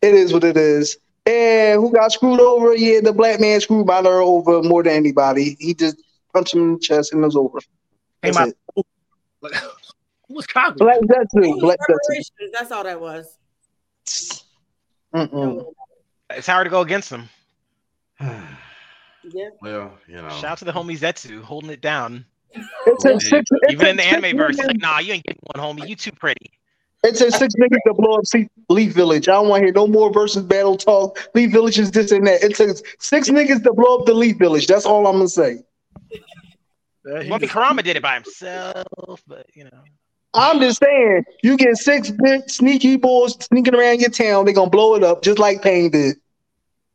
[0.02, 0.98] it is what it is.
[1.26, 2.74] And who got screwed over?
[2.74, 5.56] Yeah, the black man screwed Madara over more than anybody.
[5.58, 5.96] He just
[6.32, 7.58] punched him in the chest and it was over.
[8.22, 8.86] That's it.
[10.30, 10.76] Who was Kagu?
[10.76, 11.60] Black Zetsu.
[11.60, 11.94] Black Zetsu.
[11.98, 13.36] Reparations, That's all that was.
[15.12, 15.64] Mm-mm.
[16.30, 17.28] It's hard to go against them.
[19.32, 19.50] Yeah.
[19.60, 20.30] Well, you know.
[20.30, 22.24] Shout out to the homie Zetsu holding it down.
[22.54, 23.50] It took six.
[23.50, 25.86] It Even in the anime verse, like, nah, you ain't getting one, homie.
[25.86, 26.50] You too pretty.
[27.04, 29.28] It took six niggas to blow up Se- Leaf Village.
[29.28, 31.28] I don't want to hear no more versus battle talk.
[31.34, 32.42] Leaf Village is this and that.
[32.42, 34.66] It took six niggas to blow up the Leaf Village.
[34.66, 35.62] That's all I'm gonna say.
[37.04, 39.82] Well, I Kurama did it by himself, but you know.
[40.34, 44.70] I'm just saying, you get six big sneaky boys sneaking around your town, they're gonna
[44.70, 46.16] blow it up just like Pain did.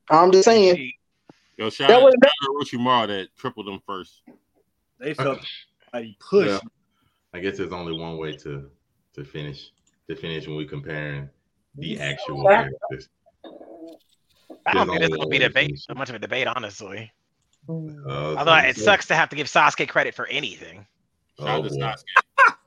[0.10, 0.92] I'm just saying.
[1.58, 2.14] Yo, shout That out was-
[2.70, 4.22] to Orochimaru that tripled them first.
[5.00, 5.40] They felt
[5.94, 6.48] like push.
[6.48, 6.62] Well,
[7.34, 8.70] I guess there's only one way to
[9.16, 9.72] to finish
[10.10, 11.30] to finish when we comparing
[11.76, 13.10] the actual characters.
[14.68, 15.86] I don't think There's there's gonna be one way to debate, finish.
[15.98, 17.12] much of a debate, honestly.
[17.68, 20.86] Uh, Although it sucks to have to give Sasuke credit for anything.
[21.40, 21.76] Oh, Shout out to.
[21.76, 22.56] Sasuke.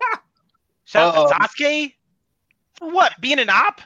[0.88, 1.46] Shout out to Uh-oh.
[1.46, 1.92] Sasuke
[2.74, 3.12] for what?
[3.20, 3.80] Being an op?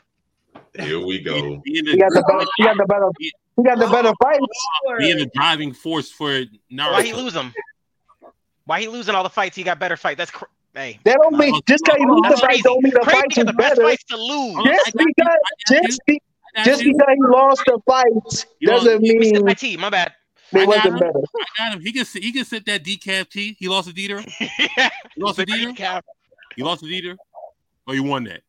[0.78, 1.60] Here we go.
[1.64, 4.46] Being He got the better, he got the better, he got the better fights.
[4.98, 6.28] being the driving force for
[6.72, 6.92] Naruto.
[6.92, 7.52] Why he lose them?
[8.66, 9.56] Why he losing all the fights?
[9.56, 10.18] He got better fights.
[10.18, 10.44] That's cr-
[10.74, 11.00] hey.
[11.04, 12.62] That don't mean uh, just because you lose the That's fight crazy.
[12.62, 13.82] don't mean the Crazy fight are is the best better.
[13.88, 14.64] fights to lose.
[14.64, 15.38] Just because
[15.68, 16.22] just, be,
[16.64, 19.76] just because he lost the fight doesn't You missed mean my T.
[19.76, 20.12] My bad.
[20.52, 20.98] they I got wasn't him.
[21.00, 21.18] better.
[21.18, 21.80] I got him.
[21.82, 23.56] He can sit- he can sit that decaf T.
[23.58, 24.24] He lost to Deidara.
[24.38, 26.00] He lost to Deidara.
[26.56, 27.16] You lost to Deidara.
[27.34, 27.52] Oh,
[27.88, 28.42] or you won that.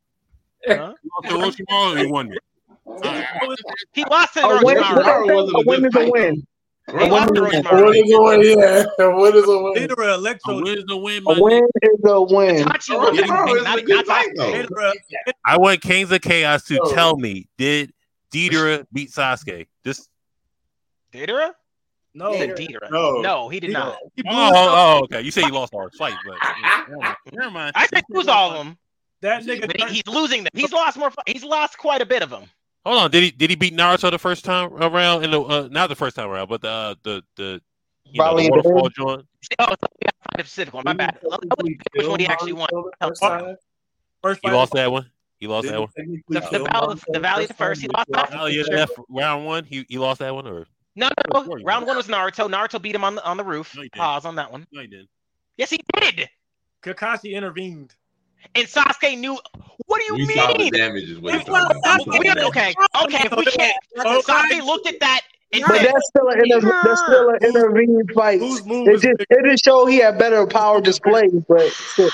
[0.67, 0.93] Huh?
[1.03, 2.39] You lost to Orochimaru or you won that.
[3.93, 5.51] He lost to A win, Orochimaru.
[5.53, 6.47] a win is a win.
[6.85, 7.95] He lost to What Orochimaru.
[7.95, 8.59] is a win?
[8.59, 9.07] Yeah.
[9.07, 9.73] What is a win?
[9.73, 10.59] Leader of Electro.
[10.59, 12.55] A win is a win, A my win is a win.
[12.65, 14.35] Itachi won that Orochimaru thing, is not- a good not fight, Sasuke.
[14.37, 14.51] though.
[14.51, 14.93] Leader of-
[15.45, 16.93] I want Kings of Chaos to Oh.
[16.93, 17.93] tell me did
[18.33, 19.67] Deidara beat Sasuke?
[19.85, 20.09] Just
[21.13, 21.51] Deidara?
[22.15, 22.91] No, He said Deidara.
[22.91, 23.21] No.
[23.21, 23.97] No, he did He- not.
[24.15, 25.21] he blew oh, oh, okay.
[25.21, 26.37] You say you lost our fight, but
[26.89, 27.15] never mind.
[27.31, 27.71] Never mind.
[27.75, 28.77] I said lose all of them,
[29.21, 29.67] That nigga.
[29.67, 30.51] but he- he's losing them.
[30.53, 31.11] He's lost more.
[31.25, 32.43] He's lost quite a bit of them.
[32.85, 33.11] Hold on.
[33.11, 35.23] Did he did he beat Naruto the first time around?
[35.23, 37.61] In the uh, not the first time around, but the uh, the the
[38.05, 39.25] you know, the of the waterfall joint.
[39.59, 40.83] Oh, so we got to find a specific one.
[40.85, 41.17] My bad.
[41.23, 42.67] Let- let me pick Which one he actually won?
[44.21, 45.09] First He lost that one.
[45.39, 45.89] He lost that one.
[45.95, 47.81] The, the, Valley, the Valley the first.
[47.81, 48.29] He lost that.
[48.33, 49.65] Oh yeah, round one.
[49.65, 50.65] He he lost that one, or
[50.95, 51.57] No, no, no.
[51.63, 52.49] Round one was Naruto.
[52.49, 53.75] Naruto beat him on the on the roof.
[53.75, 53.83] No.
[53.95, 54.67] Pause on that one.
[54.71, 55.09] No, he didn't.
[55.57, 56.29] Yes, he did.
[56.83, 57.95] Kakashi intervened.
[58.55, 59.39] And Sasuke knew.
[59.87, 60.73] What do you We saw the mean?
[60.73, 62.73] damage is what We- he's talking we- okay,
[63.03, 63.25] okay.
[63.25, 65.21] If we can't, Sasuke looked at that
[65.53, 68.39] and But said, that's still an inter- that's still an intervening fight.
[68.39, 72.09] Whose move It is just it just show he had better power display, but still.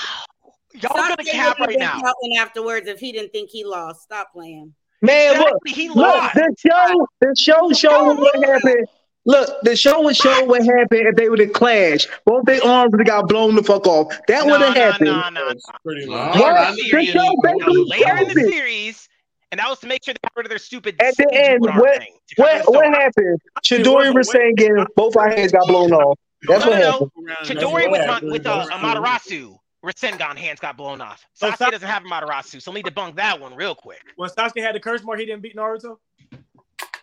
[0.74, 4.02] "Y'all gonna cap right now." been afterwards if he didn't think he lost.
[4.02, 4.74] Stop playing.
[5.02, 6.34] Man, look, Exactly, he look, lost.
[6.34, 8.86] the show, the show showed what happened.
[9.26, 12.08] Look, the show would show what happened if they would have clashed.
[12.24, 14.12] Both their arms would have got blown the fuck off.
[14.28, 15.10] That No, would have no, happened.
[15.10, 15.54] no, no, no.
[15.84, 16.36] Pretty much.
[16.38, 16.74] What?
[16.76, 17.06] The agree.
[17.06, 19.08] show basically Later in the series,
[19.52, 20.96] and that was to make sure they got rid of their stupid.
[21.00, 22.88] At the end, Wood what thing, what what story.
[22.88, 23.40] happened?
[23.56, 24.54] It Chidori wasn't was saying
[24.96, 26.18] both our hands got blown off.
[26.48, 27.34] That's No, what no, no.
[27.34, 27.58] happened.
[27.58, 31.24] Chidori with, That's with uh, Amaterasu, Rasengan hands got blown off.
[31.32, 34.02] So Sasuke doesn't have a Amaterasu, so let me debunk that one real quick.
[34.16, 35.96] When Sasuke had the curse mark, he didn't beat Naruto.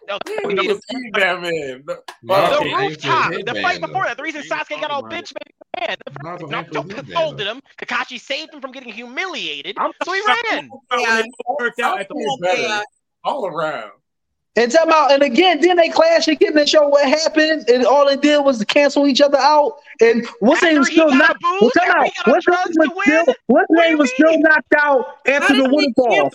[0.10, 1.84] Okay, He we need to- king that man.
[1.86, 3.88] No, Naruto the rooftop, the fight though.
[3.88, 5.98] before that, the reason Sasuke got all bitch made man.
[6.06, 7.62] The Naruto first ain't his Naruto headband, confolded him.
[7.82, 10.70] Kakashi saved him from getting humiliated, I'm so he shocked ran.
[10.90, 11.24] when Yeah.
[11.60, 12.84] worked out at the Sasuke better
[13.24, 13.92] all around.
[14.58, 18.08] And talking about, and again, then they clash again and show what happened, and all
[18.08, 19.78] they did was to cancel each other out.
[20.02, 21.40] And what's name was still not.
[21.40, 22.06] boost, What's out?
[22.06, 23.26] he got on What's name was still.
[23.26, 26.32] What's What name was still knocked out after the he waterfall.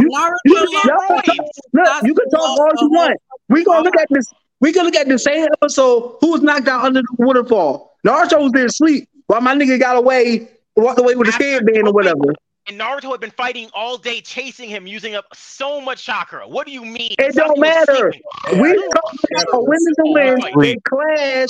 [0.00, 0.10] You,
[0.46, 1.26] you, can talk,
[1.72, 3.20] look, you can talk all you want.
[3.48, 4.32] We gonna look at this.
[4.58, 6.16] We gonna look at the same episode.
[6.20, 7.96] Who was knocked out under the waterfall?
[8.04, 11.92] Naruto was there asleep while my nigga got away, walked away with his headband or
[11.92, 12.34] whatever.
[12.70, 16.46] And Naruto had been fighting all day, chasing him, using up so much chakra.
[16.46, 17.16] What do you mean?
[17.18, 18.12] It don't matter.
[18.52, 19.18] We talking
[19.48, 20.38] about women to win.
[20.60, 21.48] They clash.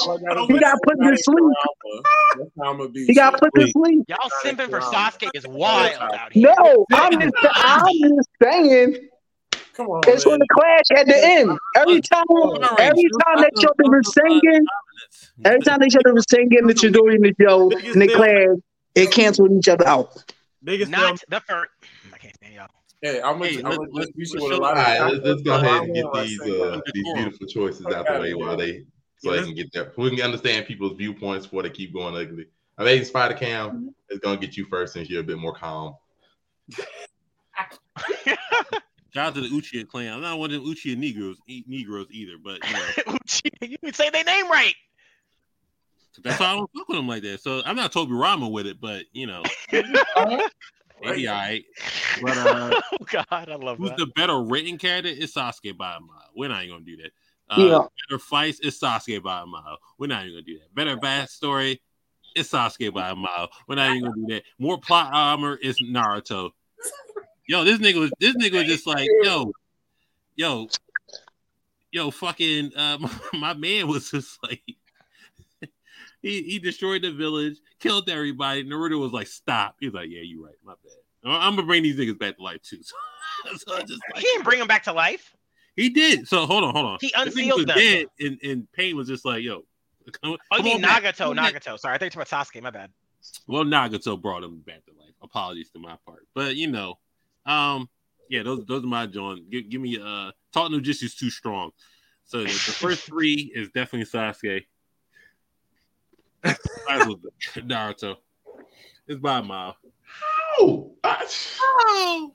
[0.49, 3.07] He got put to sleep.
[3.07, 4.07] He got put to sleep.
[4.09, 6.55] Y'all simping for Sasuke is wild out here.
[6.59, 9.09] No, I'm just, I'm just saying.
[9.75, 10.31] Come on, It's man.
[10.31, 11.59] going to clash at the end.
[11.77, 12.25] Every time,
[12.79, 14.65] every time they show the Rasengan,
[15.45, 18.57] every time they show the Rasengan, the Chidori, and the Joe, and they clash,
[18.95, 20.33] it canceled each other out.
[20.63, 21.71] Biggest Not the first.
[22.13, 22.69] I can't stand y'all.
[23.03, 24.77] Hey, I'm gonna, Hey, I'm gonna let- just beat you let's with a show- lot
[24.77, 24.87] All of.
[24.87, 28.35] right, let's, let's go ahead and get these uh, these beautiful choices out the way
[28.35, 28.85] while they
[29.19, 29.97] so they can get that.
[29.97, 32.47] We can understand people's viewpoints before they keep going ugly.
[32.79, 35.95] I think Spider Cam is gonna get you first since you're a bit more calm.
[39.13, 40.13] Shout out to the Uchiha clan.
[40.13, 43.17] I'm not one of the Uchiha Negroes, e- Negroes either, but you know,
[43.63, 44.75] you can say their name right.
[46.23, 47.41] That's why I don't fuck with them like that.
[47.41, 49.43] So I'm not Tobirama with it, but you know,
[49.73, 51.65] maybe all right.
[52.23, 53.99] But uh, oh God, I love who's that.
[53.99, 55.11] the better written character?
[55.13, 56.31] It's Sasuke by a mile.
[56.37, 57.11] We're not even gonna do that.
[57.49, 57.87] Uh, Yeah.
[58.09, 58.61] Better fights?
[58.63, 59.79] It's Sasuke by a mile.
[59.99, 60.75] We're not even gonna do that.
[60.75, 61.79] Better backstory?
[62.35, 63.49] It's Sasuke by a mile.
[63.67, 64.43] We're not even gonna do that.
[64.59, 66.51] More plot armor is Naruto.
[67.47, 69.53] Yo, this nigga was this nigga was just like, yo,
[70.37, 70.69] yo,
[71.91, 74.63] yo, fucking uh my, my man was just like
[76.23, 78.65] he, he destroyed the village, killed everybody.
[78.65, 79.77] Naruto was like, stop.
[79.81, 81.31] He's like, Yeah, you're right, my bad.
[81.31, 82.81] I- I'm gonna bring these niggas back to life too.
[83.57, 85.35] So, so just He didn't bring them back to life.
[85.75, 86.29] he did.
[86.29, 86.99] So hold on, hold on.
[87.01, 87.79] He unsealed was them.
[87.79, 89.63] dead, and, and Pain was just like, yo.
[90.23, 90.83] Come, Oh, you mean.
[90.83, 91.35] Nagato?
[91.35, 91.55] Back.
[91.55, 91.79] Nagato.
[91.79, 92.61] Sorry, I think you about Sasuke.
[92.61, 92.91] My bad.
[93.47, 95.15] Well, Nagato brought him back to life.
[95.23, 96.99] Apologies to my part, but you know,
[97.47, 97.89] um,
[98.29, 99.47] yeah, those those are my John.
[99.51, 101.71] Give, give me uh, Talk No Jutsu's too strong.
[102.25, 104.65] So the, the first three is definitely Sasuke.
[106.45, 107.17] Last was
[107.57, 108.17] Naruto.
[109.07, 109.77] It's by a mile.
[110.59, 112.35] Oh, oh,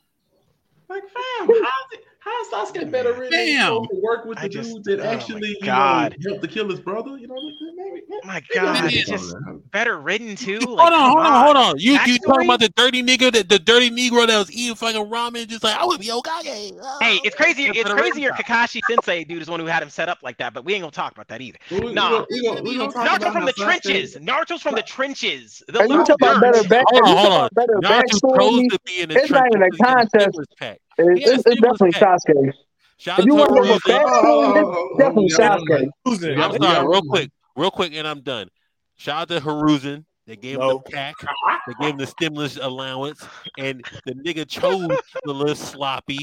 [0.90, 2.06] like fam, how's it?
[2.26, 3.38] How's Sasuke better written?
[3.40, 3.68] He's Damn.
[3.68, 6.16] supposed to work with the just- dude that oh actually, you God.
[6.20, 7.18] know, helped to kill his brother.
[7.18, 7.36] You know,
[7.76, 9.36] maybe, oh My maybe I God, it's just
[9.72, 10.58] better written too.
[10.64, 11.76] Hold on, hold on, hold on.
[11.78, 12.20] You you Backstory?
[12.26, 15.64] talking about the dirty nigga, that the dirty Negro that was eating fucking ramen, just
[15.64, 16.26] like I would be Okage.
[16.82, 17.68] Oh, Hey, ah, it's crazy.
[17.68, 18.32] that's It's better crazier.
[18.32, 20.54] Kakashi Sensei, dude, is one who had him set up like that.
[20.56, 21.60] But we ain't gonna talk about that either.
[21.70, 24.16] We- we Nah, gonna- we we Naruto about from the Sasuke- trenches.
[24.16, 25.62] Naruto's from the trenches.
[25.68, 26.86] The And you little talk about better back.
[26.88, 27.36] Hold on, hold on.
[27.52, 30.36] about better Naruto chose to be in the It's not even a trenches to a
[30.58, 30.80] contest.
[30.96, 31.18] Stimulus pack.
[31.18, 32.20] It's, He had a it's, it's stimulus definitely pack.
[32.28, 32.54] Sasuke.
[32.98, 34.06] Shout If you out want to to know Hiruzen.
[34.06, 35.90] backstory, it's definitely Sasuke.
[36.06, 36.42] Losing.
[36.42, 38.48] I'm sorry, real quick, real quick, and I'm done.
[38.96, 40.06] Shout out to Hiruzen.
[40.28, 40.82] They gave him No.
[40.84, 41.14] the pack.
[41.68, 43.24] They gave him the stimulus allowance,
[43.60, 44.88] and the nigga chose
[45.24, 46.18] the little sloppy,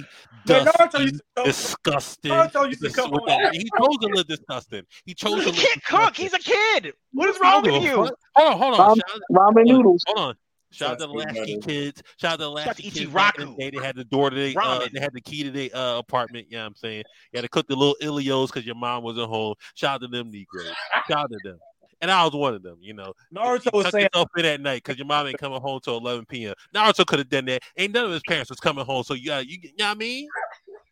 [0.49, 2.33] Man, dusty, used to disgusting.
[2.33, 3.55] Naruto used to dis- come with on that- that.
[3.55, 4.83] He chose to live disgusting.
[5.05, 6.15] He chose to He live can't cook.
[6.15, 6.25] disgusting.
[6.25, 6.39] He's a
[6.83, 6.95] kid.
[7.13, 7.95] What is wrong with you?
[7.95, 8.89] Hold on, hold on.
[8.89, 10.03] Ram- Shout ramen noodles.
[10.09, 10.35] Hold on.
[10.73, 12.03] Shout out to the Sasuke Lasky kids.
[12.17, 13.13] Shout out to the Shout out to Lasky kids.
[13.13, 13.59] back in Ichiraku.
[13.59, 13.71] day.
[13.71, 16.47] They had the door to the, uh, they had the key to their uh, apartment.
[16.51, 17.05] You know I'm saying?
[17.33, 19.55] You had to cook the little Ilios because your mom wasn't home.
[19.75, 20.75] Shout out to them Negroes.
[21.09, 21.59] Shout out to them.
[22.01, 23.13] And I was one of them, you know.
[23.33, 25.99] Naruto You was saying, yourself in at night because your mom ain't coming home till
[25.99, 26.55] 11 p.m.
[26.75, 27.63] Naruto could have done that.
[27.77, 29.93] Ain't none of his parents was coming home, so you, uh, you, you know what
[29.93, 30.29] I mean?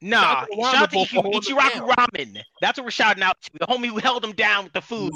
[0.03, 2.43] Nah, Shout out to shout out to Ramen for Ichi- holding him Ichiraku Ramen.
[2.61, 3.51] That's what we're shouting out to.
[3.59, 5.13] The homie who held him down with the food.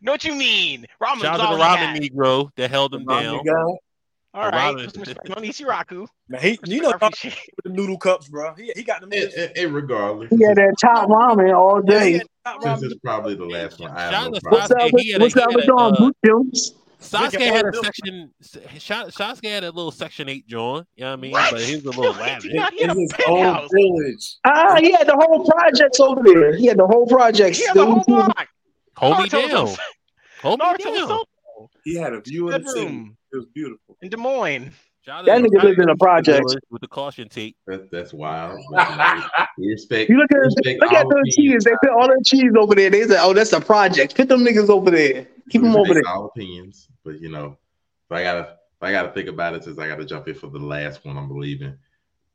[0.00, 0.86] Know what you mean?
[1.00, 2.02] Ramen Shout out to the ramen had.
[2.02, 3.44] Negro that held him down.
[4.34, 6.06] All The right, ramen- put some respect on Ichiraku.
[6.28, 7.38] man, he, you know, I appreciate it.
[7.64, 8.52] with the noodle cups, bro.
[8.54, 9.10] He, he got them.
[9.12, 12.14] And, and, and regardless, He had that top ramen all day.
[12.14, 13.02] had top since ramen.
[13.04, 14.38] probably the last one, I Shout have no.
[14.50, 15.96] What's up Sasuke, with, he had a- what's he up had with a, John uh,
[16.00, 16.74] Boot Jones?
[17.00, 18.32] Sasuke had a section.
[18.78, 20.86] Sha- Sasuke had a little section eight joint.
[20.96, 21.30] You know what I mean?
[21.32, 21.50] What?
[21.52, 22.50] But he was a little He lavish.
[22.50, 24.36] he had In a his big own village.
[24.46, 26.56] Ah, he had the whole projects over there.
[26.56, 27.58] He had the whole projects.
[27.58, 28.48] He had the whole block.
[28.96, 29.76] Hold me down.
[30.42, 31.18] Hold me down.
[31.84, 33.10] He had a view of the city.
[33.34, 33.96] Bedroom It was beautiful.
[34.02, 34.72] in Des Moines.
[35.04, 36.56] Shout out That to nigga lived in a project.
[36.70, 37.56] With the caution tape.
[37.66, 38.58] That, that's wild.
[39.56, 40.10] You know, respect.
[40.10, 41.64] You look we at respect look at all those cheese.
[41.64, 42.90] They put all their cheese over there.
[42.90, 44.16] They said, "Oh, that's a project.
[44.16, 45.28] Put them niggas over there.
[45.50, 47.56] Keep We them over there." All opinions, but you know,
[48.10, 50.48] if I gotta, if I gotta think about it, since I gotta jump in for
[50.48, 51.76] the last one, I'm believing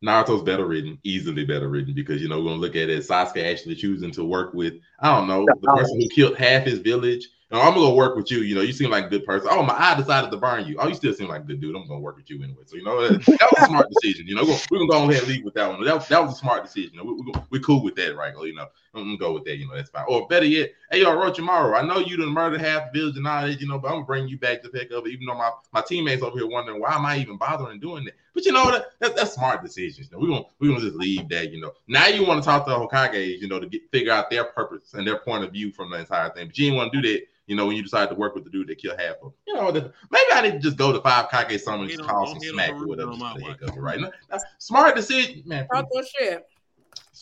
[0.06, 3.06] Naruto's better written, easily better written, because you know we're gonna look at it.
[3.06, 6.80] Sasuke actually choosing to work with, I don't know, the person who killed half his
[6.80, 8.42] village No, I'm gonna go work with you.
[8.42, 9.50] You know, you seem like a good person.
[9.52, 10.78] Oh, my eye decided to burn you.
[10.78, 11.76] Oh, you still seem like a good dude.
[11.76, 12.62] I'm gonna work with you anyway.
[12.66, 14.28] So you know that, that was a smart decision.
[14.28, 15.84] You know, we're gonna go ahead and leave with that one.
[15.84, 17.00] That, that was a smart decision.
[17.04, 18.36] We, we, we cool with that, right?
[18.38, 19.58] You know, I'm gonna go with that.
[19.58, 20.06] You know, that's fine.
[20.08, 23.28] Or better yet, hey, yo, Orochimaru, I know you done murdered half the village and
[23.28, 25.08] all that, you know, but I'm gonna bring you back to pick up.
[25.08, 28.14] Even though my, my teammates over here wondering why am I even bothering doing that?
[28.36, 30.10] But you know that, that that's smart decisions.
[30.12, 31.52] You know, we gonna we gonna just leave that.
[31.52, 34.14] You know, now you want to talk to the Hokage, you know, to get figure
[34.14, 36.46] out their purpose and their point of view from the entire thing.
[36.48, 37.24] But you didn't want to do that.
[37.50, 39.34] You know, when you decide to work with the dude that killed half of, them.
[39.48, 42.04] you know, the, maybe I need to just go to five Kage Summon and just
[42.04, 43.14] call some smack or whatever.
[43.14, 44.00] Just for the heck right?
[44.00, 45.68] Now, that's smart decision, man.
[45.68, 46.46] Talk your shit.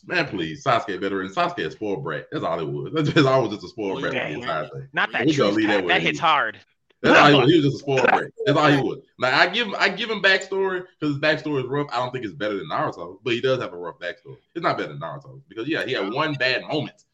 [0.05, 1.21] Man, please, Sasuke better.
[1.21, 2.27] And Sasuke is spoiled brat.
[2.29, 2.91] That's all it was.
[2.93, 4.13] That's just always just a spoiled brat.
[4.13, 4.35] Okay.
[4.35, 4.87] the.
[4.91, 5.87] Not that We gonna truth leave pack.
[5.87, 6.59] That hits hard.
[7.01, 7.49] That's all he was.
[7.49, 8.31] He was just a spoiled brat.
[8.45, 8.99] That's all he was.
[9.17, 11.87] Like I give him, I give him backstory because his backstory is rough.
[11.93, 14.37] I don't think it's better than Naruto, but he does have a rough backstory.
[14.53, 17.05] It's not better than Naruto because yeah, he had one bad moment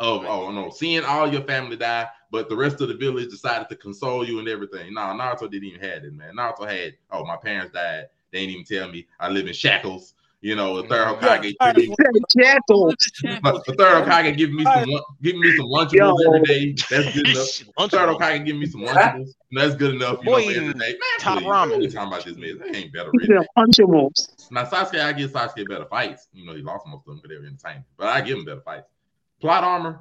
[0.00, 3.68] of oh no, seeing all your family die, but the rest of the village decided
[3.68, 4.92] to console you and everything.
[4.92, 6.34] No, Naruto didn't even have it, man.
[6.36, 8.06] Naruto had oh my parents died.
[8.32, 10.14] They didn't even tell me I live in shackles.
[10.40, 11.54] You know, the third Hokage.
[11.62, 12.94] treated me- Jackals.
[13.42, 16.34] But the third Hokage giving me some lun- giving me some lunchables Yo.
[16.34, 16.74] every day.
[16.90, 17.48] That's good enough.
[17.90, 19.30] Third Hokage giving me some lunchables.
[19.52, 20.18] That's good enough.
[20.22, 20.90] You know, Boy, for every day.
[20.90, 21.78] Man, top please, ramen.
[21.78, 22.58] We talking about this man.
[22.58, 23.10] They ain't better.
[23.22, 24.50] Yeah, punchables.
[24.50, 26.28] Now Sasuke, I give Sasuke better fights.
[26.34, 27.84] You know, he lost most of them because they were entertaining.
[27.96, 28.90] But I give him better fights.
[29.40, 30.00] Plot armor.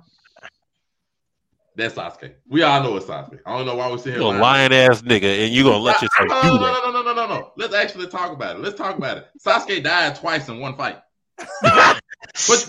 [1.76, 2.34] That's Sasuke.
[2.48, 3.40] We all know it's Sasuke.
[3.46, 4.22] I don't know why we sit here.
[4.22, 4.72] You a lying.
[4.72, 6.82] ass nigga, and you gonna let yourself no, do no, that.
[6.84, 7.52] no, no, no, no, no, no.
[7.58, 8.62] Let's actually talk about it.
[8.62, 9.28] Let's talk about it.
[9.44, 11.00] Sasuke died twice in one fight.
[11.62, 12.00] but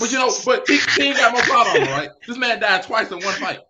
[0.00, 2.10] but you know, but he, he ain't got more plot armor, right?
[2.26, 3.60] This man died twice in one fight.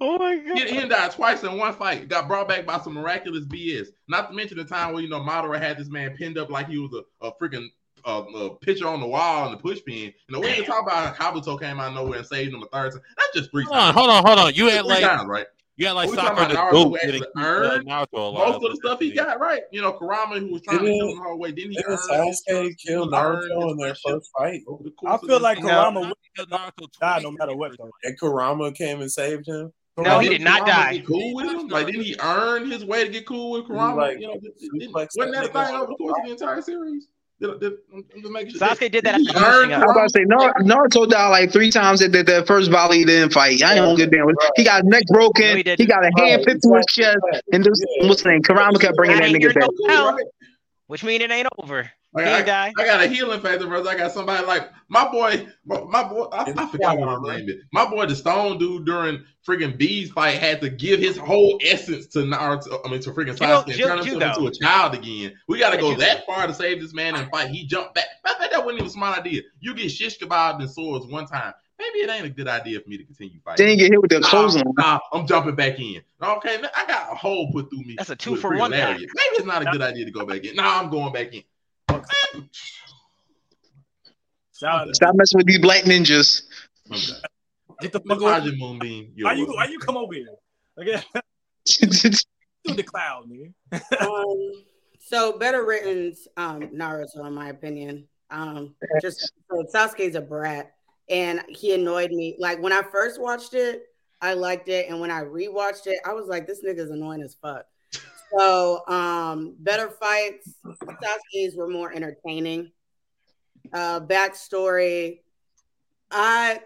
[0.00, 0.58] Oh my god.
[0.58, 2.08] He, he died twice in one fight.
[2.08, 3.88] Got brought back by some miraculous BS.
[4.08, 6.68] Not to mention the time where you know Madara had this man pinned up like
[6.68, 7.66] he was a, a freaking
[8.04, 9.94] uh, a picture on the wall and the push pin.
[9.96, 12.62] You know, we ain't talk about how Kabuto came out of nowhere and saved him
[12.62, 13.00] a third time.
[13.16, 13.96] That's just three Hold on, times.
[13.96, 14.54] hold on, hold on.
[14.54, 15.46] You Three act like times, right?
[15.76, 17.86] you act like We talking Sakura the about Naruto goat who didn't actually uh, earned
[18.12, 19.62] Most of the stuff he got right.
[19.72, 21.52] You know, Kurama who was trying to kill him the whole way.
[21.52, 21.98] Didn't he Didn't earn
[22.48, 24.60] Sasuke kill he earned Naruto in their first fight?
[24.68, 25.68] over the I course of feel the- like No.
[25.68, 27.90] Kurama would Naruto die no matter what though.
[28.04, 29.72] And Kurama came and saved him.
[29.96, 30.96] No, he Didn't did Kurama die.
[30.98, 31.68] Get cool with him?
[31.68, 33.96] Like, didn't he earn his way to get cool with Kurama?
[33.96, 36.24] like, you know, did- did- didn't- wasn't that a thing over the the course of
[36.26, 37.08] the entire series?
[37.40, 38.54] Did, did, I'm just making.
[38.54, 41.70] Sasuke did that after earn I was about to say Nar- Naruto died like three
[41.70, 43.62] times at that, that first volley then fight.
[43.62, 45.56] I ain't gonna get down with He got his neck No, broken.
[45.56, 47.16] he he got a hand picked through his chest.
[47.52, 48.42] And this what's the name?
[48.42, 49.68] Kurama kept bringing I that nigga back.
[49.80, 50.18] no
[50.86, 51.90] which mean it ain't over.
[52.16, 52.72] He I, ain't I, die.
[52.76, 53.88] I got a healing factor, brother.
[53.88, 56.24] I got somebody like my boy, my, my boy.
[56.32, 57.64] I, I forgot what his name is.
[57.72, 62.08] My boy, the Stone dude, during freaking Bee's fight, had to give his whole essence
[62.08, 62.80] to Naruto.
[62.84, 65.34] I mean, to freaking Judo- Sasuke, and Ju- turn himself into a child again.
[65.46, 66.00] We got to go Judo.
[66.00, 67.50] that far to save this man and fight.
[67.50, 68.06] He jumped back.
[68.24, 69.42] I think that wasn't even a smart idea.
[69.60, 71.54] You get shish kebab and swords one time.
[71.78, 73.64] Maybe it ain't a good idea for me to continue fighting.
[73.64, 76.02] Then you get hit with the Nah, nah, I'm jumping back in.
[76.22, 77.94] Okay, I got a hole put through me.
[77.96, 78.98] That's a two for one pack.
[78.98, 80.56] Maybe it's not a good idea to go back in.
[80.56, 81.42] Nah, I'm going back in.
[84.58, 84.94] Shout out.
[84.94, 86.42] Stop messing with these black ninjas.
[86.90, 87.20] I'm done.
[87.80, 88.50] Get the Miss fuck over.
[88.50, 89.56] Majin Moonbeam, you're Why you welcome.
[89.56, 90.26] why you come over here?
[90.78, 91.02] Okay.
[92.66, 93.52] Through the cloud, nigga.
[94.02, 94.64] um,
[94.98, 98.06] so better written um, Naruto, in my opinion.
[98.30, 100.72] Um, just so Sasuke's a brat,
[101.08, 102.36] and he annoyed me.
[102.38, 103.84] Like when I first watched it,
[104.20, 107.34] I liked it, and when I rewatched it, I was like, "This nigga's annoying as
[107.40, 107.64] fuck."
[108.36, 110.54] So, um, better fights.
[110.64, 112.70] Sasuke's were more entertaining.
[113.72, 115.20] Uh, backstory.
[116.10, 116.60] I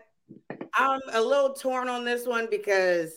[0.75, 3.13] I'm a little torn on this one because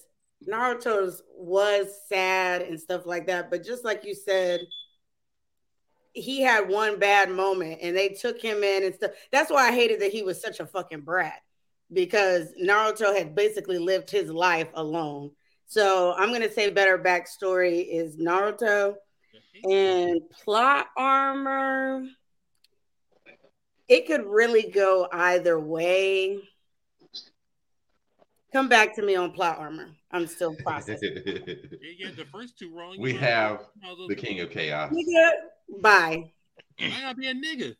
[0.47, 4.59] Naruto's was sad and stuff like that, but just like you said,
[6.13, 9.11] he had one bad moment and they took him in and stuff.
[9.31, 11.41] That's why I hated that he was such a fucking brat
[11.91, 15.31] because Naruto had basically lived his life alone.
[15.67, 18.95] So I'm gonna say better backstory is Naruto
[19.69, 22.03] and plot armor.
[23.89, 26.39] It could really go either way.
[28.53, 29.89] Come back to me on plot armor.
[30.11, 31.17] I'm still processing.
[31.99, 32.95] Yeah, the first two wrong.
[32.99, 33.61] we have
[34.07, 34.93] the King of Chaos.
[34.93, 35.31] Nigga,
[35.81, 36.31] bye.
[36.79, 37.75] I gotta be a nigga.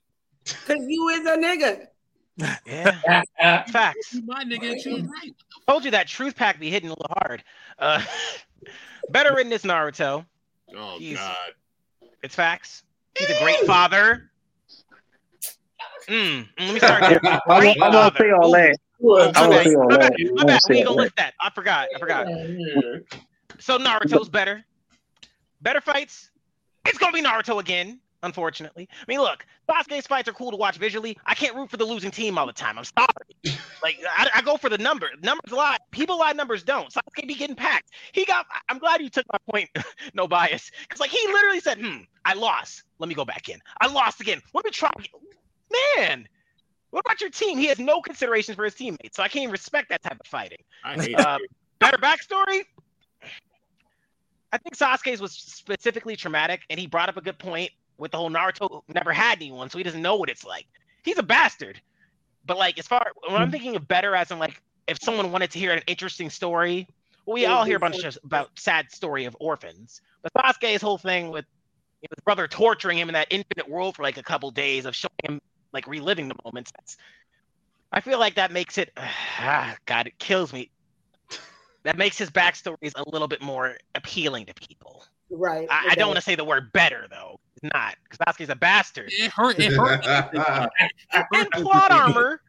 [0.66, 1.86] Cause you is a nigga.
[2.66, 3.24] Yeah.
[3.72, 4.16] Facts.
[4.26, 5.34] My nigga and right.
[5.68, 7.44] Told you that truth pack be hitting a little hard.
[7.80, 8.02] Uh,
[9.10, 10.26] better written this Naruto.
[10.76, 11.36] Oh He's- God.
[12.24, 12.84] It's facts.
[13.18, 14.30] He's a great father.
[16.08, 17.20] Mm, let me start there.
[17.24, 18.18] I Great won't, I won't father.
[18.20, 18.78] say all that.
[19.36, 19.68] I my bad.
[19.78, 20.14] My bad.
[20.34, 20.60] My bad.
[20.70, 21.34] We ain't gonna list that.
[21.42, 21.88] I forgot.
[21.96, 22.28] I forgot.
[23.60, 24.64] So Naruto's better.
[25.62, 26.32] Better fights.
[26.86, 28.00] It's gonna be Naruto again.
[28.24, 31.18] Unfortunately, I mean, look, Sasuke's fights are cool to watch visually.
[31.26, 32.80] I can't root for the losing team all the time.
[32.80, 33.58] I'm sorry.
[33.84, 35.08] like, I, I go for the number.
[35.22, 35.78] Numbers lie.
[35.92, 36.32] People lie.
[36.34, 36.92] Numbers don't.
[36.92, 37.92] Sasuke be getting packed.
[38.14, 38.48] He got.
[38.70, 39.70] I'm glad you took my point.
[40.16, 42.84] no bias, because like he literally said, "Hmm, I lost.
[42.98, 43.60] Let me go back in.
[43.80, 44.42] I lost again.
[44.54, 44.90] Let me try."
[45.98, 46.28] Man,
[46.90, 47.60] what about your team?
[47.60, 50.26] He has no consideration for his teammates, so I can't even respect that type of
[50.26, 50.64] fighting.
[50.84, 51.38] I hate Uh,
[51.78, 52.64] better backstory.
[54.52, 58.18] I think Sasuke's was specifically traumatic, and he brought up a good point with the
[58.18, 60.68] whole Naruto never had anyone, so he doesn't know what it's like.
[61.04, 61.82] He's a bastard,
[62.46, 65.52] but like as far when I'm thinking of better, as in like if someone wanted
[65.52, 66.88] to hear an interesting story,
[67.26, 70.98] well, we all hear a bunch of about sad story of orphans, but Sasuke's whole
[70.98, 71.46] thing with
[72.02, 75.12] his brother torturing him in that infinite world for like a couple days of showing
[75.24, 75.42] him
[75.74, 76.72] like reliving the moments.
[76.76, 76.98] That's,
[77.92, 78.92] I feel like that makes it.
[79.40, 80.70] Ah, God, it kills me.
[81.84, 85.06] That makes his backstories a little bit more appealing to people.
[85.30, 85.68] Right.
[85.70, 87.40] I, I don't want to say the word better though.
[87.62, 89.12] It's not because Sasuke's a bastard.
[89.12, 89.60] It hurt.
[89.60, 90.06] It hurt.
[91.34, 92.42] and plot armor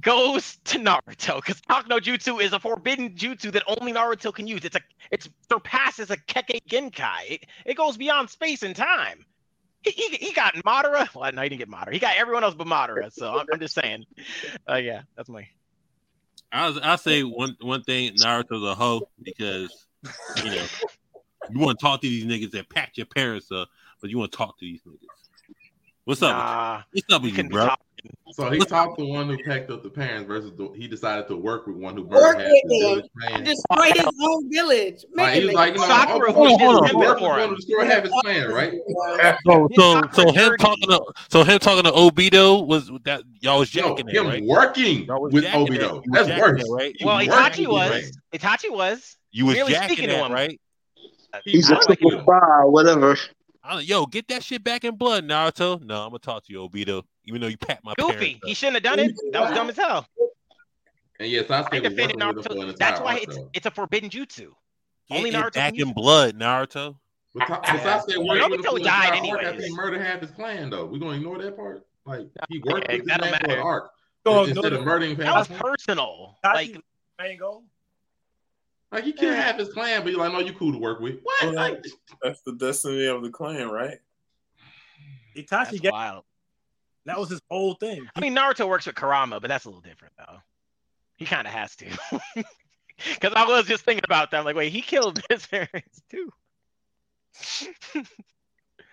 [0.00, 4.46] goes to Naruto because Talk no Jutsu is a forbidden jutsu that only Naruto can
[4.46, 4.64] use.
[4.64, 4.80] It's a
[5.10, 7.30] it surpasses a Kekkei Genkai.
[7.30, 9.24] It, it goes beyond space and time.
[9.82, 11.08] He, he, he got Madara.
[11.14, 11.92] Well, no, he didn't get Madara.
[11.92, 13.12] He got everyone else but Madara.
[13.12, 14.04] So I'm, I'm just saying.
[14.68, 15.46] Uh, yeah, that's my.
[16.52, 18.14] I I say one one thing.
[18.14, 19.86] Naruto's a hoe because
[20.44, 20.66] you know
[21.50, 23.68] you want to talk to these niggas that packed your parents up,
[24.00, 25.08] but you want to talk to these niggas.
[26.04, 26.36] What's up?
[26.36, 26.82] Nah.
[26.92, 27.70] What's up with you, bro?
[28.32, 31.36] So he talked to one who packed up the parents versus the, he decided to
[31.36, 33.44] work with one who burned half with his village He man.
[33.44, 35.04] destroyed his own village.
[35.14, 36.02] Make Like, he was like, you know, sense.
[36.10, 37.38] Sakura hold on, hold on, hold on.
[37.38, 38.74] going to destroy half his clan, right?
[39.46, 43.74] So, so, so him talking to, so him talking to Obito was that y'all was
[43.74, 45.78] No, jacking it, him was working was with jacking Obito.
[45.78, 46.02] that.
[46.12, 46.62] That's jacking worse.
[46.62, 46.96] that, right?
[47.02, 48.18] Well, Itachi with was.
[48.34, 49.16] Itachi was.
[49.32, 50.32] You was merely jacking speaking to him.
[50.32, 50.60] right?
[51.44, 53.16] He's a super spy, whatever.
[53.62, 55.80] I don't- Yo, get that shit back in blood, Naruto.
[55.82, 57.02] No, I'm gonna talk to you, Obito.
[57.24, 58.12] Even though you pat my Goofy.
[58.14, 58.40] parents.
[58.44, 59.12] He shouldn't have done it.
[59.32, 60.06] That was dumb as hell.
[61.18, 62.68] And yeah, I Sasuke was defended working with him for an Naruto.
[62.70, 64.50] entire That's why arc, it's it's a forbidden jutsu.
[65.08, 66.96] Get Only it Naruto back can in blood, Naruto.
[67.34, 69.48] But, Ta- but Sasuke Well, worked with him Obito for an died entire arc after
[69.48, 69.64] anyways.
[69.66, 70.84] he murdered half his clan, though.
[70.86, 71.86] We're gonna ignore that part.
[72.04, 73.62] Like he worked Okay, with this that don't for an matter.
[73.62, 73.90] arc
[74.26, 76.38] Oh, instead no, of murdering That was personal.
[76.44, 76.76] Like
[77.18, 77.64] main goal.
[78.92, 81.18] Like he killed half his clan, but you're like, no, you cool to work with.
[81.22, 81.42] What?
[81.42, 81.84] Well, Like,
[82.22, 83.98] That's the destiny of the clan, right?
[85.36, 86.24] Itachi that's got wild.
[87.06, 88.06] that was his whole thing.
[88.14, 90.36] I mean, Naruto works with Kurama, but that's a little different though.
[91.16, 91.86] He kind of has to.
[93.12, 94.38] Because I was just thinking about that.
[94.38, 96.32] I'm like, wait, he killed his parents too.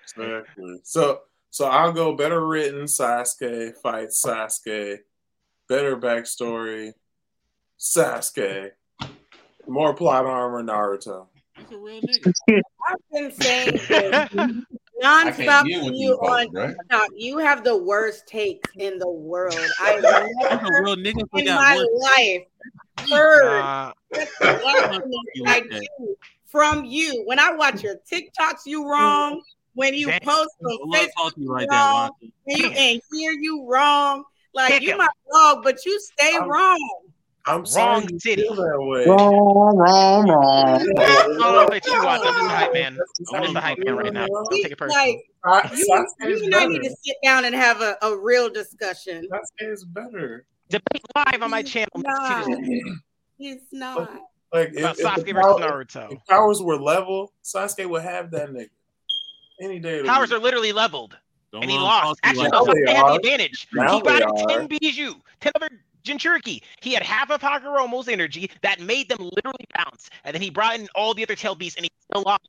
[0.03, 0.79] Exactly.
[0.83, 4.99] So so I'll go better written Sasuke fights Sasuke,
[5.69, 6.93] better backstory
[7.79, 8.71] Sasuke,
[9.67, 11.27] more plot armor Naruto.
[11.57, 12.33] He's a real nigga.
[12.87, 14.63] I've been saying this I
[15.03, 16.67] nonstop can't to you you folks, on bruh.
[16.77, 17.09] TikTok.
[17.15, 19.55] You have the worst takes in the world.
[19.81, 21.23] I've a never real nigga.
[21.33, 21.99] In my one.
[22.01, 22.43] life
[23.09, 26.15] heard Nah, such blasphemy You I do
[26.45, 27.23] from you.
[27.25, 29.41] When I watch your TikToks, you wrong.
[29.73, 30.19] When you Damn.
[30.21, 32.09] post I on love Facebook, talking you like wrong.
[32.09, 32.31] that, Watson.
[32.47, 34.23] and, you, and here you wrong.
[34.53, 34.97] Like Kick you him.
[34.97, 37.01] my dog, but you stay I'm- wrong.
[37.45, 38.43] I'm sorry Wrong city.
[38.43, 38.55] feel.
[38.55, 40.85] Wrong, wrong, wrong.
[40.99, 42.27] Oh, it's you, Watson.
[42.27, 42.97] I'm just the hype man.
[43.33, 44.27] I'm just the hype man right now.
[44.27, 45.23] Don't take it personally.
[45.43, 45.85] Like Sa- you,
[46.21, 49.27] Sasuke you and I need to sit down and have a, a real discussion.
[49.31, 50.45] Sasuke is better.
[50.69, 52.45] Debate live on my channel Nah.
[52.45, 52.83] next Tuesday
[53.37, 54.11] He's not.
[54.53, 56.11] Like if, if, Sasuke the versus power- Naruto.
[56.13, 58.69] if powers were level, Sasuke would have that nigga
[59.61, 59.99] any day.
[59.99, 60.39] of Powers week.
[60.39, 61.17] are literally leveled,
[61.51, 62.21] Don't and he lost.
[62.21, 63.67] talk to you Actually, like no, Now Sasuke they had the advantage.
[63.73, 64.67] Now he got they ten are.
[64.67, 65.69] Bijuu, ten other
[66.03, 66.61] Jinchuriki.
[66.81, 70.79] He had half of Hagoromo's energy that made them literally bounce, and then he brought
[70.79, 72.47] in all the other tail beasts, and he still lost.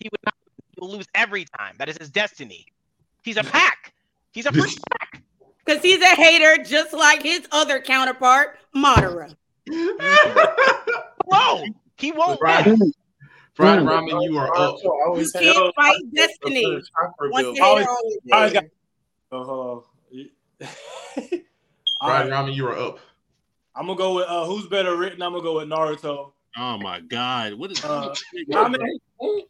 [0.00, 0.34] He would not.
[0.74, 1.74] He will lose every time.
[1.78, 2.66] That is his destiny.
[3.22, 3.92] He's a pack.
[4.32, 5.22] He's a freak pack.
[5.64, 9.34] Because he's a hater just like his other counterpart, Madara.
[11.28, 11.64] No,
[11.98, 12.92] he won't Fried, win.
[13.54, 14.76] fried ramen, you are up.
[14.76, 16.62] Naruto always You can't fight destiny.
[16.96, 17.56] chakra Once build.
[17.56, 17.88] the hater
[18.30, 18.64] always got-
[19.32, 19.80] Uh,
[22.00, 22.98] Fried ramen, you are up.
[23.74, 25.22] I'm gonna go with uh, who's better written.
[25.22, 26.32] I'm gonna go with Naruto.
[26.56, 27.84] Oh my god, what is?
[27.84, 28.14] Uh,
[28.54, 29.42] I mean,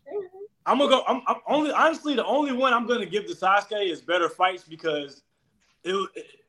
[0.67, 1.03] I'm gonna go.
[1.07, 4.65] I'm, I'm only honestly the only one I'm gonna give to Sasuke is better fights
[4.65, 5.23] because
[5.85, 6.09] it, was-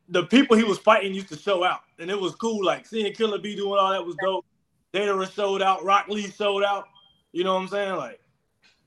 [0.09, 2.63] the people he was fighting used to show out and it was cool.
[2.65, 4.45] Like seeing Killer Bee doing all that was dope.
[4.93, 5.83] Data showed out.
[5.83, 6.85] Rock Lee showed out.
[7.33, 7.95] You know what I'm saying?
[7.97, 8.21] Like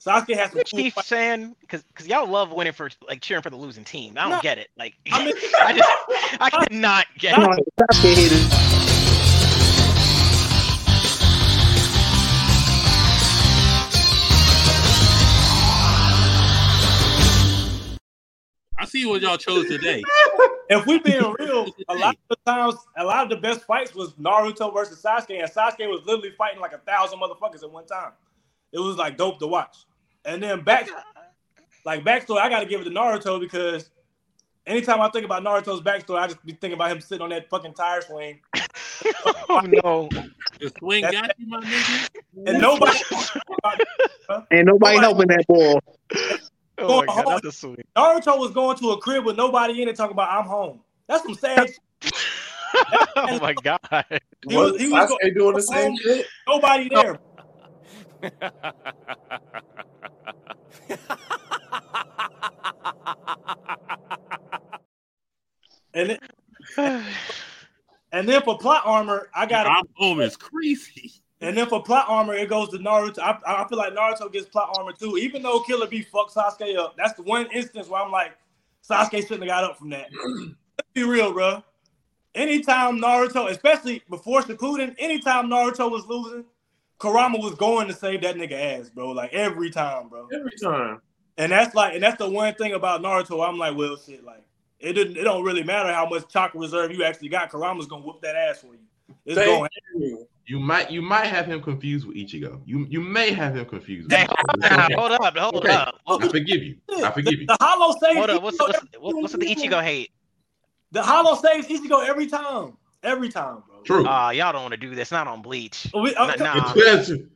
[0.05, 3.43] Sasuke has some What cool Chief saying because because y'all love winning for like cheering
[3.43, 4.15] for the losing team.
[4.17, 4.41] I don't No.
[4.41, 4.71] get it.
[4.79, 5.91] Like I mean- I just
[6.41, 7.65] I cannot get You know, it.
[7.79, 9.61] Sasuke haters.
[18.79, 20.03] I see what y'all chose today.
[20.73, 23.93] If we being real, a lot of the times, a lot of the best fights
[23.93, 27.87] was Naruto versus Sasuke, and Sasuke was literally fighting like a thousand motherfuckers at one
[27.87, 28.13] time.
[28.71, 29.79] It was like dope to watch.
[30.25, 30.89] And then back,
[31.85, 33.91] like backstory, I got to give it to Naruto because
[34.67, 37.49] anytime I think about Naruto's backstory, I just be thinking about him sitting on that
[37.49, 38.41] fucking tire swing.
[39.49, 40.09] oh no!
[40.61, 42.09] The swing got you, my nigga.
[42.47, 42.99] And nobody,
[44.53, 45.81] Ain't nobody helping that ball.
[46.79, 47.87] Oh my god, that's a sweet.
[47.97, 50.81] Naruto was going to a crib with nobody in it, talking about I'm home.
[51.09, 51.69] That's some sad.
[51.69, 52.13] shit.
[53.17, 53.81] Oh my god.
[54.49, 56.27] He was, he was Sasuke doing the same shit?
[56.47, 57.19] Nobody there.
[65.95, 66.19] And then,
[68.13, 71.13] and then for plot armor, I got I'm home is crazy.
[71.43, 73.19] And then for plot armor, it goes to Naruto.
[73.21, 76.77] I, I feel like Naruto gets plot armor too, even though Killer Bee fucks Sasuke
[76.77, 76.97] up.
[76.99, 78.37] That's the one instance where I'm like,
[78.89, 80.09] Sasuke shouldn't have got up from that.
[80.25, 81.63] Let's be real, bro.
[82.35, 86.45] Anytime Naruto, especially before Shippuden, anytime Naruto was losing,
[87.01, 89.11] Kurama was going to save that nigga ass, bro.
[89.11, 90.29] Like every time, bro.
[90.33, 91.01] Every time.
[91.39, 93.47] And that's like, and that's the one thing about Naruto.
[93.47, 94.45] I'm like, well, shit, like
[94.79, 95.17] it didn't.
[95.17, 97.51] It don't really matter how much chakra reserve you actually got.
[97.51, 98.81] Kurama's gonna whoop that ass for you.
[99.25, 99.71] It's Thank going.
[99.97, 100.27] you.
[100.47, 102.61] You might you might have him confused with Ichigo.
[102.67, 104.13] You you may have him confused.
[104.13, 104.81] Hey, with hold Ichigo.
[104.81, 105.73] up, hold up, hold Okay.
[105.75, 105.95] up.
[106.07, 106.77] I forgive you.
[107.03, 107.47] I forgive you.
[107.47, 108.17] The hollow saves.
[108.19, 108.43] Hold up.
[108.43, 110.11] What's Ichigo what's, what's the Ichigo hate?
[110.93, 112.77] The hollow saves Ichigo every time.
[113.03, 113.83] Every time, bro.
[113.83, 114.07] True.
[114.07, 115.11] Uh, y'all don't want to do this.
[115.11, 115.87] Not on Bleach.
[115.95, 117.29] We- Nah, nah, It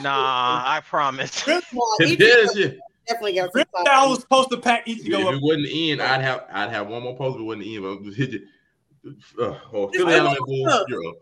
[0.00, 1.46] nah, I promise.
[2.00, 2.74] is.
[3.06, 5.34] Definitely got Rip some I was supposed to pack If Ichigo up.
[5.34, 7.36] it wasn't end, I'd have I'd have one more post.
[7.36, 8.40] If it wasn't in, but I'll just hit you.
[9.40, 10.84] Uh, oh, Philly Element one Bulls, more.
[10.88, 11.16] you're up.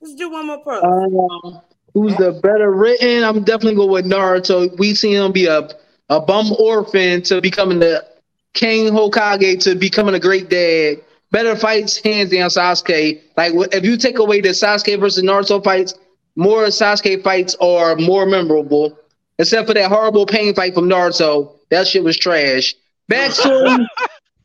[0.00, 0.80] Let's do one more pro.
[0.82, 1.60] Um,
[1.94, 3.24] who's the better written?
[3.24, 4.78] I'm definitely going with Naruto.
[4.78, 5.68] We see him be a,
[6.08, 8.06] a bum orphan to becoming the
[8.54, 11.02] King Hokage to becoming a great dad.
[11.30, 13.20] Better fights, hands down, Sasuke.
[13.36, 15.94] Like if you take away the Sasuke versus Naruto fights,
[16.36, 18.98] more Sasuke fights are more memorable.
[19.38, 22.74] Except for that horrible pain fight from Naruto, that shit was trash.
[23.10, 23.86] Backstory.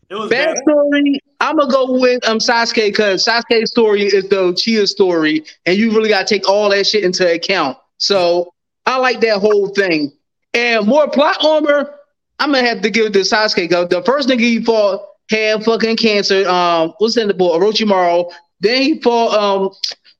[0.09, 0.57] It was bad.
[0.57, 5.75] Backstory, I'm gonna go with um Sasuke because Sasuke's story is the Chia story, and
[5.75, 7.77] you really gotta take all that shit into account.
[7.97, 8.53] So
[8.85, 10.11] I like that whole thing.
[10.53, 11.95] And more plot armor,
[12.37, 13.71] I'm gonna have to give it to Sasuke.
[13.71, 16.47] Cause the first nigga he fought had fucking cancer.
[16.47, 17.61] Um, what's in the book?
[17.61, 18.31] Orochimaru.
[18.59, 19.71] Then he fought um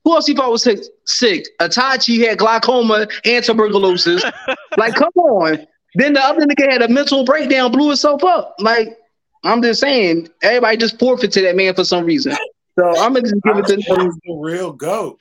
[0.04, 0.80] who else he fought was sick?
[1.06, 1.46] Sick.
[1.60, 4.22] Itachi had glaucoma and tuberculosis.
[4.76, 5.66] like, come on.
[5.94, 8.54] Then the other nigga had a mental breakdown, blew himself up.
[8.58, 8.98] Like,
[9.44, 12.36] I'm just saying, everybody just forfeit to that man for some reason.
[12.78, 14.20] So I'm gonna just give it to him.
[14.24, 15.18] the real goat.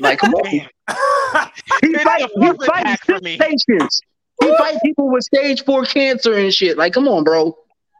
[0.00, 0.68] Like, come on.
[1.80, 4.00] He fight, he fight sick patients.
[4.40, 6.76] He fight people with stage four cancer and shit.
[6.76, 7.56] Like, come on, bro.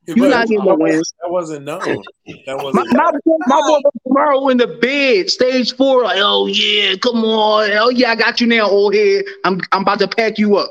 [0.06, 1.14] You But not getting no that wasn't- wins.
[1.22, 1.80] That wasn't known.
[2.46, 2.92] That My, wasn't.
[2.92, 7.70] my, boy- my boy tomorrow in the bed, stage four, like, oh yeah, come on,
[7.72, 9.24] oh yeah, I got you now, old head.
[9.44, 10.70] I'm I'm about to pack you up.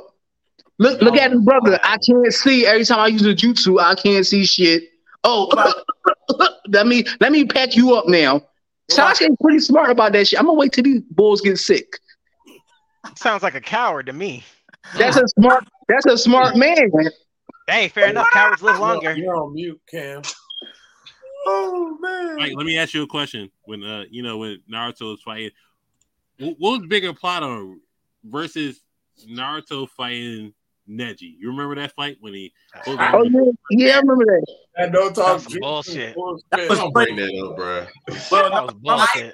[0.79, 1.79] Look look at his brother.
[1.83, 4.83] I can't see every time I use a jutsu, I can't see shit.
[5.23, 5.47] Oh,
[6.67, 8.41] let me let me pack you up now.
[8.91, 10.39] Sasuke's pretty smart about that shit.
[10.39, 11.99] I'm gonna wait till these bulls get sick.
[13.15, 14.43] Sounds like a coward to me.
[14.97, 15.63] That's a smart.
[15.87, 16.89] That's a smart man.
[17.71, 18.27] Hey, fair enough.
[18.31, 19.15] Cowards live longer.
[19.15, 20.21] You're on mute, Cam.
[21.45, 22.35] Oh man.
[22.35, 23.49] Mike, let me ask you a question.
[23.63, 25.51] When uh, you know, when Naruto was fighting,
[26.37, 27.79] wh- what was bigger plot on
[28.25, 28.81] versus
[29.25, 30.53] Naruto fighting
[30.89, 31.35] Neji?
[31.39, 32.51] You remember that fight when he?
[32.85, 34.45] Oh yeah, yeah, I remember that.
[34.75, 36.13] And don't talk That's some bullshit.
[36.13, 36.43] bullshit.
[36.51, 37.87] Don't bring that up, bro.
[38.31, 39.33] Well, That was bullshit.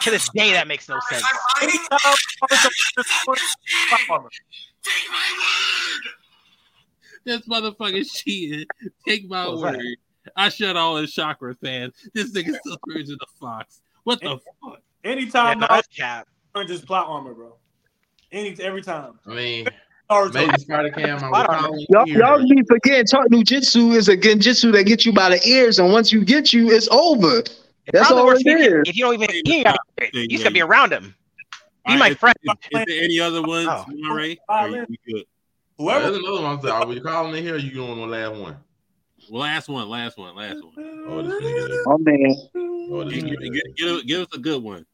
[0.00, 1.24] To this day, that makes no sense.
[7.28, 8.64] This motherfucker cheating.
[9.06, 9.76] Take my What was that?
[9.76, 9.84] word.
[10.34, 11.92] I shut all his chakra fans.
[12.14, 13.82] This nigga still turns into Fox.
[14.04, 14.80] What the fuck?
[15.04, 16.28] Anytime Yeah, no, Naruto cap.
[16.54, 17.54] turns his plot armor, bro.
[18.32, 19.18] Any every time.
[19.26, 19.66] I mean,
[20.10, 20.32] Naruto.
[20.34, 21.22] maybe Spider Cam.
[21.22, 22.18] I would call him Y'all, here.
[22.18, 25.92] y'all be forgetting talk Jitsu is a genjutsu that gets you by the ears, and
[25.92, 27.42] once you get you, it's over.
[27.92, 30.14] That's all worse it if you, if you don't even you, ain't gotta it.
[30.14, 31.14] you just gotta be around him.
[31.86, 32.34] Be All my friend.
[32.42, 34.14] Is, is there any other ones, Oh.
[34.14, 34.38] Ray?
[34.48, 35.24] Or you we good?
[35.78, 36.68] Whoever there's another one.
[36.68, 37.54] Are we calling it here?
[37.54, 38.56] Or you doing the last one?
[39.30, 40.72] Last one, last one, last one.
[41.08, 41.82] Oh, this nigga.
[41.86, 42.34] Oh man.
[42.90, 43.52] Oh, this Give, nigga.
[43.52, 44.84] give- give- give us a good one.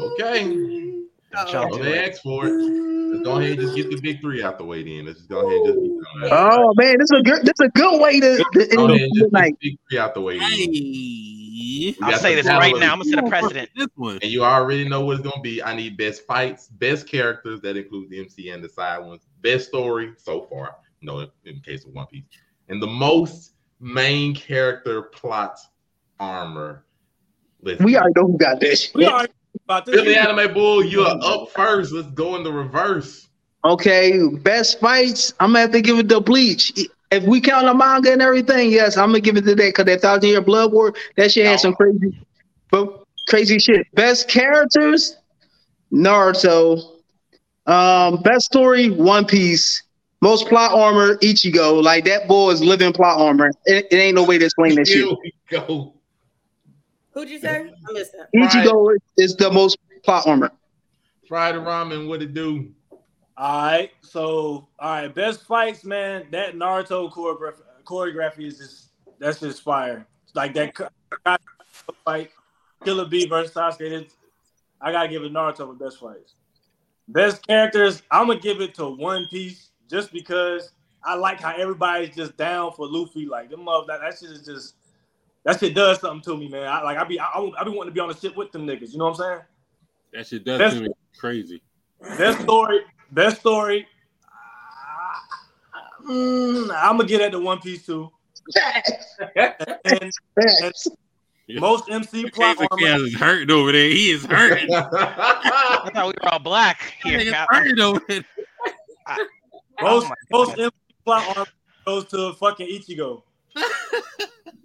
[0.00, 1.02] Okay.
[1.34, 2.52] Oh, they asked for it.
[2.52, 5.06] Let's go ahead and just get the big three out the way then.
[5.06, 5.88] Let's just go ahead and just be
[6.28, 6.30] done.
[6.32, 8.92] Oh man, this is a good this is a good way to, to Go end
[8.92, 9.58] ahead and the just get night.
[9.60, 10.48] big three out the way then.
[10.50, 12.92] Hey, I'll say this right now.
[12.92, 13.70] I'm gonna set a precedent.
[13.76, 14.18] this one.
[14.22, 15.62] And you already know what it's gonna be.
[15.62, 19.68] I need best fights, best characters that includes the MC and the side ones, best
[19.68, 20.76] story so far.
[21.02, 22.24] No, in case of One Piece,
[22.68, 25.58] and the most main character plot
[26.20, 26.84] armor.
[27.60, 28.94] Listen, We already know who got that shit.
[28.94, 29.32] We already
[29.64, 29.96] about this.
[29.96, 31.92] Billy Anime Bull, you are up first.
[31.92, 33.28] Let's go in the reverse.
[33.64, 35.32] Okay, best fights.
[35.38, 36.72] I'm gonna have to give it to Bleach.
[37.10, 39.84] If we count the manga and everything, yes, I'm gonna give it to that because
[39.84, 42.18] that Thousand Year Blood War, that shit had some crazy,
[42.70, 43.86] but crazy shit.
[43.94, 45.16] Best characters,
[45.92, 46.91] Naruto.
[47.66, 49.82] Um, best story, One Piece.
[50.20, 51.82] Most plot armor, Ichigo.
[51.82, 53.50] Like that boy is living plot armor.
[53.66, 55.04] It, it ain't no way to explain that shit.
[55.06, 55.94] we go.
[57.12, 57.70] Who'd you say?
[57.88, 58.28] I missed that.
[58.34, 60.50] Ichigo is the most plot armor.
[61.28, 62.70] Fried ramen, what it do?
[63.36, 66.26] All right, so all right, best fights, man.
[66.30, 70.06] That Naruto choreography, choreography is just that's just fire.
[70.34, 70.74] Like that
[72.04, 72.30] fight,
[72.84, 73.80] Killer Bee versus Sasuke.
[73.80, 74.14] it's-
[74.80, 76.34] I gotta give it Naruto the best fights.
[77.12, 80.70] Best characters, I'm gonna give it to One Piece just because
[81.04, 83.26] I like how everybody's just down for Luffy.
[83.26, 84.74] Like them, mother- that, that shit is just
[85.44, 86.66] that shit does something to me, man.
[86.68, 88.52] I like I be I, I, I be wanting to be on the ship with
[88.52, 88.92] them niggas.
[88.92, 89.40] You know what I'm saying?
[90.14, 91.62] That shit does That's- to me crazy.
[92.18, 92.80] Best story,
[93.12, 93.86] best story.
[96.04, 98.10] Mm, I'm gonna get at the One Piece too.
[99.36, 100.12] and, and
[101.48, 103.04] most MC plot Case armor.
[103.04, 103.88] Is hurting over there.
[103.88, 104.72] He is hurting.
[104.74, 107.18] I thought we were all black here.
[107.18, 107.48] Nigga's Cap.
[107.50, 108.24] hurting over there.
[109.80, 110.70] Most Oh most MC
[111.04, 111.50] plot armor
[111.84, 113.22] goes to fucking Ichigo.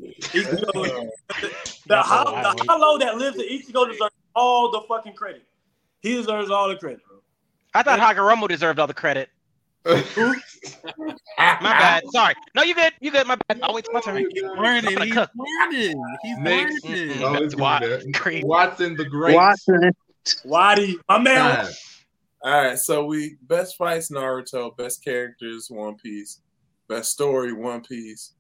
[0.02, 1.10] Ichigo
[1.88, 5.44] the, how, the hollow that lives in Ichigo deserves all the fucking credit.
[6.02, 7.02] He deserves all the credit.
[7.08, 7.18] Bro.
[7.74, 9.30] I thought Hagoromo deserved all the credit.
[9.86, 12.04] My bad.
[12.12, 12.34] Sorry.
[12.56, 12.94] No, you good.
[13.00, 13.28] You good.
[13.28, 13.60] My bad.
[13.64, 14.18] I'll wait till my turn.
[14.32, 14.98] He's learning.
[15.02, 15.30] He's cook.
[15.36, 16.04] learning.
[16.24, 17.24] He's Next, learning.
[17.24, 18.42] oh, it's Wa- good there.
[18.44, 19.36] Watson the Great.
[19.36, 19.92] Watson.
[20.44, 21.56] Waddy, my man.
[21.66, 21.74] Time.
[22.44, 26.42] All right, so we best fights Naruto, best characters One Piece,
[26.88, 28.34] best story One Piece,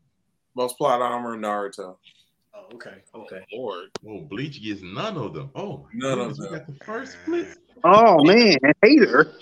[0.55, 1.97] most plot armor Naruto.
[2.53, 3.41] Oh, okay, okay.
[3.53, 3.85] Oh, Lord.
[4.03, 5.49] Well, Bleach gets none of them.
[5.55, 6.53] Oh, None of we them.
[6.53, 7.57] got the first split.
[7.83, 9.33] Oh man, hater.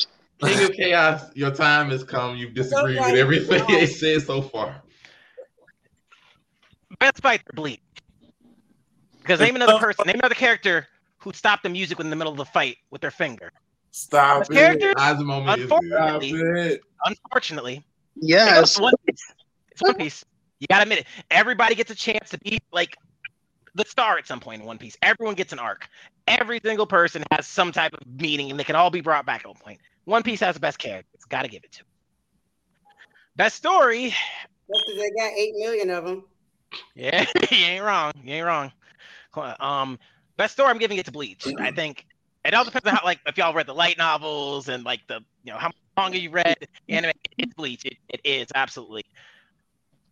[0.43, 2.35] King of Chaos, your time has come.
[2.35, 3.17] You've disagreed with right.
[3.17, 4.81] everything they said so far.
[6.99, 7.79] Best fight for Bleach.
[9.21, 10.87] Because name another person, name another character
[11.17, 13.51] who stopped the music in the middle of the fight with their finger.
[13.91, 14.53] Stop Best it.
[14.53, 14.95] characters?
[14.95, 15.67] Azumome is good.
[15.67, 16.81] Stop Unfortunately, it.
[17.05, 17.85] unfortunately,
[18.15, 18.71] Yes.
[18.71, 19.33] It's One Piece.
[19.71, 20.25] It's One Piece.
[20.59, 21.07] You gotta admit it.
[21.31, 22.95] Everybody gets a chance to be like
[23.73, 24.95] the star at some point in One Piece.
[25.01, 25.87] Everyone gets an arc.
[26.27, 29.41] Every single person has some type of meaning, and they can all be brought back
[29.41, 29.79] at one point.
[30.05, 31.21] One Piece has the best characters.
[31.29, 31.79] Gotta give it to.
[31.81, 31.85] 'em.
[33.35, 34.13] Best story.
[34.69, 36.23] That's 'cause they got eight million of them.
[36.95, 38.11] Yeah, you ain't wrong.
[38.23, 38.71] You ain't wrong.
[39.59, 39.99] Um,
[40.37, 40.69] best story.
[40.69, 41.45] I'm giving it to Bleach.
[41.59, 42.05] I think
[42.45, 45.19] it all depends on how, like, if y'all read the light novels and like the,
[45.43, 46.55] you know, how long manga you read.
[46.87, 47.11] The anime.
[47.37, 47.83] It's Bleach.
[47.85, 49.03] It, it is absolutely.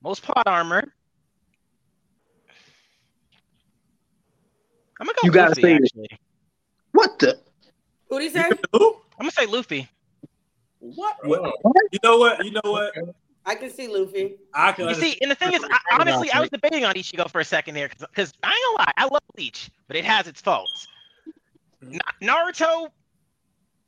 [0.01, 0.83] Most plot armor.
[4.99, 5.83] I'm gonna go You gotta Luffy, say it.
[5.83, 6.19] actually.
[6.91, 7.39] What the?
[8.09, 8.51] Who'd he say?
[9.17, 9.19] Who?
[9.19, 9.87] I'm gonna say Luffy.
[10.79, 11.15] What?
[11.25, 11.53] what?
[11.91, 12.43] You know what?
[12.45, 12.93] You know what?
[13.45, 14.35] I can see Luffy.
[14.53, 14.87] I can.
[14.89, 17.45] You see, and the thing is, I, honestly, I was debating on Ichigo for a
[17.45, 20.87] second here because I ain't gonna lie, I love Bleach, but it has its faults.
[21.83, 21.97] Mm-hmm.
[22.21, 22.89] Na- Naruto,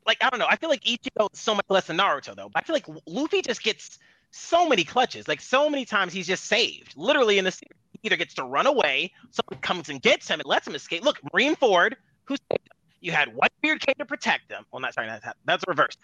[0.05, 2.49] like I don't know, I feel like Ichigo is so much less than Naruto though.
[2.53, 3.99] But I feel like Luffy just gets
[4.31, 6.93] so many clutches, like so many times he's just saved.
[6.97, 10.39] Literally in the series, he either gets to run away, someone comes and gets him
[10.39, 11.05] and lets him escape.
[11.05, 11.93] Look, Marineford,
[12.25, 12.39] who's
[13.05, 14.65] you had Whitebeard came to protect him.
[14.71, 15.99] Well, not sorry, that's that's reversed.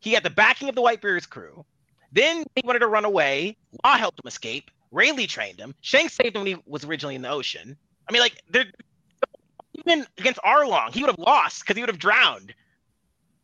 [0.00, 1.64] He had the backing of the Whitebeard's crew.
[2.12, 3.56] Then he wanted to run away.
[3.84, 4.70] Law helped him escape.
[4.90, 5.74] Rayleigh trained him.
[5.80, 7.76] Shanks saved him when he was originally in the ocean.
[8.08, 8.66] I mean, like, they're
[9.74, 12.54] even against Arlong, he would have lost because he would have drowned.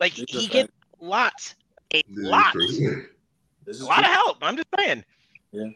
[0.00, 1.54] Like, It's he gets lots,
[1.92, 2.54] a This is lot.
[3.64, 4.38] This is a lot of help.
[4.42, 5.04] I'm just saying.
[5.52, 5.68] Yeah.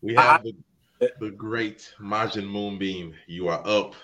[0.00, 0.54] We have the,
[1.02, 3.14] uh, the great Majin Moonbeam.
[3.26, 3.94] You are up.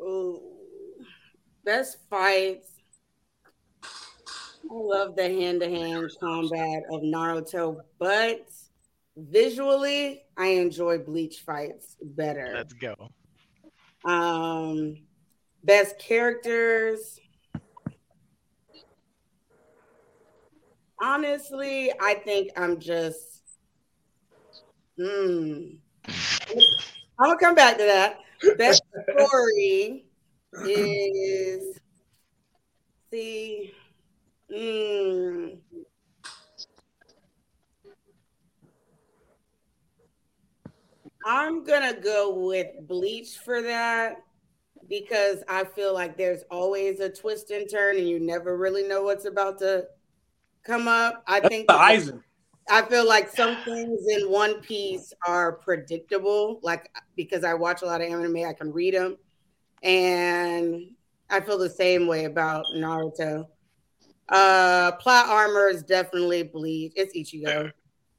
[0.00, 0.51] Ooh.
[1.64, 2.68] Best fights.
[3.84, 8.48] I love the hand-to-hand combat of Naruto, but
[9.16, 12.52] visually, I enjoy Bleach fights better.
[12.54, 12.94] Let's go.
[14.04, 14.98] Um,
[15.62, 17.20] best characters.
[21.00, 23.42] Honestly, I think I'm just.
[24.98, 25.74] Hmm.
[27.18, 28.18] I'm gonna come back to that.
[28.56, 30.06] Best story
[30.66, 31.78] is.
[33.10, 33.74] See.
[34.52, 35.48] Hmm.
[41.24, 44.22] I'm gonna go with Bleach for that
[44.88, 49.02] because I feel like there's always a twist and turn, and you never really know
[49.02, 49.86] what's about to
[50.64, 51.22] come up.
[51.26, 52.22] I think The Aizen.
[52.68, 57.86] I feel like some things in One Piece are predictable, like because I watch a
[57.86, 59.16] lot of anime, I can read them,
[59.82, 60.90] and
[61.30, 63.46] I feel the same way about Naruto.
[64.28, 66.92] Uh, plot armor is definitely bleed.
[66.96, 67.70] It's Ichigo.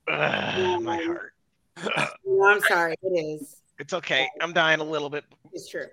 [0.08, 1.34] Ugh, my heart.
[2.26, 3.62] No, I'm sorry, it is.
[3.80, 4.28] It's okay.
[4.42, 5.24] I'm dying a little bit.
[5.52, 5.86] It's true.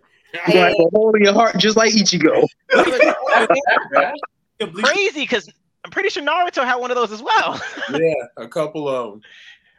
[0.48, 2.44] You have a hole in your heart just like Ichigo.
[4.74, 5.48] Crazy because
[5.84, 7.60] I'm pretty sure Naruto had one of those as well
[7.98, 9.22] yeah, a couple of them.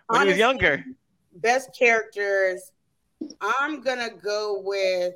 [0.08, 0.84] when he was younger.
[1.36, 2.72] Best characters,
[3.40, 5.14] I'm gonna go with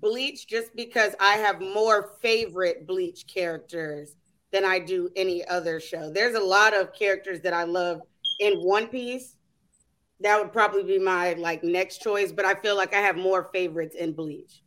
[0.00, 4.16] Bleach just because I have more favorite Bleach characters
[4.52, 6.10] than I do any other show.
[6.10, 8.00] There's a lot of characters that I love
[8.38, 9.36] in One Piece.
[10.20, 13.48] That would probably be my like next choice, but I feel like I have more
[13.52, 14.62] favorites in Bleach.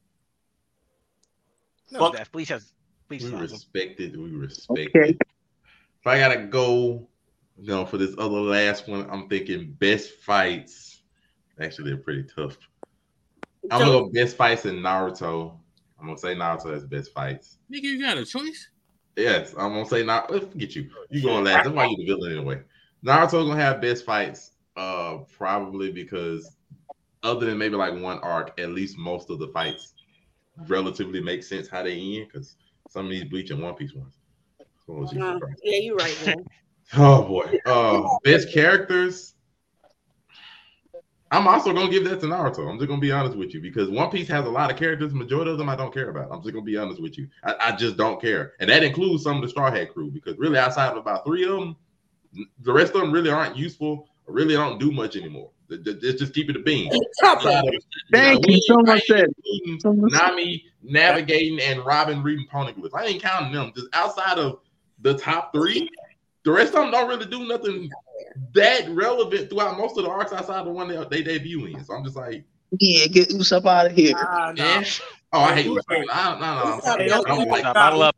[1.91, 2.73] No, Def, Bleach has
[3.07, 4.17] Bleach We is respect it.
[4.17, 5.17] We respect it.
[5.19, 7.07] If I gotta go,
[7.57, 11.03] you know, for this other last one, I'm thinking best fights.
[11.61, 12.57] Actually, they're pretty tough.
[13.71, 15.57] I'm gonna go best fights in Naruto.
[15.99, 17.57] I'm gonna say Naruto has best fights.
[17.71, 18.69] Nigga, you got a choice.
[19.15, 20.31] Yes, I'm gonna say not.
[20.31, 20.89] Let's forget you.
[21.09, 21.65] You gonna last?
[21.65, 22.61] That's why you the villain anyway.
[23.05, 24.51] Naruto gonna have best fights.
[24.75, 26.55] Uh, probably because
[27.21, 29.93] other than maybe like one arc, at least most of the fights
[30.67, 32.27] relatively make sense how they end.
[32.31, 32.55] Because
[32.89, 34.15] some of these Bleach and One Piece ones.
[34.89, 35.61] Oh, Uh, Christ.
[35.63, 36.25] yeah, you're right.
[36.25, 36.45] Man.
[36.95, 37.59] Oh boy.
[37.65, 39.32] Uh, best characters.
[41.33, 42.69] I'm also gonna give that to Naruto.
[42.69, 45.13] I'm just gonna be honest with you because One Piece has a lot of characters.
[45.13, 46.31] Majority of them I don't care about.
[46.31, 47.27] I'm just gonna be honest with you.
[47.43, 50.37] I, I just don't care, and that includes some of the Straw Hat crew because
[50.37, 51.75] really outside of about three of them,
[52.61, 54.07] the rest of them really aren't useful.
[54.25, 55.49] Or really don't do much anymore.
[55.67, 56.89] They- they- Let's just keep it a bean.
[57.43, 57.73] Outside of-
[58.13, 58.53] Thank you.
[58.53, 59.25] we- Someone I ain't said.
[60.13, 62.91] Nami navigating and Robin reading Poneglyphs.
[62.93, 63.73] I ain't counting them.
[63.75, 64.59] Just outside of
[65.01, 65.89] the top three,
[66.45, 67.89] the rest of them don't really do nothing
[68.53, 71.83] that relevant throughout most of the arcs outside the one that they debut in.
[71.83, 72.45] So I'm just like,
[72.79, 74.15] Yeah, get Usopp out of here.
[74.57, 74.83] eh.
[75.33, 75.83] oh, I hate Usopp.
[75.89, 76.81] No, no, no.
[76.97, 77.63] Hey, I don't don't get like.
[77.63, 77.73] Usopp.
[77.73, 78.15] Bottle up.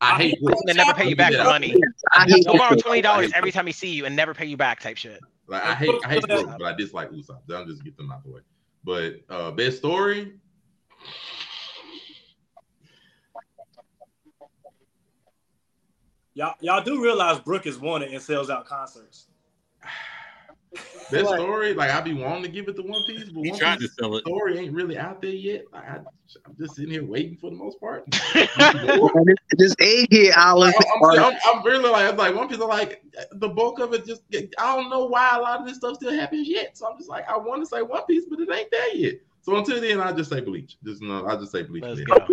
[0.00, 0.38] I hate.
[0.66, 1.74] They never pay you back the money.
[2.12, 4.56] I hate He'll borrow twenty dollars every time he see you and never pay you
[4.56, 5.20] back, type shit.
[5.46, 7.40] Like I hate, I hate Brook, but I dislike Usopp.
[7.52, 8.40] I'll just get them out the way.
[8.82, 10.34] But uh best story,
[16.34, 19.26] Y'all, y'all do realize Brook is wanted and sells out concerts.
[21.10, 21.74] best story.
[21.74, 23.90] Like I'd be wanting to give it to One Piece, but He One tried Piece
[23.90, 24.22] to sell it.
[24.22, 25.64] story ain't really out there yet.
[25.72, 25.96] Like I,
[26.44, 28.04] I'm just sitting here waiting for the most part.
[28.34, 30.74] And this, this egghead island.
[31.02, 32.60] I'm, I'm, I'm really like, I'm like one piece.
[32.60, 34.04] I'm like the bulk of it.
[34.04, 34.22] Just
[34.58, 36.76] I don't know why a lot of this stuff still happens yet.
[36.76, 39.14] So I'm just like, I want to say One Piece, but it ain't there yet.
[39.42, 40.78] So until then, I just say Bleach.
[40.82, 41.84] Just no, I just say Bleach.
[41.84, 42.06] Let's then.
[42.06, 42.26] go.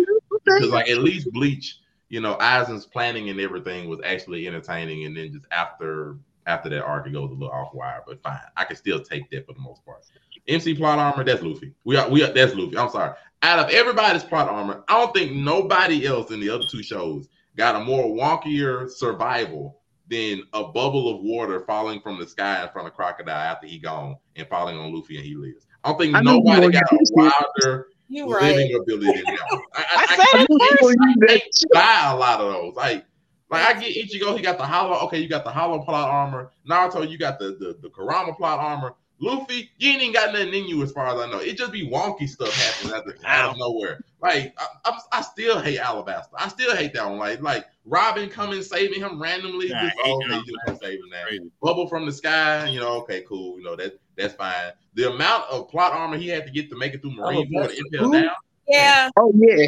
[0.44, 1.78] Because like at least Bleach,
[2.12, 6.84] you know, Aizen's planning and everything was actually entertaining, and then just after after that
[6.84, 8.02] arc, it goes a little off wire.
[8.06, 10.04] But fine, I can still take that for the most part.
[10.46, 11.72] MC plot armor, that's Luffy.
[11.84, 12.76] We are we are that's Luffy.
[12.76, 13.14] I'm sorry.
[13.40, 17.30] Out of everybody's plot armor, I don't think nobody else in the other two shows
[17.56, 22.68] got a more wonkier survival than a bubble of water falling from the sky in
[22.68, 25.66] front of Crocodile after he gone and falling on Luffy and he lives.
[25.82, 29.38] I don't think I nobody got a wilder You living ability I,
[29.74, 30.98] I, I said I, it first.
[31.00, 32.74] I can't buy a lot of those.
[32.74, 33.06] Like,
[33.50, 34.98] like I get Ichigo, he got the hollow.
[35.06, 36.50] Okay, you got the hollow plot armor.
[36.68, 38.94] Naruto, you got the the, the Kurama plot armor.
[39.22, 41.38] Luffy, you ain't even got nothing in you as far as I know.
[41.38, 44.00] It just be wonky stuff happening out, the, out of nowhere.
[44.20, 46.30] Like I, I, I still hate Alabasta.
[46.36, 47.18] I still hate that one.
[47.18, 49.68] Like like Robin coming saving him randomly.
[49.68, 50.46] Nah, just, I hate oh, okay, that.
[50.46, 50.98] you just gonna save.
[51.26, 51.50] Crazy.
[51.62, 52.68] Bubble from the sky.
[52.68, 53.58] You know, okay, cool.
[53.58, 54.72] You know that that's fine.
[54.94, 57.66] The amount of plot armor he had to get to make it through Marineford oh,
[57.68, 58.30] to impel down.
[58.68, 59.08] Yeah.
[59.16, 59.66] Oh yeah.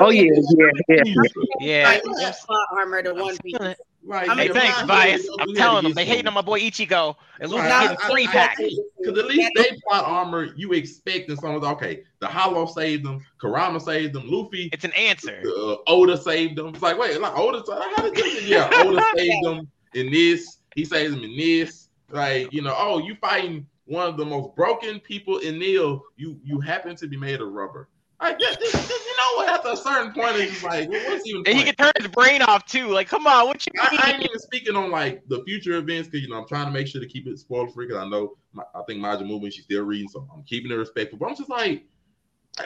[0.00, 0.32] Oh yeah.
[0.56, 0.70] Yeah.
[0.88, 1.22] Yeah.
[1.60, 1.88] Yeah.
[1.88, 3.58] Like, that plot armor to One Piece.
[3.60, 5.22] Like, I'm Hey, yeah, thanks, but I- bias.
[5.22, 6.10] we I'm had to telling them they some.
[6.10, 8.56] hating on my boy Ichigo and Luffy Right, getting three pack.
[8.56, 12.66] Because at least they plot armor, you expect in some of the okay, the Hollow
[12.66, 15.42] saved them, Kurama saved them, Luffy, It's an answer.
[15.46, 16.68] uh, Oda saved them.
[16.68, 17.62] It's like, wait, like Oda,
[17.96, 18.42] how did this?
[18.48, 20.58] Yeah, Oda saved them in this.
[20.74, 21.88] He saves them in this.
[22.10, 26.02] Like, you know, oh, you fighting one of the most broken people in Neil.
[26.16, 27.88] You you happen to be made of rubber.
[28.20, 29.66] Like, yeah, this, this- you know what?
[29.66, 31.42] At a certain point, it's just like, what's even?
[31.46, 32.88] And he can turn his brain off too.
[32.88, 36.08] Like, come on, what you I, I ain't even speaking on like the future events
[36.08, 38.08] because you know I'm trying to make sure to keep it spoiler free because I
[38.08, 41.18] know my, I think Majin Moonbeam she's still reading so I'm keeping it respectful.
[41.18, 41.84] But I'm just like,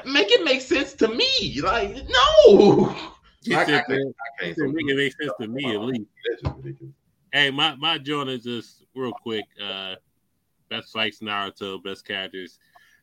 [0.06, 1.60] make it make sense to me.
[1.62, 1.96] Like
[2.46, 2.96] no,
[3.42, 4.56] He I, I can't, I can't.
[4.56, 6.10] said, make it make sense to me at least.
[6.30, 6.94] That's just ridiculous.
[7.32, 9.44] Hey, my my joint is just real quick.
[9.62, 9.96] Uh,
[10.70, 12.58] best fights Naruto, best characters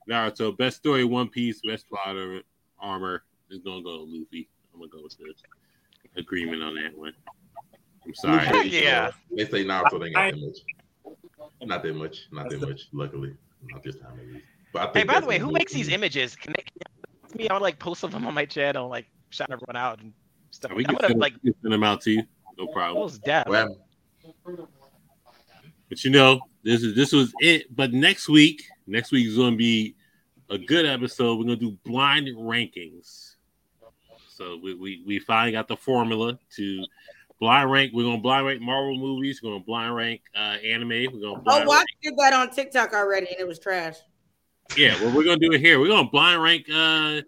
[0.07, 2.41] Naruto, best story One Piece, best plot ar-
[2.79, 4.49] armor is gonna go to Luffy.
[4.73, 5.33] I'm gonna go with the
[6.19, 7.13] agreement on that one.
[8.05, 8.45] I'm sorry.
[8.45, 9.11] Heck yeah.
[9.35, 10.57] They say Naruto ain't got that much.
[11.61, 12.27] Not that much.
[12.31, 12.87] Not that much.
[12.91, 13.35] Luckily,
[13.71, 14.45] not this time at least.
[14.71, 16.35] But I think Hey, by the way, who makes these images?
[16.35, 17.49] Can they can me?
[17.49, 20.13] I would like post of them on my channel, like shout everyone out and
[20.51, 20.73] stuff.
[20.73, 22.23] We can send, like send them out to you.
[22.57, 23.01] No problem.
[23.01, 23.47] those death.
[23.47, 23.69] But
[26.03, 27.75] you know, this is this was it.
[27.75, 29.95] But next week, next week is going to be
[30.49, 31.37] a good episode.
[31.37, 33.35] We're going to do blind rankings.
[34.27, 36.85] So we, we we finally got the formula to
[37.39, 37.91] blind rank.
[37.93, 39.41] We're going to blind rank Marvel movies.
[39.43, 40.89] We're going to blind rank uh, anime.
[40.89, 43.97] We're going to Oh, blind Watch did that on TikTok already, and it was trash.
[44.77, 45.79] Yeah, well, we're gonna do it here.
[45.79, 47.21] We're gonna blind rank uh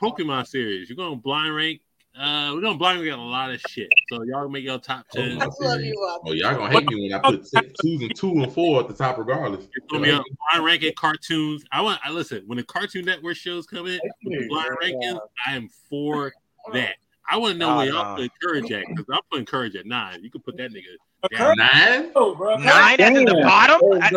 [0.00, 0.88] Pokemon series.
[0.88, 1.80] You're gonna blind rank
[2.18, 3.88] uh we're gonna blind rank a lot of shit.
[4.10, 5.38] So y'all make your top ten.
[5.40, 8.88] Oh, y'all gonna hate me when I put six, twos and two and four at
[8.88, 9.66] the top, regardless.
[9.90, 11.64] Gonna be on blind ranking cartoons.
[11.70, 15.20] I want I listen when the Cartoon Network shows come in, with the blind rankings,
[15.46, 16.32] I am for
[16.72, 16.96] that.
[17.30, 18.22] I want to know Oh, where y'all no.
[18.22, 20.22] put Courage at because I'm putting Courage at nine.
[20.24, 20.82] You can put that nigga
[21.30, 21.56] Nine?
[21.56, 23.78] Nine at the bottom?
[24.00, 24.10] I-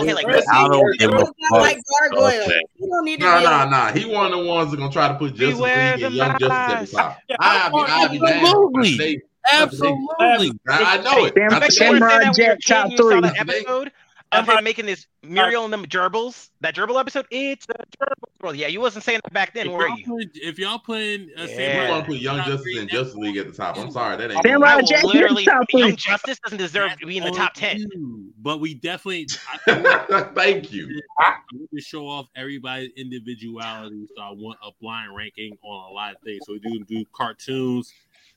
[0.00, 0.46] okay, like this.
[0.50, 1.18] I don't give a
[1.52, 2.10] Like fuck.
[2.10, 2.42] gargoyle.
[2.42, 2.60] Okay.
[2.78, 3.92] You don't need to Nah, be nah.
[3.92, 5.72] He one of the ones that gonna try to put Justice League
[6.02, 6.90] and Young Justice at mask.
[6.92, 7.18] the top.
[7.28, 8.42] Yeah, I be, I be mad.
[8.44, 9.22] Absolutely.
[9.52, 10.52] Absolutely.
[10.68, 11.34] I I know it.
[11.34, 13.90] Sam- I think Samurai Remember that Jack weird top kid you three.
[14.32, 16.50] That episode of him making this Muriel and them gerbils?
[16.60, 17.26] That gerbil episode?
[17.30, 18.56] It's a gerbil world.
[18.56, 20.04] Yeah, you wasn't saying that back then, If were y'all you?
[20.04, 21.42] put, if y'all putting uh, Yeah.
[21.42, 23.78] You Samurai want to put Young Justice and Justice League at the top.
[23.78, 24.42] I'm sorry, that ain't.
[24.42, 25.80] Samurai I Jack literally, top three.
[25.80, 27.78] Young Justice doesn't deserve to be in the top ten.
[27.78, 29.26] you, but we definitely
[29.66, 31.00] I, Thank you.
[31.20, 35.92] I want to show off everybody's individuality, so I want a blind ranking on a
[35.92, 36.40] lot of things.
[36.46, 37.92] So we do do cartoons,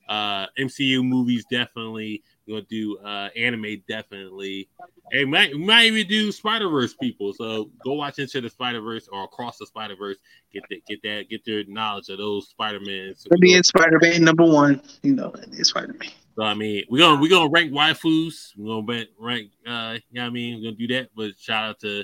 [0.10, 2.24] uh, MCU movies, definitely.
[2.52, 4.68] Gonna do uh, anime, definitely.
[5.14, 7.34] And might, might even do Spider Verse people.
[7.34, 10.18] So go watch Into the Spider Verse or Across the Spider Verse.
[10.54, 13.14] Get that, get that, get their knowledge of those Spider Men.
[13.16, 14.82] So, Let in Spider Man number one.
[15.02, 16.12] You know, it's Spider Man.
[16.36, 18.52] so I mean, we're gonna we're gonna rank waifus.
[18.58, 20.58] We're gonna rank, rank uh, you know what I mean?
[20.58, 21.10] We're gonna do that.
[21.16, 22.04] But shout out to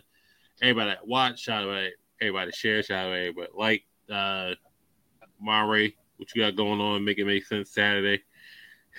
[0.61, 1.41] everybody that watch.
[1.41, 1.89] Shout out to
[2.21, 2.81] everybody that share.
[2.83, 4.51] Shout out to everybody like uh,
[5.41, 5.89] Mare.
[6.15, 7.03] What you got going on?
[7.03, 8.23] Make it make sense Saturday.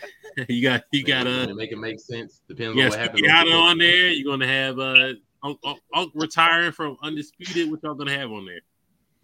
[0.48, 2.40] you got you got uh make it make sense.
[2.48, 3.20] Depends yes, on what happens.
[3.20, 4.08] you got on there.
[4.10, 5.12] You're gonna have uh
[5.42, 7.70] Unc, Unc, Unc retiring from undisputed.
[7.70, 8.60] What y'all gonna have on there?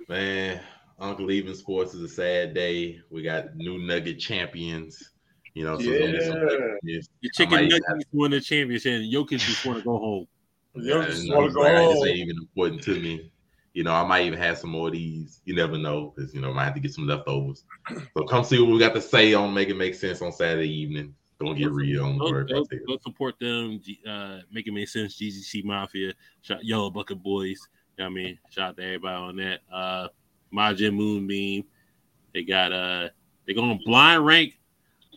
[0.09, 0.61] Man,
[0.99, 3.01] Uncle Even Sports is a sad day.
[3.11, 5.11] We got new Nugget champions.
[5.55, 6.75] You know, so it's gonna be some Yeah.
[6.83, 7.09] yes.
[7.21, 10.27] Your chicken nuggets have- win the championship, and Jokic just want to go home.
[10.75, 12.09] Yo, Yeah, just wanna I was go like, This home.
[12.09, 13.31] ain't even important to me.
[13.75, 15.41] You know, I might even have some more of these.
[15.45, 17.65] You never know, because you know, I might have to get some leftovers.
[18.17, 20.69] So come see what we got to say on Make It Make Sense on Saturday
[20.73, 21.15] evening.
[21.41, 22.49] Don't get real on the Go, word.
[22.49, 23.81] go, go support them.
[24.09, 25.19] Uh, make it make sense.
[25.19, 27.69] GGC Mafia, shout Yellow Bucket Boys.
[27.99, 29.61] You know what I mean, shout out to everybody on that.
[29.73, 30.09] Uh,
[30.55, 31.65] Majin Moonbeam.
[32.33, 33.09] They got uh,
[33.45, 34.59] they're gonna blind rank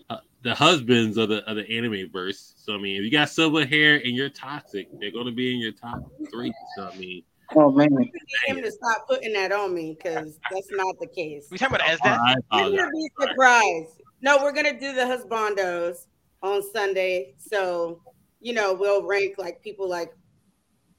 [0.10, 2.54] uh, the husbands of the of the anime verse.
[2.58, 5.60] So I mean, if you got silver hair and you're toxic, they're gonna be in
[5.60, 6.00] your top
[6.32, 6.54] three.
[6.76, 7.24] So I mean,
[7.56, 7.90] Oh man.
[7.96, 8.12] need
[8.46, 11.48] him to stop putting that on me because that's not the case.
[11.50, 12.38] We talking about oh, I Esda?
[12.40, 12.74] apologize.
[12.74, 14.02] You're gonna be surprised.
[14.22, 16.08] No, we're gonna do the husbandos
[16.42, 17.36] on Sunday.
[17.38, 18.02] So,
[18.42, 20.14] you know, we'll rank like people like,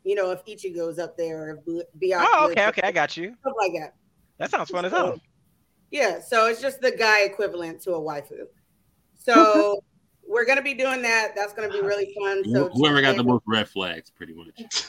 [0.05, 2.27] you know, if Ichigo's up there or if Byakuya.
[2.33, 3.35] Oh, okay, okay, I got you.
[3.41, 3.95] Stuff like that.
[4.39, 5.21] That sounds fun as hell.
[5.91, 8.47] Yeah, so it's just the guy equivalent to a waifu.
[9.15, 9.81] So
[10.27, 11.33] we're gonna be doing that.
[11.35, 12.45] That's gonna be really fun.
[12.53, 14.87] So whoever got the most red flags, pretty much.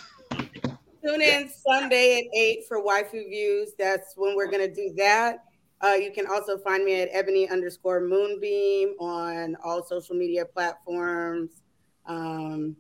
[1.04, 3.74] Tune in Sunday at eight for waifu views.
[3.78, 5.44] That's when we're gonna do that.
[5.82, 11.62] Uh, you can also find me at ebony underscore moonbeam on all social media platforms.
[12.06, 12.76] Um,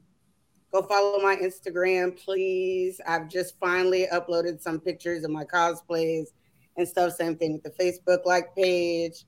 [0.72, 3.00] go follow my Instagram, please.
[3.08, 6.28] I've just finally uploaded some pictures of my cosplays
[6.76, 7.14] and stuff.
[7.14, 9.26] Same thing with the Facebook like page,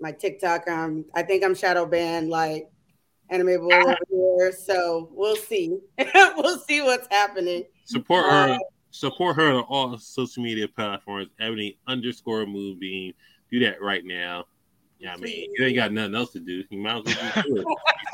[0.00, 0.68] my TikTok.
[0.68, 2.68] Um, I think I'm shadow banned like
[3.32, 4.52] anime boy over here.
[4.52, 5.78] So we'll see.
[6.36, 7.64] we'll see what's happening.
[7.84, 8.58] Support Uh, her.
[8.90, 11.28] Support her on all social media platforms.
[11.40, 13.14] Ebony underscore Moonbeam.
[13.50, 14.44] Do that right now.
[14.98, 16.62] Yeah, I mean, you ain't got nothing else to do.
[16.70, 17.64] You might as well do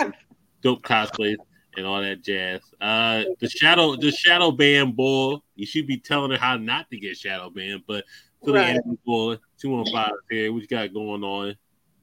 [0.01, 0.15] it.
[0.63, 1.37] Dope cosplays
[1.77, 2.61] and all that jazz.
[2.81, 5.45] Uh, the shadow, the shadow banned bull.
[5.57, 8.05] You should be telling her how not to get shadow banned, but
[8.45, 8.69] to the Right.
[8.71, 10.53] anime bull two one five here.
[10.53, 11.57] What you got going on?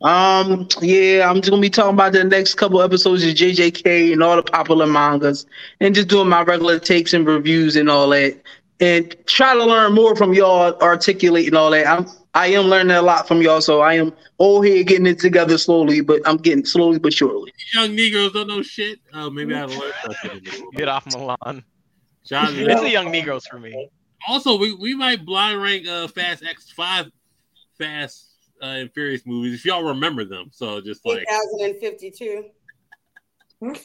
[0.06, 4.22] Um, yeah, I'm just gonna be talking about the next couple episodes of JJK and
[4.22, 5.48] all the popular mangas,
[5.80, 8.40] and just doing my regular takes and reviews and all that,
[8.80, 11.88] and try to learn more from y'all, articulating all that.
[11.88, 12.06] I'm
[12.36, 15.57] I am learning a lot from y'all, so I am all here getting it together
[15.57, 17.52] slowly, but I'm getting slowly but surely.
[17.73, 18.99] Young Negroes don't know shit.
[19.11, 20.69] Oh, maybe I learned something.
[20.73, 21.64] Get off Milan.
[22.27, 22.84] Shout out to It's them.
[22.84, 23.90] the young Negroes for me.
[24.27, 27.10] Also, we, we might blind rank uh Fast X five
[27.80, 30.49] Fast uh, and Furious movies if y'all remember them.
[30.52, 31.19] So just like
[31.60, 32.45] 2052.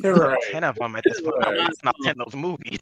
[0.01, 1.35] There are Ten of them at this point.
[1.41, 2.79] It's not ten of those movies.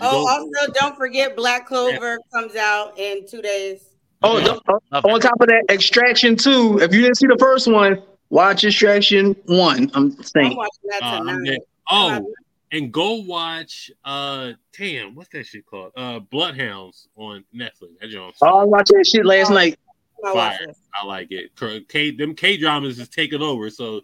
[0.00, 3.84] Oh, also don't forget Black Clover comes out in two days.
[4.22, 4.60] Oh, the-
[4.92, 6.78] on top of that, Extraction Two.
[6.80, 9.90] If you didn't see the first one, watch Extraction One.
[9.94, 10.56] I'm saying.
[11.02, 11.58] Uh, I'm dead.
[11.90, 12.32] oh,
[12.72, 15.92] and go watch uh damn, what's that shit called?
[15.96, 17.98] Uh Bloodhounds on Netflix.
[18.00, 18.34] That joint.
[18.42, 19.78] Oh, I watched that shit last night.
[20.22, 20.58] Fire.
[20.94, 21.54] I like it.
[21.56, 23.70] K, K- them K dramas is taking over.
[23.70, 24.00] So,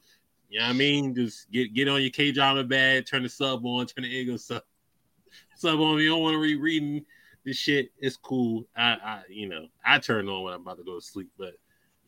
[0.48, 1.14] you know what I mean?
[1.14, 4.38] Just get get on your K drama bag, turn the sub on, turn the Eagle
[4.38, 4.62] sub
[5.56, 5.96] sub on.
[5.96, 7.04] If you don't want to read reading
[7.44, 8.66] this shit, it's cool.
[8.76, 11.54] I, I you know, I turn on when I'm about to go to sleep, but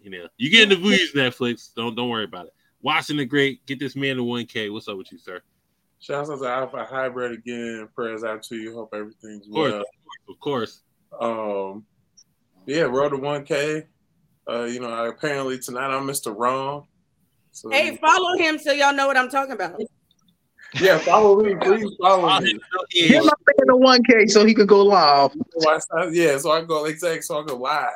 [0.01, 1.75] you know, you get in the views Netflix.
[1.75, 2.55] Don't don't worry about it.
[2.81, 4.73] Watching the great, get this man to 1K.
[4.73, 5.41] What's up with you, sir?
[5.99, 7.89] Shouts out to Alpha Hybrid again.
[7.93, 8.73] Prayers out to you.
[8.73, 9.85] Hope everything's Of course, well.
[10.29, 10.83] of course.
[11.21, 11.85] Um,
[12.67, 13.85] yeah, road to 1K.
[14.49, 16.35] Uh, you know, apparently tonight I'm Mr.
[16.37, 16.87] Wrong.
[17.53, 19.81] So Hey, follow him so y'all know what I'm talking about.
[20.81, 22.59] yeah, follow me, please follow me.
[22.93, 25.35] Get my man to one K so he could go live.
[26.13, 27.89] Yeah, so I go exact, so I go live.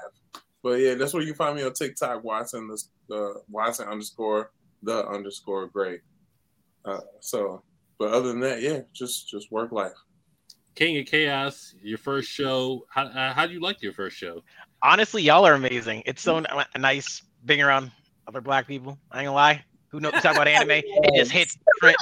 [0.63, 4.51] But yeah, that's where you find me on TikTok, Watson the the Watson underscore
[4.83, 6.01] the underscore great.
[6.85, 7.63] Uh, so,
[7.99, 9.93] but other than that, yeah, just just work life.
[10.75, 12.87] King of Chaos, your first show.
[12.89, 14.43] How uh, how do you like your first show?
[14.83, 16.03] Honestly, y'all are amazing.
[16.07, 16.47] It's so n-
[16.77, 17.93] nice being around
[18.27, 18.99] other black people.
[19.11, 19.65] I ain't gonna lie.
[19.91, 20.15] Who knows?
[20.15, 21.97] You talk about anime, it just hits different.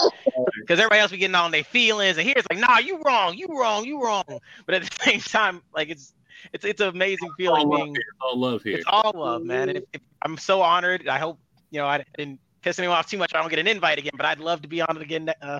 [0.60, 3.36] Because everybody else be getting on their feelings, and here it's like, nah, you wrong,
[3.36, 4.24] you wrong, you wrong.
[4.66, 6.12] But at the same time, like it's
[6.52, 8.04] it's it's an amazing feeling all love being here.
[8.20, 8.76] All love here.
[8.76, 9.68] It's all love, man.
[9.68, 11.08] And if, if, I'm so honored.
[11.08, 11.38] I hope
[11.70, 13.34] you know I didn't piss anyone off too much.
[13.34, 15.58] I don't get an invite again, but I'd love to be on it again uh,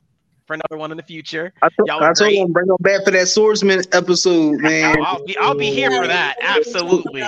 [0.51, 1.53] for another one in the future.
[1.63, 4.97] I, told- Y'all I told him bring him back for that swordsman episode, man.
[4.99, 6.39] I'll, I'll be I'll be here for that.
[6.43, 7.23] Absolutely.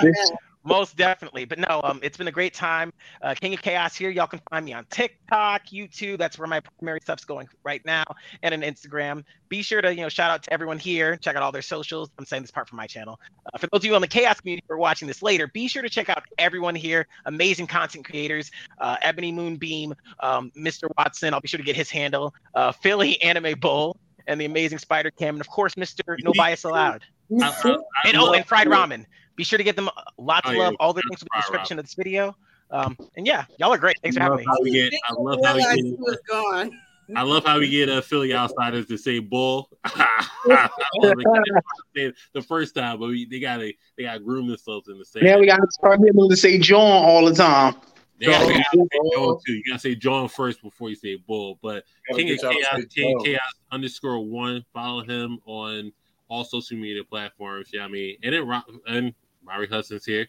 [0.63, 1.45] Most definitely.
[1.45, 2.93] But no, um, it's been a great time.
[3.21, 4.09] Uh, King of Chaos here.
[4.09, 6.17] Y'all can find me on TikTok, YouTube.
[6.17, 8.05] That's where my primary stuff's going right now,
[8.41, 9.23] and on Instagram.
[9.49, 11.17] Be sure to you know shout out to everyone here.
[11.17, 12.09] Check out all their socials.
[12.17, 13.19] I'm saying this part for my channel.
[13.53, 15.67] Uh, for those of you on the Chaos community who are watching this later, be
[15.67, 17.07] sure to check out everyone here.
[17.25, 18.49] Amazing content creators.
[18.79, 20.89] Uh, Ebony Moonbeam, um, Mr.
[20.97, 21.33] Watson.
[21.33, 22.33] I'll be sure to get his handle.
[22.55, 23.97] Uh, Philly Anime Bull.
[24.25, 26.15] And the amazing Spider Cam, and of course, Mr.
[26.23, 27.03] No Bias Allowed.
[27.41, 29.05] I- I- I and oh, and fried ramen.
[29.35, 30.75] Be sure to get them uh, lots Oh, of yeah, love.
[30.79, 32.35] All the that's links in the fried description of this video.
[32.71, 33.95] Um, and yeah, y'all are great.
[34.01, 34.45] Thanks for having me.
[34.61, 34.93] we get.
[35.09, 35.75] I love how we get.
[35.75, 36.71] he was gone.
[37.15, 39.69] I love how we get uh, Philly outsiders to say bull.
[39.85, 41.63] I love it.
[41.95, 45.23] They- the first time, but we, they gotta they gotta groom themselves in the same.
[45.23, 47.75] Now we got to start being able to say John all the time.
[48.19, 49.53] They gotta, they gotta say John too.
[49.53, 51.59] You gotta say John first before you say bull.
[51.61, 51.83] But
[52.15, 53.25] King of get y'all Chaos, King of John.
[53.25, 54.63] Chaos underscore one.
[54.73, 55.91] Follow him on
[56.33, 57.69] all social media platforms.
[57.71, 59.13] Yeah, I mean, and then Ro- and
[59.45, 60.27] Mari Hudson's here.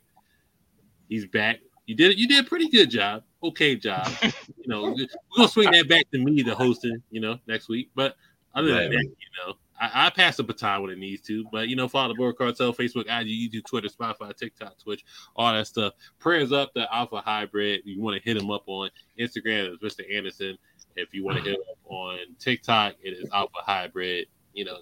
[1.09, 1.61] He's back.
[1.87, 3.23] You did you did a pretty good job.
[3.43, 4.09] Okay job.
[4.23, 5.07] you know, we're
[5.37, 7.03] gonna swing that back to me, the hosting.
[7.11, 7.91] You know, next week.
[7.95, 8.17] But
[8.55, 8.91] other than Right.
[8.91, 11.45] that, you know, I, I pass the baton when it needs to.
[11.53, 15.05] But you know, follow the Blerd Cartel, Facebook, IG, YouTube, Twitter, Spotify, TikTok, Twitch,
[15.37, 15.95] all that stuff.
[16.19, 17.81] Prayers up to Alpha Hybrid.
[17.85, 20.05] You want to hit him up on Instagram, it's Mr.
[20.15, 20.57] Anderson.
[20.97, 24.27] If you want to hit him up on TikTok, it is Alpha Hybrid.
[24.55, 24.79] You know,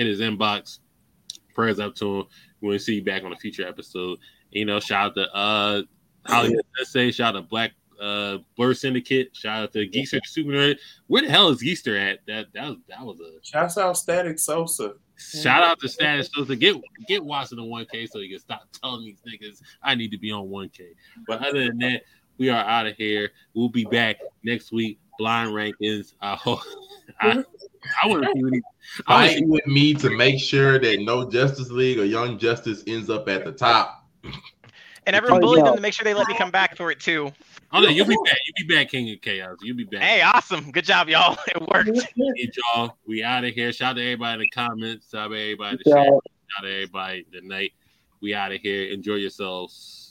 [0.00, 0.78] hit his inbox.
[1.54, 2.24] Prayers up to him.
[2.62, 4.18] We'll see you back on a future episode.
[4.50, 5.82] You know, shout out to uh
[6.26, 10.78] Hollywood SA, shout out to Black uh Blur Syndicate, shout out to Geekster Super Nerd.
[11.08, 12.20] Where the hell is Geekster at?
[12.26, 14.94] That that was that was a shout out Static Sosa.
[15.16, 18.62] Shout out to Static so to get get Watson on 1K so he can stop
[18.82, 20.94] telling these niggas I need to be on 1K.
[21.26, 22.04] But other than that,
[22.38, 23.32] we are out of here.
[23.52, 24.98] We'll be back next week.
[25.18, 26.14] Blind rankings.
[26.22, 26.60] I hope
[27.20, 27.44] I,
[28.02, 28.62] I want to see what he
[29.06, 32.82] I wanna Fight with me to make sure that no Justice League or Young Justice
[32.86, 34.06] ends up at the top.
[35.06, 35.64] And everyone Oh, bullied yeah.
[35.64, 37.32] them to make sure they let me come back for it too.
[37.72, 38.36] Oh no, you'll be back.
[38.46, 39.56] You'll be back, King of Chaos.
[39.62, 40.02] You'll be back.
[40.02, 40.70] Hey, awesome.
[40.70, 41.38] Good job, y'all.
[41.48, 42.12] It worked.
[42.16, 42.96] Hey, y'all.
[43.06, 43.72] We out of here.
[43.72, 45.10] Shout out to everybody in the comments.
[45.10, 46.06] Shout out to everybody in the chat.
[46.06, 46.14] Shout
[46.58, 47.72] out to everybody tonight.
[48.20, 48.90] We out of here.
[48.92, 50.09] Enjoy yourselves.